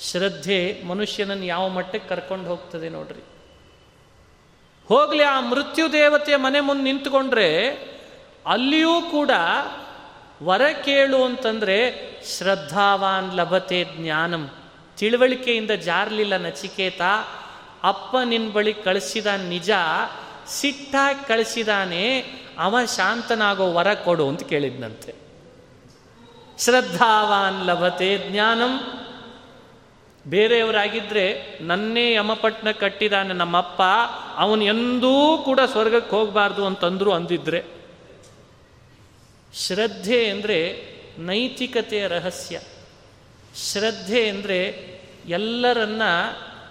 ಶ್ರದ್ಧೆ 0.01 0.83
ಮನುಷ್ಯನನ್ನು 0.83 1.45
ಯಾವ 1.45 1.69
ಮಟ್ಟಕ್ಕೆ 1.69 2.09
ಕರ್ಕೊಂಡು 2.09 2.49
ಹೋಗ್ತದೆ 2.49 2.89
ನೋಡ್ರಿ. 2.89 3.23
ಹೋಗಲಿ 4.87 5.23
ಆ 5.23 5.39
ಮೃತ್ಯು 5.39 5.93
ದೇವತೆಯ 5.93 6.35
ಮನೆ 6.35 6.59
ಮುಂದೆ 6.59 6.83
ನಿಂತ್ಕೊಂಡ್ರೆ 6.83 7.67
ಅಲ್ಲಿಯೂ 8.45 9.01
ಕೂಡ 9.01 9.31
ವರ 10.43 10.61
ಕೇಳು 10.85 11.23
ಅಂತಂದ್ರೆ 11.23 12.11
ಶ್ರದ್ಧಾವಾನ್ 12.37 13.33
ಲಭತೆ 13.33 13.85
ಜ್ಞಾನಂ. 13.97 14.51
ತಿಳುವಳಿಕೆಯಿಂದ 14.97 15.71
ಜಾರಲಿಲ್ಲ 15.71 16.37
ನಚಿಕೇತ, 16.37 17.01
ಅಪ್ಪ 17.83 18.15
ನಿನ್ 18.23 18.51
ಬಳಿ 18.51 18.73
ಕಳಿಸಿದ 18.73 19.25
ನಿಜ, 19.25 19.71
ಸಿಟ್ಟಾಗಿ 20.47 21.27
ಕಳಿಸಿದಾನೆ, 21.27 22.19
ಅವ 22.59 22.77
ಶಾಂತನಾಗೋ 22.95 23.73
ವರ 23.73 23.93
ಕೊಡು 23.93 24.29
ಅಂತ 24.29 24.43
ಕೇಳಿದ್ನಂತೆ. 24.43 25.15
ಶ್ರದ್ಧಾವಾನ್ 26.59 27.65
ಲಭತೆ 27.65 28.29
ಜ್ಞಾನಂ. 28.31 28.79
ಬೇರೆಯವರಾಗಿದ್ದರೆ 30.27 31.57
ನನ್ನೇ 31.61 32.13
ಯಮಪಟ್ನ 32.13 32.71
ಕಟ್ಟಿದಾನೆ 32.71 33.33
ನಮ್ಮಪ್ಪ, 33.33 33.81
ಅವನು 34.37 34.63
ಎಂದೂ 34.63 35.37
ಕೂಡ 35.37 35.59
ಸ್ವರ್ಗಕ್ಕೆ 35.65 36.15
ಹೋಗಬಾರ್ದು 36.15 36.65
ಅಂತಂದ್ರು 36.65 37.11
ಅಂದಿದ್ರೆ. 37.11 37.63
ಶ್ರದ್ಧೆ 39.53 40.29
ಅಂದರೆ 40.29 40.59
ನೈತಿಕತೆಯ 41.19 42.07
ರಹಸ್ಯ. 42.07 42.59
ಶ್ರದ್ಧೆ 43.71 44.29
ಅಂದರೆ 44.29 44.59
ಎಲ್ಲರನ್ನ 45.27 46.01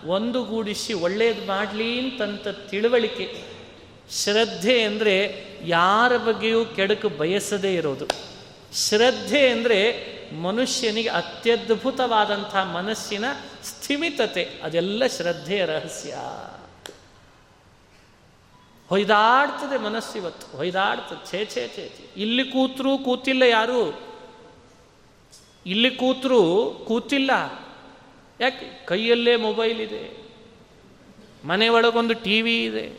ಒಂದುಗೂಡಿಸಿ 0.06 0.92
ಒಳ್ಳೇದು 0.92 1.46
ಮಾಡಲಿ 1.46 2.00
ಅಂತಂತ 2.00 2.48
ತಿಳುವಳಿಕೆ. 2.48 3.42
ಶ್ರದ್ಧೆ 4.10 4.82
ಅಂದರೆ 4.82 5.44
ಯಾರ 5.66 6.16
ಬಗ್ಗೆಯೂ 6.16 6.64
ಕೆಡಕು 6.64 7.08
ಬಯಸದೇ 7.08 7.74
ಇರೋದು. 7.74 8.06
ಶ್ರದ್ಧೆ 8.88 9.48
ಅಂದರೆ 9.48 10.11
ಮನುಷ್ಯನಿಗೆ 10.32 11.08
ಅತ್ಯದ್ಭುತವಾದಂಥ 11.08 12.56
ಮನಸ್ಸಿನ 12.56 13.24
ಸ್ಥಿಮಿತತೆ, 13.62 14.44
ಅದೆಲ್ಲ 14.62 15.06
ಶ್ರದ್ಧೆಯ 15.06 15.64
ರಹಸ್ಯ. 15.64 16.16
ಹೊಯ್ದಾಡ್ತದೆ 18.88 19.78
ಮನಸ್ಸು 19.78 20.18
ಇವತ್ತು, 20.18 20.56
ಹೊಯ್ದಾಡ್ತದೆ, 20.56 21.30
ಛೇ 21.30 21.44
ಛೇ 21.44 21.68
ಛೇ 21.76 21.88
ಛೇ. 21.88 22.10
ಇಲ್ಲಿ 22.16 22.44
ಕೂತ್ರು, 22.44 22.98
ಕೂತಿಲ್ಲ 22.98 23.42
ಯಾರು? 23.42 24.00
ಇಲ್ಲಿ 25.66 25.90
ಕೂತ್ರು, 25.90 26.72
ಕೂತಿಲ್ಲ. 26.88 27.30
ಯಾಕೆ? 28.40 28.86
ಕೈಯಲ್ಲೇ 28.86 29.36
ಮೊಬೈಲ್ 29.36 29.80
ಇದೆ. 29.80 30.22
ಮನೆ 31.44 31.68
ಒಳಗೊಂದು 31.68 32.14
ಟಿ 32.14 32.42
ವಿ 32.42 32.64
ಇದೆ. 32.64 32.98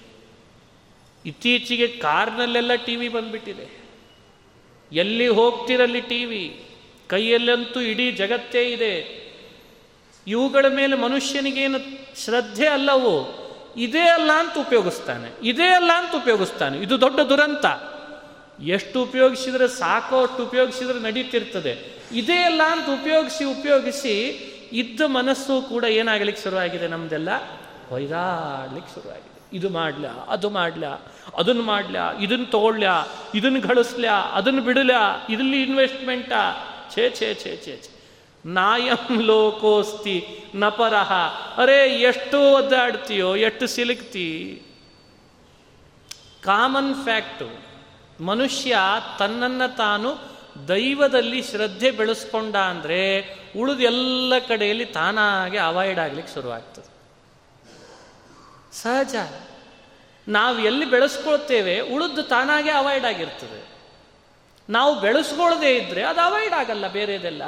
ಇತ್ತೀಚೆಗೆ 1.25 1.87
ಕಾರ್ನಲ್ಲೆಲ್ಲ 1.87 2.75
ಟಿ 2.75 2.95
ವಿ 2.95 3.09
ಬಂದ್ಬಿಟ್ಟಿದೆ. 3.09 3.83
ಎಲ್ಲಿ 4.91 5.27
ಹೋಗ್ತಿರಲ್ಲಿ 5.27 6.01
ಟಿ 6.01 6.25
ವಿ 6.25 6.65
ಕೈಯಲ್ಲಂತೂ 7.09 7.79
ಇಡೀ 7.79 8.11
ಜಗತ್ತೇ 8.11 8.71
ಇದೆ. 8.71 9.23
ಇವುಗಳ 10.27 10.65
ಮೇಲೆ 10.69 10.95
ಮನುಷ್ಯನಿಗೇನು 10.97 11.79
ಶ್ರದ್ಧೆ 12.25 12.67
ಅಲ್ಲವು, 12.67 13.43
ಇದೇ 13.77 14.01
ಅಲ್ಲ 14.01 14.31
ಅಂತ 14.31 14.57
ಉಪಯೋಗಿಸ್ತಾನೆ. 14.57 15.29
ಇದೇ 15.43 15.67
ಅಲ್ಲ 15.67 15.91
ಅಂತ 15.91 16.15
ಉಪಯೋಗಿಸ್ತಾನೆ. 16.15 16.77
ಇದು 16.77 17.01
ದೊಡ್ಡ 17.01 17.19
ದುರಂತ. 17.19 17.65
ಎಷ್ಟು 18.63 19.01
ಉಪಯೋಗಿಸಿದ್ರೆ 19.01 19.67
ಸಾಕೋ 19.67 20.21
ಅಷ್ಟು 20.21 20.43
ಉಪಯೋಗಿಸಿದ್ರೆ 20.43 20.99
ನಡೀತಿರ್ತದೆ. 20.99 22.01
ಇದೇ 22.11 22.37
ಅಲ್ಲ 22.37 22.61
ಅಂತ 22.71 22.85
ಉಪಯೋಗಿಸಿ 22.85 23.43
ಉಪಯೋಗಿಸಿ 23.43 24.19
ಇದ್ದ 24.73 25.01
ಮನಸ್ಸು 25.01 25.69
ಕೂಡ 25.69 25.83
ಏನಾಗಲಿಕ್ಕೆ 25.83 26.43
ಶುರುವಾಗಿದೆ? 26.43 26.87
ನಮ್ದೆಲ್ಲ 26.87 27.29
ಹೊಯ್ದಾಡ್ಲಿಕ್ಕೆ 27.89 28.93
ಶುರುವಾಗಿದೆ. 28.93 29.57
ಇದು 29.57 29.69
ಮಾಡ್ಲ, 29.69 30.07
ಅದು 30.07 30.49
ಮಾಡ್ಲ 30.49 30.85
ಅದನ್ನ 31.37 31.61
ಮಾಡ್ಲ 31.61 31.95
ಇದನ್ನ 32.21 32.43
ತಗೊಳ್ಳ 32.43 32.83
ಇದನ್ನ 33.35 33.59
ಗಳಿಸ್ಲ 33.59 34.07
ಅದನ್ನ 34.07 34.59
ಬಿಡಲ, 34.59 34.91
ಇದರಲ್ಲಿ 35.29 35.63
ಇನ್ವೆಸ್ಟ್ಮೆಂಟಾ 35.63 36.69
ಛೇ 36.95 37.09
ಛೇ 37.09 37.33
ಛೇ 37.33 37.57
ಛೇ 37.65 37.77
ಛೇ. 37.77 37.89
ನಾಯಂ 38.45 39.21
ಲೋಕೋಸ್ತಿ 39.21 40.43
ನಪರಹ. 40.55 41.13
ಅರೆ, 41.57 42.01
ಎಷ್ಟು 42.01 42.53
ಒದ್ದಾಡ್ತೀಯೋ, 42.53 43.35
ಎಷ್ಟು 43.35 43.67
ಸಿಲುಕ್ತಿ. 43.67 44.61
ಕಾಮನ್ 46.43 47.03
ಫ್ಯಾಕ್ಟು, 47.03 47.47
ಮನುಷ್ಯ 48.23 48.77
ತನ್ನನ್ನು 49.19 49.75
ತಾನು 49.75 50.15
ದೈವದಲ್ಲಿ 50.67 51.43
ಶ್ರದ್ಧೆ 51.43 51.91
ಬೆಳೆಸ್ಕೊಂಡ 51.91 52.55
ಅಂದರೆ 52.55 53.01
ಉಳಿದ 53.57 53.81
ಎಲ್ಲ 53.81 54.33
ಕಡೆಯಲ್ಲಿ 54.47 54.85
ತಾನಾಗೆ 54.85 55.57
ಅವಾಯ್ಡ್ 55.57 55.99
ಆಗ್ಲಿಕ್ಕೆ 55.99 56.33
ಶುರುವಾಗ್ತದೆ. 56.33 56.93
ಸಹಜ. 58.73 59.15
ನಾವು 60.27 60.59
ಎಲ್ಲಿ 60.59 60.85
ಬೆಳೆಸ್ಕೊಳ್ತೇವೆ, 60.85 61.79
ಉಳಿದು 61.79 62.23
ತಾನಾಗೆ 62.23 62.71
ಅವಾಯ್ಡ್ 62.71 63.05
ಆಗಿರ್ತದೆ. 63.05 63.72
ನಾವು 64.69 64.99
ಬೆಳೆಸ್ಕೊಳ್ಳದೆ 64.99 65.75
ಇದ್ರೆ 65.75 66.03
ಅದು 66.03 66.19
ಅವಾಯ್ಡ್ 66.19 66.53
ಆಗಲ್ಲ, 66.53 66.87
ಬೇರೆದೆಲ್ಲ. 66.87 67.41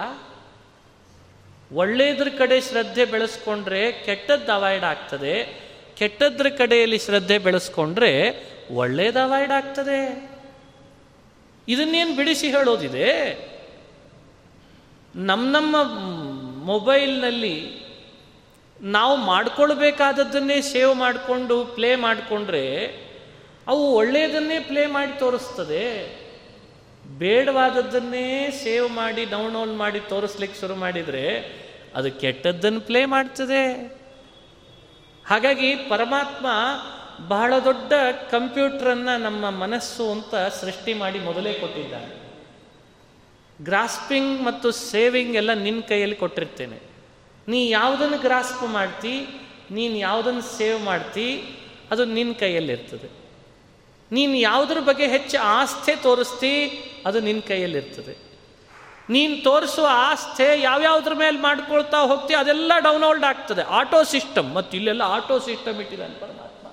ಒಳ್ಳೆಯದ್ರ 1.71 2.27
ಕಡೆ 2.37 2.61
ಶ್ರದ್ಧೆ 2.61 3.05
ಬೆಳೆಸ್ಕೊಂಡ್ರೆ 3.05 3.91
ಕೆಟ್ಟದ್ದು 3.91 4.51
ಅವಾಯ್ಡ್ 4.51 4.83
ಆಗ್ತದೆ. 4.83 5.65
ಕೆಟ್ಟದ್ರ 5.97 6.49
ಕಡೆಯಲ್ಲಿ 6.49 6.99
ಶ್ರದ್ಧೆ 6.99 7.37
ಬೆಳೆಸ್ಕೊಂಡ್ರೆ 7.37 8.43
ಒಳ್ಳೇದು 8.71 9.19
ಅವಾಯ್ಡ್ 9.19 9.51
ಆಗ್ತದೆ. 9.51 10.29
ಇದನ್ನೇನು 11.67 12.15
ಬಿಡಿಸಿ 12.15 12.51
ಹೇಳೋದಿದೆ? 12.51 13.35
ನಮ್ಮ 15.15 15.51
ನಮ್ಮ 15.51 15.75
ಮೊಬೈಲ್ನಲ್ಲಿ 16.65 17.85
ನಾವು 18.81 19.15
ಮಾಡ್ಕೊಳ್ಬೇಕಾದದ್ದನ್ನೇ 19.15 20.61
ಸೇವ್ 20.61 20.95
ಮಾಡಿಕೊಂಡು, 20.95 21.65
ಪ್ಲೇ 21.65 21.95
ಮಾಡಿಕೊಂಡ್ರೆ 21.95 22.87
ಅವು 23.67 23.95
ಒಳ್ಳೆಯದನ್ನೇ 23.95 24.59
ಪ್ಲೇ 24.59 24.85
ಮಾಡಿ 24.85 25.19
ತೋರಿಸ್ತದೆ. 25.19 26.24
ಬೇಡವಾದದ್ದನ್ನೇ 27.17 28.51
ಸೇವ್ 28.51 28.89
ಮಾಡಿ 28.89 29.25
ಡೌನ್ಲೋಡ್ 29.25 29.69
ಮಾಡಿ, 29.69 29.99
ತೋರಿಸ್ಲಿಕ್ಕೆ 29.99 30.59
ಶುರು 30.59 30.75
ಮಾಡಿದರೆ 30.75 31.37
ಅದು 31.95 32.11
ಕೆಟ್ಟದ್ದನ್ನು 32.11 32.81
ಪ್ಲೇ 32.81 33.05
ಮಾಡ್ತದೆ. 33.05 33.61
ಹಾಗಾಗಿ 35.25 35.75
ಪರಮಾತ್ಮ 35.75 36.47
ಬಹಳ 37.27 37.53
ದೊಡ್ಡ 37.65 37.93
ಕಂಪ್ಯೂಟ್ರನ್ನು 38.31 39.21
ನಮ್ಮ 39.21 39.49
ಮನಸ್ಸು 39.49 40.11
ಅಂತ 40.11 40.35
ಸೃಷ್ಟಿ 40.35 40.93
ಮಾಡಿ 40.93 41.19
ಮೊದಲೇ 41.19 41.53
ಕೊಟ್ಟಿದ್ದಾನೆ. 41.53 42.25
ಗ್ರಾಸ್ಪಿಂಗ್ 43.63 44.43
ಮತ್ತು 44.43 44.71
ಸೇವಿಂಗ್ 44.71 45.35
ಎಲ್ಲ 45.35 45.53
ನಿನ್ನ 45.53 45.81
ಕೈಯಲ್ಲಿ 45.81 46.15
ಕೊಟ್ಟಿರ್ತೇನೆ. 46.15 46.79
ನೀ 47.47 47.69
ಯಾವುದನ್ನು 47.69 48.17
ಗ್ರಾಸ್ಪ್ 48.17 48.63
ಮಾಡ್ತಿ, 48.63 49.27
ನೀನು 49.71 49.95
ಯಾವುದನ್ನು 49.95 50.41
ಸೇವ್ 50.41 50.83
ಮಾಡ್ತಿ, 50.83 51.43
ಅದು 51.91 52.05
ನಿನ್ನ 52.05 52.33
ಕೈಯಲ್ಲಿರ್ತದೆ. 52.33 53.24
ನೀನು 54.11 54.35
ಯಾವುದ್ರ 54.35 54.79
ಬಗ್ಗೆ 54.79 55.07
ಹೆಚ್ಚು 55.07 55.37
ಆಸ್ಥೆ 55.39 55.95
ತೋರಿಸ್ತಿ, 55.95 56.67
ಅದು 57.05 57.19
ನಿನ್ನ 57.19 57.41
ಕೈಯಲ್ಲಿರ್ತದೆ. 57.47 58.25
ನೀನು 59.09 59.43
ತೋರಿಸುವ 59.43 59.87
ಆಸ್ಥೆ 59.91 60.61
ಯಾವ್ಯಾವ್ದ್ರ 60.61 61.13
ಮೇಲೆ 61.13 61.39
ಮಾಡ್ಕೊಳ್ತಾ 61.39 61.97
ಹೋಗ್ತಿ, 61.97 62.33
ಅದೆಲ್ಲ 62.33 62.71
ಡೌನ್ಲೋಡ್ 62.79 63.23
ಆಗ್ತದೆ. 63.23 63.61
ಆಟೋ 63.61 64.03
ಸಿಸ್ಟಮ್ 64.03 64.55
ಮತ್ತು 64.55 64.77
ಇಲ್ಲೆಲ್ಲ 64.77 65.01
ಆಟೋ 65.01 65.39
ಸಿಸ್ಟಮ್ 65.39 65.81
ಇಟ್ಟಿದ್ದಾನೆ 65.81 66.13
ಪರಮಾತ್ಮ. 66.13 66.67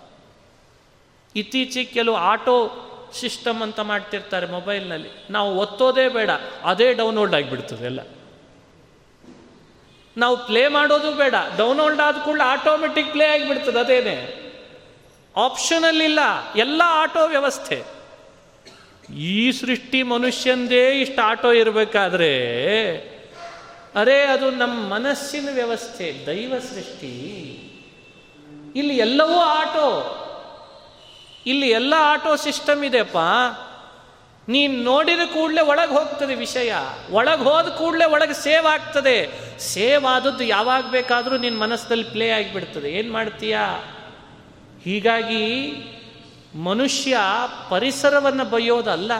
ಇತ್ತೀಚೆಗೆ 1.36 1.92
ಕೆಲವು 1.92 2.16
ಆಟೋ 2.16 2.70
ಸಿಸ್ಟಮ್ 3.14 3.62
ಅಂತ 3.62 3.80
ಮಾಡ್ತಿರ್ತಾರೆ 3.80 4.46
ಮೊಬೈಲ್ನಲ್ಲಿ. 4.46 5.08
ನಾವು 5.30 5.58
ಒತ್ತೋದೇ 5.58 6.08
ಬೇಡ, 6.08 6.30
ಅದೇ 6.64 6.94
ಡೌನ್ಲೋಡ್ 6.94 7.34
ಆಗಿಬಿಡ್ತದೆ 7.34 7.84
ಎಲ್ಲ. 7.84 8.00
ನಾವು 10.16 10.36
ಪ್ಲೇ 10.36 10.68
ಮಾಡೋದು 10.68 11.12
ಬೇಡ 11.12 11.34
ಡೌನ್ಲೋಡ್ 11.56 12.00
ಆದ 12.00 12.16
ಕೂಡಲೇ 12.24 12.44
ಆಟೋಮೆಟಿಕ್ 12.44 13.12
ಪ್ಲೇ 13.12 13.26
ಆಗಿಬಿಡ್ತದೆ, 13.26 13.78
ಅದೇನೆ. 13.78 14.41
ಆಪ್ಷನಲ್ 15.36 16.02
ಇಲ್ಲ 16.02 16.20
ಎಲ್ಲ 16.56 16.82
ಆಟೋ 16.84 17.26
ವ್ಯವಸ್ಥೆ 17.28 17.82
ಈ 19.14 19.52
ಸೃಷ್ಟಿ 19.52 20.02
ಮನುಷ್ಯಂದೇ 20.02 20.90
ಇಷ್ಟು 21.00 21.22
ಆಟೋ 21.22 21.52
ಇರಬೇಕಾದ್ರೆ 21.52 22.32
ಅರೆ 23.94 24.24
ಅದು 24.24 24.50
ನಮ್ಮ 24.50 24.94
ಮನಸ್ಸಿನ 24.94 25.48
ವ್ಯವಸ್ಥೆ 25.52 26.26
ದೈವ 26.26 26.54
ಸೃಷ್ಟಿ 26.58 27.14
ಇಲ್ಲಿ 28.76 28.96
ಎಲ್ಲವೂ 28.96 29.38
ಆಟೋ 29.38 29.88
ಇಲ್ಲಿ 31.46 31.68
ಎಲ್ಲ 31.68 31.94
ಆಟೋ 31.98 32.36
ಸಿಸ್ಟಮ್ 32.36 32.84
ಇದೆಪ್ಪ 32.84 33.18
ನೀನು 34.48 34.82
ನೋಡಿದ 34.82 35.20
ಕೂಡಲೇ 35.34 35.60
ಒಳಗೆ 35.60 35.92
ಹೋಗ್ತದೆ 35.92 36.34
ವಿಷಯ 36.34 36.74
ಒಳಗೆ 37.10 37.42
ಹೋದ 37.42 37.68
ಕೂಡಲೇ 37.68 38.04
ಒಳಗೆ 38.04 38.34
ಸೇವ್ 38.34 38.66
ಆಗ್ತದೆ 38.66 39.30
ಸೇವ್ 39.58 40.04
ಆದದ್ದು 40.04 40.44
ಯಾವಾಗ 40.44 40.84
ಬೇಕಾದರೂ 40.90 41.38
ನಿನ್ನ 41.38 41.58
ಮನಸ್ಸಲ್ಲಿ 41.58 42.04
ಪ್ಲೇ 42.04 42.30
ಆಗಿಬಿಡ್ತದೆ 42.30 42.92
ಏನು 42.92 43.12
ಮಾಡ್ತೀಯಾ 43.12 43.62
ಹೀಗಾಗಿ 44.84 45.44
ಮನುಷ್ಯ 46.54 47.18
ಪರಿಸರವನ್ನು 47.70 48.44
ಬಯ್ಯೋದಲ್ಲ. 48.44 49.12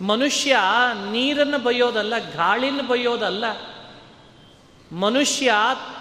ಮನುಷ್ಯ 0.00 0.56
ನೀರನ್ನು 1.10 1.58
ಬಯ್ಯೋದಲ್ಲ 1.58 2.18
ಗಾಳಿನ 2.18 2.80
ಬಯ್ಯೋದಲ್ಲ. 2.88 3.44
ಮನುಷ್ಯ 4.92 5.54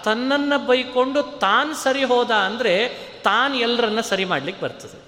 ತನ್ನನ್ನು 0.04 0.66
ಬೈಕೊಂಡು 0.66 1.40
ತಾನು 1.40 1.74
ಸರಿ 1.74 2.04
ಹೋದ 2.04 2.32
ಅಂದರೆ 2.32 2.74
ತಾನು 3.24 3.56
ಎಲ್ಲರನ್ನ 3.56 4.02
ಸರಿ 4.02 4.26
ಮಾಡ್ಲಿಕ್ಕೆ 4.26 4.64
ಬರ್ತದೆ. 4.64 5.00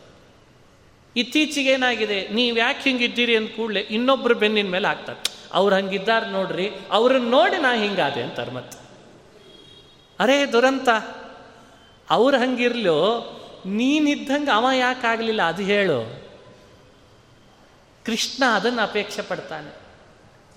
ಇತ್ತೀಚೆಗೆ 1.16 1.70
ಏನಾಗಿದೆ, 1.70 2.28
ನೀವು 2.28 2.58
ಯಾಕೆ 2.58 2.82
ಹಿಂಗಿದ್ದೀರಿ 2.84 3.36
ಅಂತ 3.36 3.56
ಕೂಡಲೇ 3.56 3.80
ಇನ್ನೊಬ್ಬರು 3.80 4.36
ಬೆನ್ನಿನ 4.36 4.70
ಮೇಲೆ 4.70 4.88
ಆಗ್ತಾರೆ. 4.88 5.22
ಅವ್ರು 5.54 5.76
ಹಂಗಿದ್ದಾರೆ 5.76 6.30
ನೋಡ್ರಿ, 6.30 6.72
ಅವ್ರನ್ನ 6.92 7.30
ನೋಡಿ 7.30 7.58
ನಾ 7.62 7.72
ಹಿಂಗಾದೆ 7.76 8.22
ಅಂತಾರೆ 8.22 8.52
ಮತ್ತೆ. 8.52 8.78
ಅರೇ 10.20 10.46
ದುರಂತ. 10.46 10.90
ಅವ್ರು 12.10 12.38
ಹಂಗಿರ್ಲೋ, 12.38 13.22
ನೀನಿದ್ದಂಗೆ 13.66 14.52
ಅವ 14.52 14.68
ಯಾಕಾಗಲಿಲ್ಲ 14.74 15.42
ಅದು 15.42 15.64
ಹೇಳು. 15.64 16.30
ಕೃಷ್ಣ 18.06 18.44
ಅದನ್ನು 18.54 18.82
ಅಪೇಕ್ಷೆ 18.82 19.22
ಪಡ್ತಾನೆ. 19.22 19.70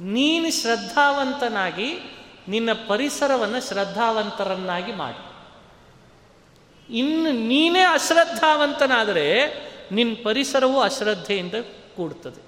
ನೀನು 0.00 0.60
ಶ್ರದ್ಧಾವಂತನಾಗಿ 0.60 2.18
ನಿನ್ನ 2.48 2.72
ಪರಿಸರವನ್ನು 2.72 3.68
ಶ್ರದ್ಧಾವಂತರನ್ನಾಗಿ 3.68 4.92
ಮಾಡಿ. 4.92 5.32
ಇನ್ನು 6.98 7.32
ನೀನೇ 7.32 7.80
ಅಶ್ರದ್ಧಾವಂತನಾದರೆ 7.80 9.48
ನಿನ್ನ 9.92 10.16
ಪರಿಸರವು 10.24 10.80
ಅಶ್ರದ್ಧೆಯಿಂದ 10.80 11.54
ಕೂಡ್ತದೆ. 11.96 12.42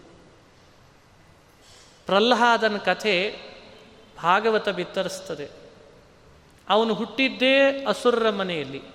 ಪ್ರಹ್ಲಾದನ 2.07 2.77
ಕಥೆ 2.77 3.37
ಭಾಗವತ 4.23 4.69
ಬಿತ್ತರಿಸ್ತದೆ. 4.69 5.49
ಅವನು 6.69 6.95
ಹುಟ್ಟಿದ್ದೇ 6.95 7.85
ಅಸುರರ 7.89 8.31
ಮನೆಯಲ್ಲಿ. 8.31 8.94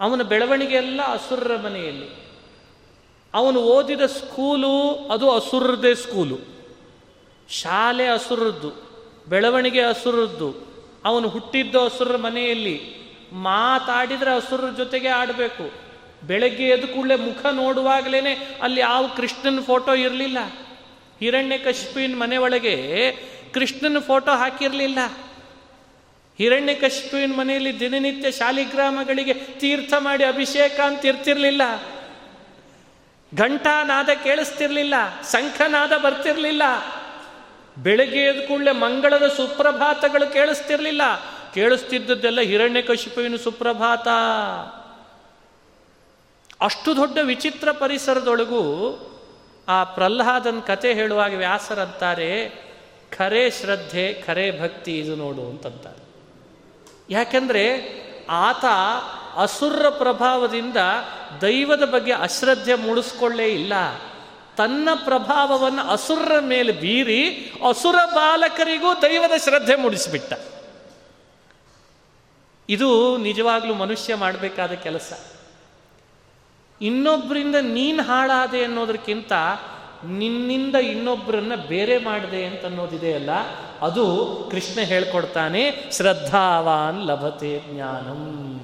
ಅವನ 0.00 0.22
ಬೆಳವಣಿಗೆ 0.22 0.74
ಎಲ್ಲ 0.74 1.00
ಅಸುರರ 1.02 1.56
ಮನೆಯಲ್ಲಿ. 1.56 2.28
ಅವನು 3.34 3.60
ಓದಿದ 3.60 4.00
ಸ್ಕೂಲು 4.00 4.90
ಅದು 5.12 5.30
ಅಸುರದೇ 5.30 5.94
ಸ್ಕೂಲು. 5.94 6.38
ಶಾಲೆ 7.48 8.06
ಅಸುರದ್ದು 8.06 8.88
ಬೆಳವಣಿಗೆ 9.28 9.80
ಅಸುರದ್ದು 9.80 10.68
ಅವನು 11.04 11.28
ಹುಟ್ಟಿದ್ದು 11.28 11.80
ಅಸುರರ 11.80 12.16
ಮನೆಯಲ್ಲಿ 12.16 12.98
ಮಾತಾಡಿದರೆ 13.32 14.34
ಅಸುರರ 14.34 14.70
ಜೊತೆಗೆ 14.76 15.08
ಆಡಬೇಕು. 15.08 15.88
ಬೆಳಗ್ಗೆ 16.26 16.68
ಎದ್ದು 16.68 16.88
ಕೂಡಲೇ 16.88 17.16
ಮುಖ 17.16 17.46
ನೋಡುವಾಗಲೇ 17.46 18.58
ಅಲ್ಲಿ 18.62 18.80
ಯಾವ 18.80 19.06
ಕೃಷ್ಣನ 19.16 19.60
ಫೋಟೋ 19.60 19.94
ಇರಲಿಲ್ಲ. 19.94 20.38
ಹಿರಣ್ಯ 21.20 21.58
ಕಶ್ಪಿನ 21.58 22.14
ಮನೆ 22.16 22.36
ಒಳಗೆ 22.36 23.12
ಕೃಷ್ಣನ 23.54 23.98
ಫೋಟೋ 23.98 24.32
ಹಾಕಿರಲಿಲ್ಲ. 24.32 24.98
ಹಿರಣ್ಯ 26.38 26.74
ಕಶ್ಪಿನ 26.74 27.32
ಮನೆಯಲ್ಲಿ 27.36 27.80
ದಿನನಿತ್ಯ 27.80 28.32
ಶಾಲಿಗ್ರಾಮಗಳಿಗೆ 28.32 29.34
ತೀರ್ಥ 29.34 29.94
ಮಾಡಿ 29.98 30.24
ಅಭಿಷೇಕ 30.24 30.80
ಅಂತ 30.80 31.04
ಇರ್ತಿರ್ಲಿಲ್ಲ. 31.04 31.62
ಘಂಟಾನಾದ 33.36 34.08
ಕೇಳಿಸ್ತಿರ್ಲಿಲ್ಲ 34.24 34.94
ಶಂಖನಾದ 35.32 35.92
ಬರ್ತಿರ್ಲಿಲ್ಲ. 35.96 36.62
ಬೆಳಗ್ಗೆ 37.78 38.20
ಎದ್ದು 38.20 38.48
ಕೂಡಲೇ 38.48 38.72
ಮಂಗಳದ 38.72 39.26
ಸುಪ್ರಭಾತಗಳು 39.26 40.32
ಕೇಳಿಸ್ತಿರ್ಲಿಲ್ಲ. 40.32 41.02
ಕೇಳಿಸ್ತಿದ್ದದ್ದೆಲ್ಲ 41.54 42.40
ಹಿರಣ್ಯಕಶಿಪುವಿನ 42.40 43.36
ಸುಪ್ರಭಾತ. 43.36 44.08
ಅಷ್ಟು 46.60 46.96
ದೊಡ್ಡ 46.96 47.18
ವಿಚಿತ್ರ 47.22 47.72
ಪರಿಸರದೊಳಗೂ 47.72 48.60
ಆ 49.68 49.84
ಪ್ರಹ್ಲಾದನ 49.84 50.58
ಕತೆ 50.66 50.94
ಹೇಳುವಾಗ 50.94 51.34
ವ್ಯಾಸರಂತಾರೆ, 51.34 52.48
ಖರೆ 53.18 53.50
ಶ್ರದ್ಧೆ, 53.50 54.22
ಖರೆ 54.26 54.62
ಭಕ್ತಿ 54.62 54.98
ಇದು 54.98 55.16
ನೋಡು 55.16 55.48
ಅಂತಂತಾರೆ. 55.48 56.07
ಯಾಕೆಂದರೆ 57.10 57.98
ಆತ 58.30 58.64
ಅಸುರ 59.36 59.88
ಪ್ರಭಾವದಿಂದ 59.88 60.76
ದೈವದ 61.40 61.84
ಬಗ್ಗೆ 61.84 62.12
ಅಶ್ರದ್ಧೆ 62.12 62.74
ಮೂಡಿಸ್ಕೊಳ್ಳೇ 62.74 63.46
ಇಲ್ಲ. 63.46 63.72
ತನ್ನ 64.56 64.88
ಪ್ರಭಾವವನ್ನು 65.04 65.90
ಅಸುರರ 65.90 66.40
ಮೇಲೆ 66.40 66.72
ಬೀರಿ 66.72 67.52
ಅಸುರ 67.68 67.94
ಬಾಲಕರಿಗೂ 68.14 68.94
ದೈವದ 68.94 69.30
ಶ್ರದ್ಧೆ 69.36 69.76
ಮೂಡಿಸಿಬಿಟ್ಟ. 69.76 70.32
ಇದು 72.68 73.16
ನಿಜವಾಗ್ಲೂ 73.16 73.74
ಮನುಷ್ಯ 73.74 74.14
ಮಾಡಬೇಕಾದ 74.14 74.72
ಕೆಲಸ. 74.72 75.20
ಇನ್ನೊಬ್ಬರಿಂದ 76.80 77.54
ನೀನು 77.54 78.02
ಹಾಳಾದೆ 78.02 78.64
ಅನ್ನೋದಕ್ಕಿಂತ 78.64 79.32
ನಿನ್ನಿಂದ 80.04 80.74
ಇನ್ನೊಬ್ಬರನ್ನ 80.74 81.54
ಬೇರೆ 81.68 81.98
ಮಾಡಿದೆ 81.98 82.44
ಅಂತ 82.44 82.64
ಅನ್ನೋದಿದೆಯಲ್ಲ 82.64 83.30
ಅದು 83.80 84.26
ಕೃಷ್ಣ 84.50 84.80
ಹೇಳ್ಕೊಡ್ತಾನೆ, 84.80 85.90
ಶ್ರದ್ಧಾವಾನ್ 85.92 87.06
ಲಭತೆ 87.06 87.62
ಜ್ಞಾನಂ. 87.72 88.54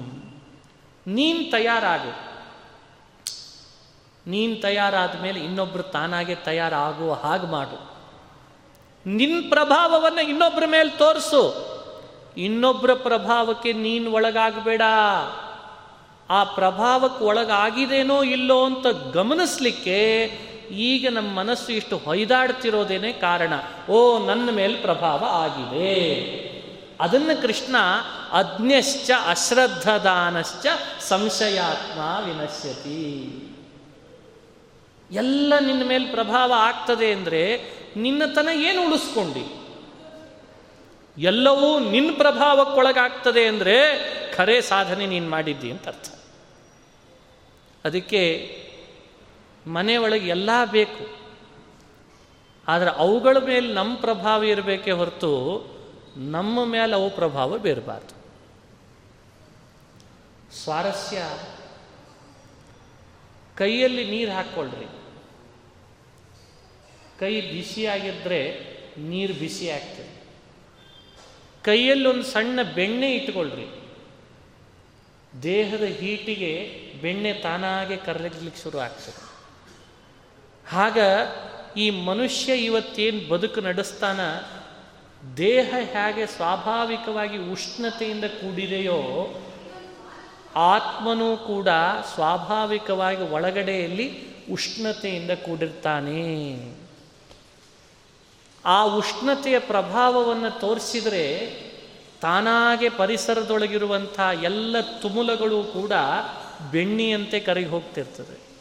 ನೀನ್ 1.07 1.51
ತಯಾರಾಗು. 1.51 2.35
ನೀನ್ 4.29 4.61
ತಯಾರಾದ 4.61 5.21
ಮೇಲೆ 5.21 5.39
ಇನ್ನೊಬ್ಬರು 5.39 5.83
ತಾನಾಗೆ 5.83 6.35
ತಯಾರಾಗುವ 6.35 7.13
ಹಾಗೆ 7.13 7.47
ಮಾಡು. 7.47 7.95
ನಿನ್ನ 9.05 9.49
ಪ್ರಭಾವವನ್ನು 9.49 10.29
ಇನ್ನೊಬ್ಬರ 10.29 10.63
ಮೇಲೆ 10.65 10.89
ತೋರಿಸು. 10.89 11.75
ಇನ್ನೊಬ್ಬರ 12.37 12.93
ಪ್ರಭಾವಕ್ಕೆ 12.93 13.73
ನೀನು 13.73 14.11
ಒಳಗಾಗಬೇಡ. 14.11 14.81
ಆ 16.29 16.43
ಪ್ರಭಾವಕ್ಕೆ 16.43 17.25
ಒಳಗಾಗಿದೇನೋ 17.25 18.23
ಇಲ್ಲೋ 18.23 18.65
ಅಂತ 18.65 18.87
ಗಮನಿಸ್ಲಿಕ್ಕೆ 19.13 20.29
ಈಗ 20.71 21.07
ನಮ್ಮ 21.11 21.39
ಮನಸ್ಸು 21.39 21.71
ಇಷ್ಟು 21.71 21.97
ಹೊಯ್ದಾಡ್ತಿರೋದೇನೆ 21.97 23.13
ಕಾರಣ? 23.13 23.53
ಓ, 23.89 24.25
ನನ್ನ 24.25 24.51
ಮೇಲೆ 24.51 24.75
ಪ್ರಭಾವ 24.77 25.23
ಆಗಿದೆ. 25.25 26.15
ಅದನ್ನು 26.99 27.41
ಕೃಷ್ಣ 27.41 27.75
ಅಜ್ಞಶ್ಚ 28.31 29.11
ಅಶ್ರದ್ಧದಾನಶ್ಚ 29.27 30.65
ಸಂಶಯಾತ್ಮ 30.99 31.99
ವಿನಶ್ಯತಿ. 31.99 33.41
ಎಲ್ಲ 35.11 35.53
ನಿನ್ನ 35.59 35.83
ಮೇಲೆ 35.85 36.05
ಪ್ರಭಾವ 36.05 36.53
ಆಗ್ತದೆ 36.53 37.11
ಅಂದರೆ 37.11 37.71
ನಿನ್ನತನ 37.97 38.49
ಏನು 38.53 38.87
ಉಳಿಸ್ಕೊಂಡಿ? 38.87 39.61
ಎಲ್ಲವೂ 41.21 41.79
ನಿನ್ನ 41.79 42.09
ಪ್ರಭಾವಕ್ಕೊಳಗಾಗ್ತದೆ 42.17 43.45
ಅಂದರೆ 43.45 43.75
ಖರೆ 44.35 44.61
ಸಾಧನೆ 44.61 45.05
ನೀನು 45.05 45.29
ಮಾಡಿದ್ದಿ 45.29 45.71
ಅಂತ 45.71 45.87
ಅರ್ಥ. 45.87 46.09
ಅದಕ್ಕೆ 47.85 48.64
ಮನೆಯೊಳಗೆ 49.67 50.27
ಎಲ್ಲ 50.27 50.49
ಬೇಕು. 50.71 51.25
ಆದರೆ 52.67 52.89
ಅವುಗಳ 52.89 53.37
ಮೇಲೆ 53.37 53.73
ನಮ್ಮ 53.73 53.95
ಪ್ರಭಾವ 53.95 54.43
ಇರಬೇಕೇ 54.43 54.91
ಹೊರತು 54.91 55.65
ನಮ್ಮ 56.17 56.65
ಮೇಲೆ 56.65 56.93
ಅವು 56.93 57.09
ಪ್ರಭಾವ 57.09 57.57
ಬೀರಬಾರ್ದು. 57.57 58.25
ಸ್ವಾರಸ್ಯ. 60.55 61.21
ಕೈಯಲ್ಲಿ 63.57 64.11
ನೀರು 64.11 64.31
ಹಾಕ್ಕೊಳ್ರಿ. 64.31 64.85
ಕೈ 67.19 67.41
ಬಿಸಿಯಾಗಿದ್ದರೆ 67.41 68.59
ನೀರು 68.97 69.33
ಬಿಸಿ 69.33 69.69
ಆಗ್ತದೆ. 69.69 70.23
ಕೈಯಲ್ಲಿ 71.63 72.07
ಒಂದು 72.07 72.23
ಸಣ್ಣ 72.23 72.61
ಬೆಣ್ಣೆ 72.61 73.15
ಇಟ್ಕೊಳ್ರಿ. 73.15 73.67
ದೇಹದ 75.43 75.83
ಹೀಟಿಗೆ 75.83 76.83
ಬೆಣ್ಣೆ 77.01 77.33
ತಾನಾಗೆ 77.33 77.97
ಕರಗಲಿಕ್ಕೆ 77.97 78.63
ಶುರು 78.63 78.79
ಆಗ್ತದೆ. 78.79 79.34
ಆಗ 80.73 80.97
ಈ 81.77 81.89
ಮನುಷ್ಯ 81.89 82.55
ಇವತ್ತೇನು 82.55 83.29
ಬದುಕು 83.29 83.61
ನಡೆಸ್ತಾನ, 83.61 84.19
ದೇಹ 85.37 85.73
ಹೇಗೆ 85.79 86.25
ಸ್ವಾಭಾವಿಕವಾಗಿ 86.25 87.37
ಉಷ್ಣತೆಯಿಂದ 87.37 88.23
ಕೂಡಿದೆಯೋ, 88.23 89.27
ಆತ್ಮನೂ 90.55 91.37
ಕೂಡ 91.37 91.67
ಸ್ವಾಭಾವಿಕವಾಗಿ 92.13 93.23
ಒಳಗಡೆಯಲ್ಲಿ 93.23 94.23
ಉಷ್ಣತೆಯಿಂದ 94.51 95.31
ಕೂಡಿರ್ತಾನೆ. 95.31 96.75
ಆ 98.65 98.83
ಉಷ್ಣತೆಯ 98.83 99.59
ಪ್ರಭಾವವನ್ನು 99.59 100.59
ತೋರಿಸಿದರೆ 100.59 101.49
ತಾನಾಗೆ 102.21 102.89
ಪರಿಸರದೊಳಗಿರುವಂಥ 102.89 104.19
ಎಲ್ಲ 104.43 104.75
ತುಮುಲಗಳು 105.01 105.63
ಕೂಡ 105.63 105.91
ಬೆಣ್ಣಿಯಂತೆ 106.71 107.39
ಕರಗಿ 107.39 107.65
ಹೋಗ್ತಿರ್ತದೆ. 107.65 108.54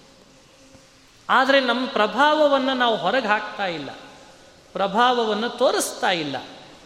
ಆದರೆ 1.30 1.60
ನಮ್ಮ 1.60 1.86
ಪ್ರಭಾವವನ್ನು 1.86 2.74
ನಾವು 2.74 2.96
ಹೊರಗೆ 2.96 3.26
ಹಾಕ್ತಾ 3.26 3.66
ಇಲ್ಲ. 3.66 3.90
ಪ್ರಭಾವವನ್ನು 4.72 5.48
ತೋರಿಸ್ತಾ 5.48 6.10
ಇಲ್ಲ. 6.10 6.36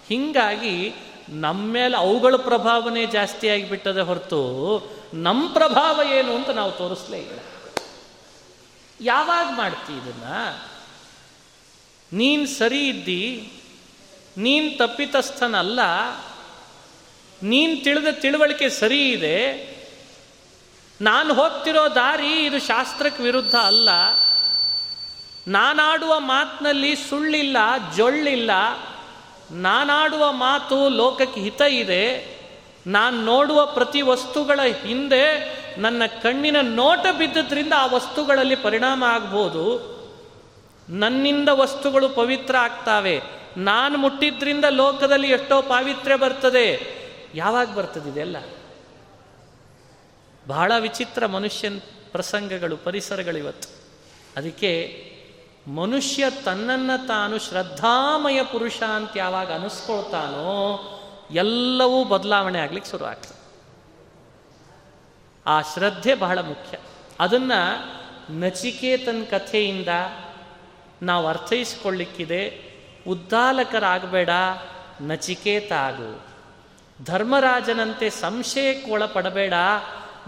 ಹೀಗಾಗಿ 0.08 0.94
ನಮ್ಮ 1.28 1.72
ಮೇಲೆ 1.72 1.96
ಅವುಗಳ 1.96 2.36
ಪ್ರಭಾವನೇ 2.36 3.06
ಜಾಸ್ತಿ 3.06 3.48
ಆಗಿಬಿಟ್ಟದೆ 3.48 4.00
ಹೊರತು 4.00 4.42
ನಮ್ಮ 5.14 5.52
ಪ್ರಭಾವ 5.52 6.00
ಏನು 6.02 6.34
ಅಂತ 6.34 6.50
ನಾವು 6.50 6.72
ತೋರಿಸ್ಲೇ 6.72 7.18
ಇಲ್ಲ. 7.18 7.38
ಯಾವಾಗ 9.00 9.46
ಮಾಡ್ತಿ 9.50 9.92
ಇದನ್ನ? 9.92 10.24
ನೀನು 12.12 12.46
ಸರಿ 12.46 12.88
ಇದ್ದಿ, 12.88 13.52
ನೀನು 14.36 14.78
ತಪ್ಪಿತಸ್ಥನಲ್ಲ, 14.78 15.80
ನೀನು 17.42 17.84
ತಿಳಿದ 17.84 18.06
ತಿಳುವಳಿಕೆ 18.10 18.70
ಸರಿ 18.70 19.10
ಇದೆ, 19.10 19.78
ನಾನು 21.00 21.34
ಹೋಗ್ತಿರೋ 21.34 21.88
ದಾರಿ 21.88 22.44
ಇದು 22.44 22.58
ಶಾಸ್ತ್ರಕ್ಕೆ 22.58 23.22
ವಿರುದ್ಧ 23.22 23.54
ಅಲ್ಲ. 23.54 23.88
ನಾನಾಡುವ 25.48 26.20
ಮಾತಿನಲ್ಲಿ 26.20 26.96
ಸುಳ್ಳಿಲ್ಲ, 26.96 27.56
ಜೊಳ್ಳಿಲ್ಲ. 27.96 28.50
ನಾನಾಡುವ 29.50 30.32
ಮಾತು 30.32 30.88
ಲೋಕಕ್ಕೆ 30.88 31.40
ಹಿತ 31.40 31.60
ಇದೆ. 31.60 32.38
ನಾನು 32.86 33.22
ನೋಡುವ 33.22 33.66
ಪ್ರತಿ 33.66 34.02
ವಸ್ತುಗಳ 34.02 34.60
ಹಿಂದೆ 34.86 35.58
ನನ್ನ 35.80 36.02
ಕಣ್ಣಿನ 36.06 36.56
ನೋಟ 36.62 37.06
ಬಿದ್ದದ್ರಿಂದ 37.18 37.72
ಆ 37.76 37.86
ವಸ್ತುಗಳಲ್ಲಿ 37.86 38.56
ಪರಿಣಾಮ 38.56 39.04
ಆಗ್ಬೋದು. 39.04 39.98
ನನ್ನಿಂದ 40.88 41.48
ವಸ್ತುಗಳು 41.52 42.08
ಪವಿತ್ರ 42.08 42.56
ಆಗ್ತಾವೆ. 42.56 43.22
ನಾನು 43.56 43.98
ಮುಟ್ಟಿದ್ರಿಂದ 43.98 44.64
ಲೋಕದಲ್ಲಿ 44.70 45.30
ಎಷ್ಟೋ 45.30 45.62
ಪಾವಿತ್ರ್ಯ 45.62 46.16
ಬರ್ತದೆ. 46.16 46.98
ಯಾವಾಗ 47.34 47.74
ಬರ್ತದೆ 47.74 48.10
ಇದೆಲ್ಲ? 48.10 48.36
ಬಹಳ 50.46 50.72
ವಿಚಿತ್ರ 50.78 51.26
ಮನುಷ್ಯನ 51.26 51.78
ಪ್ರಸಂಗಗಳು 52.12 52.76
ಪರಿಸರಗಳು 52.76 53.38
ಇವತ್ತು 53.38 53.68
ಅದಕ್ಕೆ 54.36 55.04
ಮನುಷ್ಯ 55.66 56.30
ತನ್ನನ್ನು 56.44 57.06
ತಾನು 57.06 57.38
ಶ್ರದ್ಧಾಮಯ 57.38 58.42
ಪುರುಷ 58.42 58.82
ಅಂತ 58.82 59.10
ಯಾವಾಗ 59.16 59.52
ಅನಿಸ್ಕೊಳ್ತಾನೋ 59.52 60.84
ಎಲ್ಲವೂ 61.30 62.04
ಬದಲಾವಣೆ 62.04 62.58
ಆಗ್ಲಿಕ್ಕೆ 62.58 62.90
ಶುರು 62.90 63.04
ಆಗ್ತದೆ. 63.04 63.38
ಆ 65.46 65.60
ಶ್ರದ್ಧೆ 65.60 66.14
ಬಹಳ 66.14 66.38
ಮುಖ್ಯ. 66.38 66.78
ಅದನ್ನು 67.20 67.84
ನಚಿಕೇತನ್ 68.40 69.26
ಕಥೆಯಿಂದ 69.26 69.88
ನಾವು 71.02 71.26
ಅರ್ಥೈಸ್ಕೊಳ್ಳಿಕ್ಕಿದೆ, 71.26 72.62
ಉದ್ದಾಲಕರಾಗಬೇಡ, 73.08 74.30
ನಚಿಕೇತ 75.00 75.72
ಆಗು. 75.72 76.26
ಧರ್ಮರಾಜನಂತೆ 77.04 78.10
ಸಂಶಯಕ್ಕೊಳಪಡಬೇಡ 78.10 79.54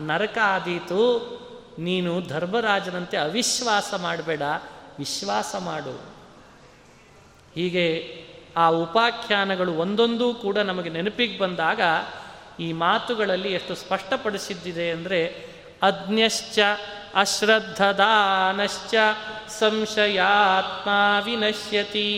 ನರಕ 0.00 0.38
ಆದೀತು, 0.44 1.40
ನೀನು 1.78 2.20
ಧರ್ಮರಾಜನಂತೆ 2.28 3.16
ಅವಿಶ್ವಾಸ 3.16 3.94
ಮಾಡಬೇಡ 3.94 4.42
ವಿಶ್ವಾಸ 4.98 5.56
ಮಾಡು. 5.56 6.20
ಹೀಗೆ 7.54 8.24
ಆ 8.56 8.68
ಉಪಾಖ್ಯಾನಗಳು 8.68 9.72
ಒಂದೊಂದೂ 9.72 10.34
ಕೂಡ 10.34 10.58
ನಮಗೆ 10.58 10.90
ನೆನಪಿಗೆ 10.90 11.38
ಬಂದಾಗ 11.38 11.80
ಈ 12.60 12.72
ಮಾತುಗಳಲ್ಲಿ 12.72 13.52
ಎಷ್ಟು 13.52 13.74
ಸ್ಪಷ್ಟಪಡಿಸಿದ್ದಿದೆ 13.74 14.90
ಅಂದರೆ 14.90 15.50
ಅಜ್ಞಶ್ಚ, 15.82 16.58
ಅಶ್ರದ್ಧದಾನಶ್ಚ 17.14 18.94
ಸಂಶಯಾತ್ಮ 19.48 20.90
ವಿನಶ್ಯತಿ 21.24 22.10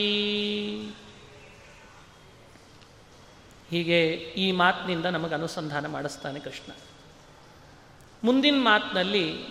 ಹೀಗೆ 3.70 4.08
ಈ 4.12 4.52
ಮಾತಿನಿಂದ 4.52 5.06
ನಮಗೆ 5.06 5.34
ಅನುಸಂಧಾನ 5.34 5.86
ಮಾಡಿಸ್ತಾನೆ 5.86 6.40
ಕೃಷ್ಣ. 6.40 6.72
ಮುಂದಿನ 8.24 8.54
ಮಾತಿನಲ್ಲಿ 8.58 9.46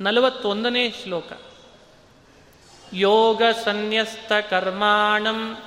ನಲವತ್ತೊಂದನೇ 0.00 0.90
ಶ್ಲೋಕ. 0.90 1.32
ಯೋಗ 2.92 3.42
ಸನ್ಯಸ್ತ 3.64 4.32
ಕರ್ಮಾಣಂ, 4.50 5.58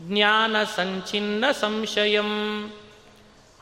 ಜ್ಞಾನ 0.00 0.56
ಸಂಚಿನ್ನ 0.76 1.44
ಸಂಶಯಂ. 1.60 2.72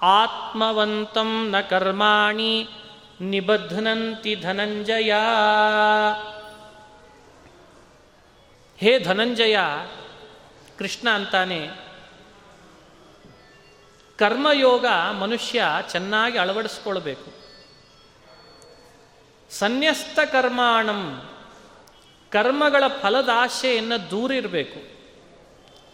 ಆತ್ಮವಂತಂ 0.02 1.50
ನ 1.50 1.60
ಕರ್ಮಾಣಿ 1.60 2.68
ನಿಬಧ್ನಂತಿ 3.20 4.34
ಧನಂಜಯ. 4.34 5.12
ಹೇ 8.78 8.98
ಧನಂಜಯ, 8.98 9.58
ಕೃಷ್ಣ 10.78 11.10
ಅಂತಾನೆ. 11.10 11.68
ಕರ್ಮಯೋಗ 14.18 14.86
ಮನುಷ್ಯ 15.20 15.64
ಚೆನ್ನಾಗಿ 15.90 16.38
ಅಳವಡಿಸ್ಕೊಳ್ಬೇಕು. 16.38 17.32
ಸನ್ಯಸ್ತ 19.50 20.18
ಕರ್ಮಾಣಂ 20.32 21.22
ಕರ್ಮಗಳ 22.32 22.84
ಫಲದಾಶೆಯನ್ನು 23.02 24.10
ದೂರ 24.10 24.32
ಇರಬೇಕು. 24.32 24.98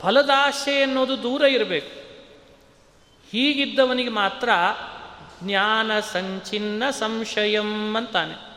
ಫಲದಾಶೆ 0.03 0.83
ಅನ್ನೋದು 0.83 1.23
ದೂರ 1.23 1.43
ಇರಬೇಕು. 1.43 2.05
ಹೀಗಿದ್ದವನಿಗೆ 3.31 4.09
ಮಾತ್ರ 4.09 4.49
ಜ್ಞಾನ 5.43 6.01
ಸಂಚಿನ್ನ 6.01 6.91
ಸಂಶಯಂ 6.91 7.97
ಅಂತಾನೆ. 7.97 8.55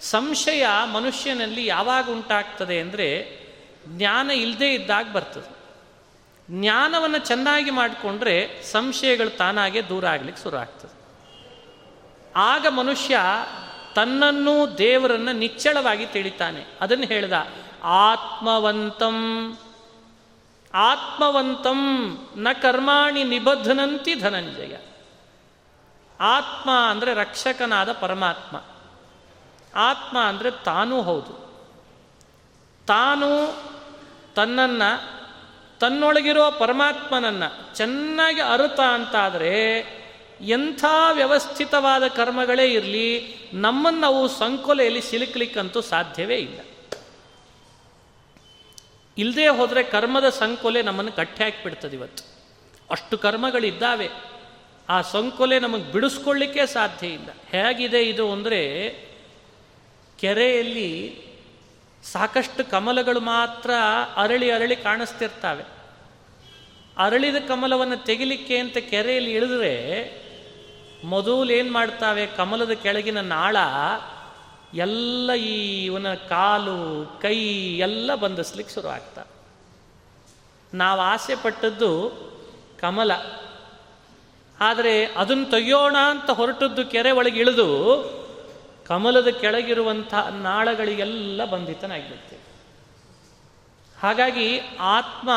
ಸಂಶಯ 0.00 0.66
ಮನುಷ್ಯನಲ್ಲಿ 0.92 1.66
ಯಾವಾಗ 1.66 2.10
ಉಂಟಾಗ್ತದೆ 2.10 2.80
ಅಂದರೆ 2.80 3.38
ಜ್ಞಾನ 3.88 4.30
ಇಲ್ಲದೇ 4.30 4.74
ಇದ್ದಾಗ 4.74 5.12
ಬರ್ತದೆ. 5.12 5.56
ಜ್ಞಾನವನ್ನು 6.60 7.18
ಚೆನ್ನಾಗಿ 7.18 7.70
ಮಾಡಿಕೊಂಡ್ರೆ 7.70 8.62
ಸಂಶಯಗಳು 8.62 9.36
ತಾನಾಗೆ 9.36 9.88
ದೂರ 9.88 10.06
ಆಗ್ಲಿಕ್ಕೆ 10.06 10.42
ಶುರು 10.42 10.56
ಆಗ್ತದೆ. 10.56 10.96
ಆಗ 12.36 12.66
ಮನುಷ್ಯ 12.66 13.18
ತನ್ನನ್ನು 13.96 14.78
ದೇವರನ್ನು 14.78 15.32
ನಿಚ್ಚಳವಾಗಿ 15.32 16.06
ತಿಳಿತಾನೆ. 16.06 16.64
ಅದನ್ನು 16.80 17.04
ಹೇಳ್ದ, 17.04 17.32
ಆತ್ಮವಂತಂ 17.82 19.18
ಆತ್ಮವಂತಂ 20.74 21.80
ನ 22.36 22.48
ಕರ್ಮಾಣಿ 22.62 23.24
ನಿಬದ್ಧನಂತಿ 23.24 24.14
ಧನಂಜಯ. 24.14 24.76
ಆತ್ಮ 26.20 26.70
ಅಂದರೆ 26.70 27.14
ರಕ್ಷಕನಾದ 27.14 27.92
ಪರಮಾತ್ಮ. 27.92 28.56
ಆತ್ಮ 29.74 30.18
ಅಂದರೆ 30.18 30.50
ತಾನೂ 30.50 31.02
ಹೌದು. 31.02 31.32
ತಾನು 32.86 33.28
ತನ್ನನ್ನು 34.34 34.90
ತನ್ನೊಳಗಿರೋ 35.78 36.50
ಪರಮಾತ್ಮನನ್ನು 36.50 37.76
ಚೆನ್ನಾಗಿ 37.76 38.40
ಅರುತ 38.40 38.80
ಅಂತಾದರೆ 38.80 39.52
ಎಂಥ 40.40 40.84
ವ್ಯವಸ್ಥಿತವಾದ 41.12 42.06
ಕರ್ಮಗಳೇ 42.06 42.72
ಇರಲಿ, 42.72 43.36
ನಮ್ಮನ್ನು 43.52 44.00
ನಾವು 44.00 44.28
ಸಂಕೊಲೆಯಲ್ಲಿ 44.28 45.00
ಸಿಲುಕಲಿಕ್ಕಂತೂ 45.00 45.80
ಸಾಧ್ಯವೇ 45.80 46.36
ಇಲ್ಲ. 46.36 46.60
ಇಲ್ಲದೆ 49.18 49.48
ಹೋದರೆ 49.48 49.82
ಕರ್ಮದ 49.82 50.28
ಸಂಕೊಲೆ 50.28 50.82
ನಮ್ಮನ್ನು 50.82 51.12
ಕಟ್ಟಿ 51.12 51.44
ಹಾಕಿಬಿಡ್ತದೆ 51.44 51.96
ಇವತ್ತು. 51.96 52.24
ಅಷ್ಟು 52.90 53.18
ಕರ್ಮಗಳಿದ್ದಾವೆ. 53.18 54.08
ಆ 54.88 55.02
ಸಂಕೊಲೆ 55.02 55.58
ನಮಗೆ 55.58 55.92
ಬಿಡಿಸ್ಕೊಳ್ಳಿಕ್ಕೆ 55.92 56.66
ಸಾಧ್ಯ 56.66 57.06
ಇಲ್ಲ. 57.06 57.28
ಹೇಗಿದೆ 57.50 58.02
ಇದು 58.02 58.32
ಅಂದರೆ, 58.32 58.90
ಕೆರೆಯಲ್ಲಿ 60.18 61.18
ಸಾಕಷ್ಟು 62.02 62.70
ಕಮಲಗಳು 62.70 63.20
ಮಾತ್ರ 63.20 63.70
ಅರಳಿ 64.16 64.50
ಅರಳಿ 64.50 64.76
ಕಾಣಿಸ್ತಿರ್ತಾವೆ. 64.76 65.64
ಅರಳಿದ 66.98 67.36
ಕಮಲವನ್ನು 67.48 68.04
ತೆಗಿಲಿಕ್ಕೆ 68.04 68.58
ಅಂತ 68.58 68.76
ಕೆರೆಯಲ್ಲಿ 68.78 69.32
ಇಳಿದ್ರೆ 69.32 70.25
ಮೊದಲು 71.04 71.50
ಏನು 71.50 71.72
ಮಾಡ್ತಾವೆ? 71.72 72.26
ಕಮಲದ 72.26 72.70
ಕೆಳಗಿನ 72.70 73.20
ನಾಳ 73.20 73.56
ಎಲ್ಲ 74.74 75.32
ಈ 75.32 75.84
ಇವನ 75.84 76.14
ಕಾಲು, 76.14 77.06
ಕೈ 77.22 77.38
ಎಲ್ಲ 77.78 78.14
ಬಂಧಿಸ್ಲಿಕ್ಕೆ 78.14 78.74
ಶುರು 78.74 78.88
ಆಗ್ತಾ. 78.88 79.24
ನಾವು 80.74 81.00
ಆಸೆ 81.00 81.34
ಪಟ್ಟದ್ದು 81.34 82.12
ಕಮಲ. 82.80 83.12
ಆದರೆ 84.60 85.06
ಅದನ್ನು 85.06 85.50
ತೆಗೆಯೋಣ 85.50 85.96
ಅಂತ 85.96 86.30
ಹೊರಟದ್ದು 86.30 86.84
ಕೆರೆ 86.84 87.10
ಒಳಗೆ 87.10 87.40
ಇಳಿದು 87.40 87.66
ಕಮಲದ 88.86 89.28
ಕೆಳಗಿರುವಂಥ 89.28 90.14
ನಾಳಗಳಿಗೆಲ್ಲ 90.14 91.44
ಬಂಧಿತನಾಗಿರುತ್ತೆ 91.44 92.36
ಹಾಗಾಗಿ 94.00 94.60
ಆತ್ಮ 94.80 95.30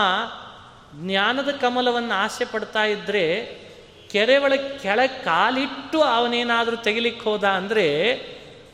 ಜ್ಞಾನದ 0.96 1.52
ಕಮಲವನ್ನು 1.52 2.14
ಆಸೆ 2.14 2.46
ಪಡ್ತಾ 2.46 2.84
ಇದ್ದರೆ 2.84 3.24
ಕೆರೆ 4.12 4.38
ಒಳಗೆ 4.38 4.80
ಕೆಳ 4.80 5.00
ಕಾಲಿಟ್ಟು 5.24 6.02
ಅವನೇನಾದರೂ 6.02 6.76
ತೆಗಿಲಿಕ್ಕೆ 6.76 7.30
ಹೋದ 7.30 7.44
ಅಂದರೆ 7.44 7.88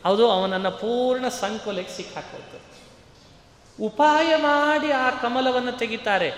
ಅದು 0.06 0.32
ಅವನನ್ನು 0.32 0.72
ಪೂರ್ಣ 0.72 1.28
ಸಂಕೊಲೆಗೆ 1.28 1.90
ಸಿಕ್ಕಾಕೋತು 1.90 2.58
ಉಪಾಯ 3.84 4.36
ಮಾಡಿ 4.36 4.92
ಆ 4.92 5.10
ಕಮಲವನ್ನು 5.10 5.72
ತೆಗಿತಾರೆ. 5.72 6.34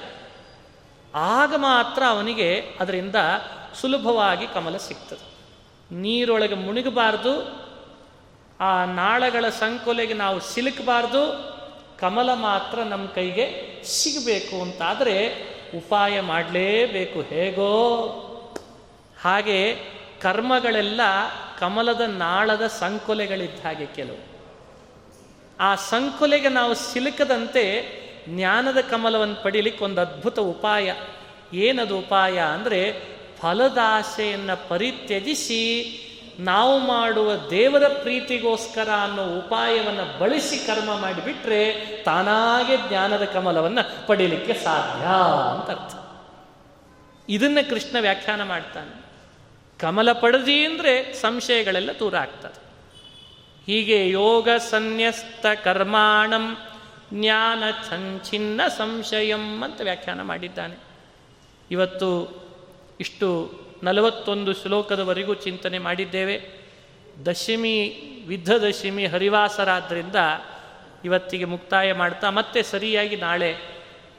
ಆಗ 1.16 1.54
ಮಾತ್ರ 1.56 2.04
ಅವನಿಗೆ 2.08 2.50
ಅದರಿಂದ 2.80 3.16
ಸುಲಭವಾಗಿ 3.82 4.48
ಕಮಲ 4.48 4.78
ಸಿಗ್ತದೆ 4.78 5.26
ನೀರೊಳಗೆ 5.95 6.56
ಮುಳುಗಬಾರ್ದು 6.56 7.34
ಆ 8.60 8.86
ನಾಳಗಳ 8.86 9.50
ಸಂಕೊಲೆಗೆ 9.50 10.14
ನಾವು 10.14 10.39
ಸಿಲುಕಬಾರ್ದು, 10.39 11.22
ಕಮಲ 12.00 12.34
ಮಾತ್ರ 12.34 12.80
ನಮ್ಮ 12.84 13.08
ಕೈಗೆ 13.08 13.45
ಸಿಗಬೇಕು 13.84 14.62
ಅಂತಾದರೆ 14.62 15.16
ಉಪಾಯ 15.78 16.22
ಮಾಡಲೇಬೇಕು. 16.22 17.22
ಹೇಗೋ? 17.22 17.72
ಹಾಗೆ 19.28 19.75
ಕರ್ಮಗಳೆಲ್ಲ 20.21 21.01
ಕಮಲದ 21.59 22.01
ನಾಳದ 22.01 22.67
ಸಂಕೊಲೆಗಳಿದ್ದ 22.67 23.65
ಹಾಗೆ 23.65 23.86
ಕೆಲವು. 23.86 24.38
ಆ 25.59 25.75
ಸಂಕೊಲೆಗೆ 25.75 26.49
ನಾವು 26.49 26.73
ಸಿಲುಕದಂತೆ 26.73 27.63
ಜ್ಞಾನದ 28.30 28.78
ಕಮಲವನ್ನು 28.82 29.43
ಪಡೀಲಿಕ್ಕೆ 29.43 29.84
ಒಂದು 29.84 30.01
ಅದ್ಭುತ 30.01 30.39
ಉಪಾಯ. 30.39 30.93
ಏನದು 31.53 31.99
ಉಪಾಯ 31.99 32.39
ಅಂದರೆ 32.39 33.01
ಫಲದಾಸೆಯನ್ನು 33.41 34.69
ಪರಿತ್ಯಜಿಸಿ 34.69 35.63
ನಾವು 36.39 36.80
ಮಾಡುವ 36.80 37.36
ದೇವರ 37.49 37.88
ಪ್ರೀತಿಗೋಸ್ಕರ 37.88 38.89
ಅನ್ನೋ 39.03 39.23
ಉಪಾಯವನ್ನು 39.23 40.19
ಬಳಸಿ 40.19 40.67
ಕರ್ಮ 40.67 40.97
ಮಾಡಿಬಿಟ್ರೆ 40.97 41.73
ತಾನಾಗೆ 42.03 42.89
ಜ್ಞಾನದ 42.89 43.23
ಕಮಲವನ್ನು 43.23 44.07
ಪಡೀಲಿಕ್ಕೆ 44.07 44.53
ಸಾಧ್ಯ 44.53 45.05
ಅಂತ 45.51 45.80
ಅರ್ಥ. 45.80 45.95
ಇದನ್ನು 47.30 47.69
ಕೃಷ್ಣ 47.69 47.97
ವ್ಯಾಖ್ಯಾನ 48.01 48.43
ಮಾಡ್ತಾನೆ. 48.43 48.97
ಕಮಲ 49.80 50.11
ಪಡೆದಿ 50.11 50.65
ಅಂದರೆ 50.65 51.13
ಸಂಶಯಗಳೆಲ್ಲ 51.13 51.89
ದೂರ 51.99 52.17
ಆಗ್ತದೆ. 52.17 52.67
ಹೀಗೆ 53.65 54.09
ಯೋಗ 54.09 54.49
ಸನ್ಯಸ್ತ 54.57 55.45
ಕರ್ಮಾಣಂ 55.63 56.57
ಜ್ಞಾನ 57.13 57.63
ಸಂಚಿನ್ನ 57.89 58.61
ಸಂಶಯಂ 58.78 59.63
ಅಂತ 59.63 59.82
ವ್ಯಾಖ್ಯಾನ 59.82 60.21
ಮಾಡಿದ್ದಾನೆ. 60.21 60.75
ಇವತ್ತು 61.71 62.09
ಇಷ್ಟು 62.99 63.53
ನಲವತ್ತೊಂದು 63.84 64.53
ಶ್ಲೋಕದವರೆಗೂ 64.53 65.34
ಚಿಂತನೆ 65.34 65.80
ಮಾಡಿದ್ದೇವೆ. 65.80 66.49
ದಶಮಿ 67.25 68.03
ವಿದ್ಧದಶಮಿ 68.28 69.05
ಹರಿವಾಸರಾದ್ದರಿಂದ 69.05 70.15
ಇವತ್ತಿಗೆ 71.05 71.45
ಮುಕ್ತಾಯ 71.45 71.93
ಮಾಡ್ತಾ 71.93 72.30
ಮತ್ತೆ 72.30 72.63
ಸರಿಯಾಗಿ 72.63 73.15
ನಾಳೆ 73.15 73.55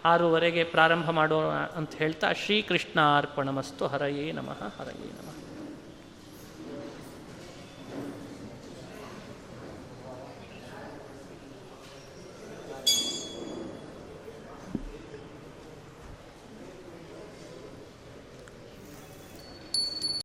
ಆರೂವರೆಗೆ 0.04 0.64
ಪ್ರಾರಂಭ 0.64 1.10
ಮಾಡೋಣ 1.10 1.54
ಅಂತ 1.54 1.94
ಹೇಳ್ತಾ 1.94 2.32
ಶ್ರೀಕೃಷ್ಣ 2.32 3.00
ಅರ್ಪಣಮಸ್ತು 3.18 3.86
ಹರಯೇ 3.86 4.32
ನಮಃ 4.32 4.80
ಹರಯೇ 4.80 5.10
ನಮಃ. 5.10 5.37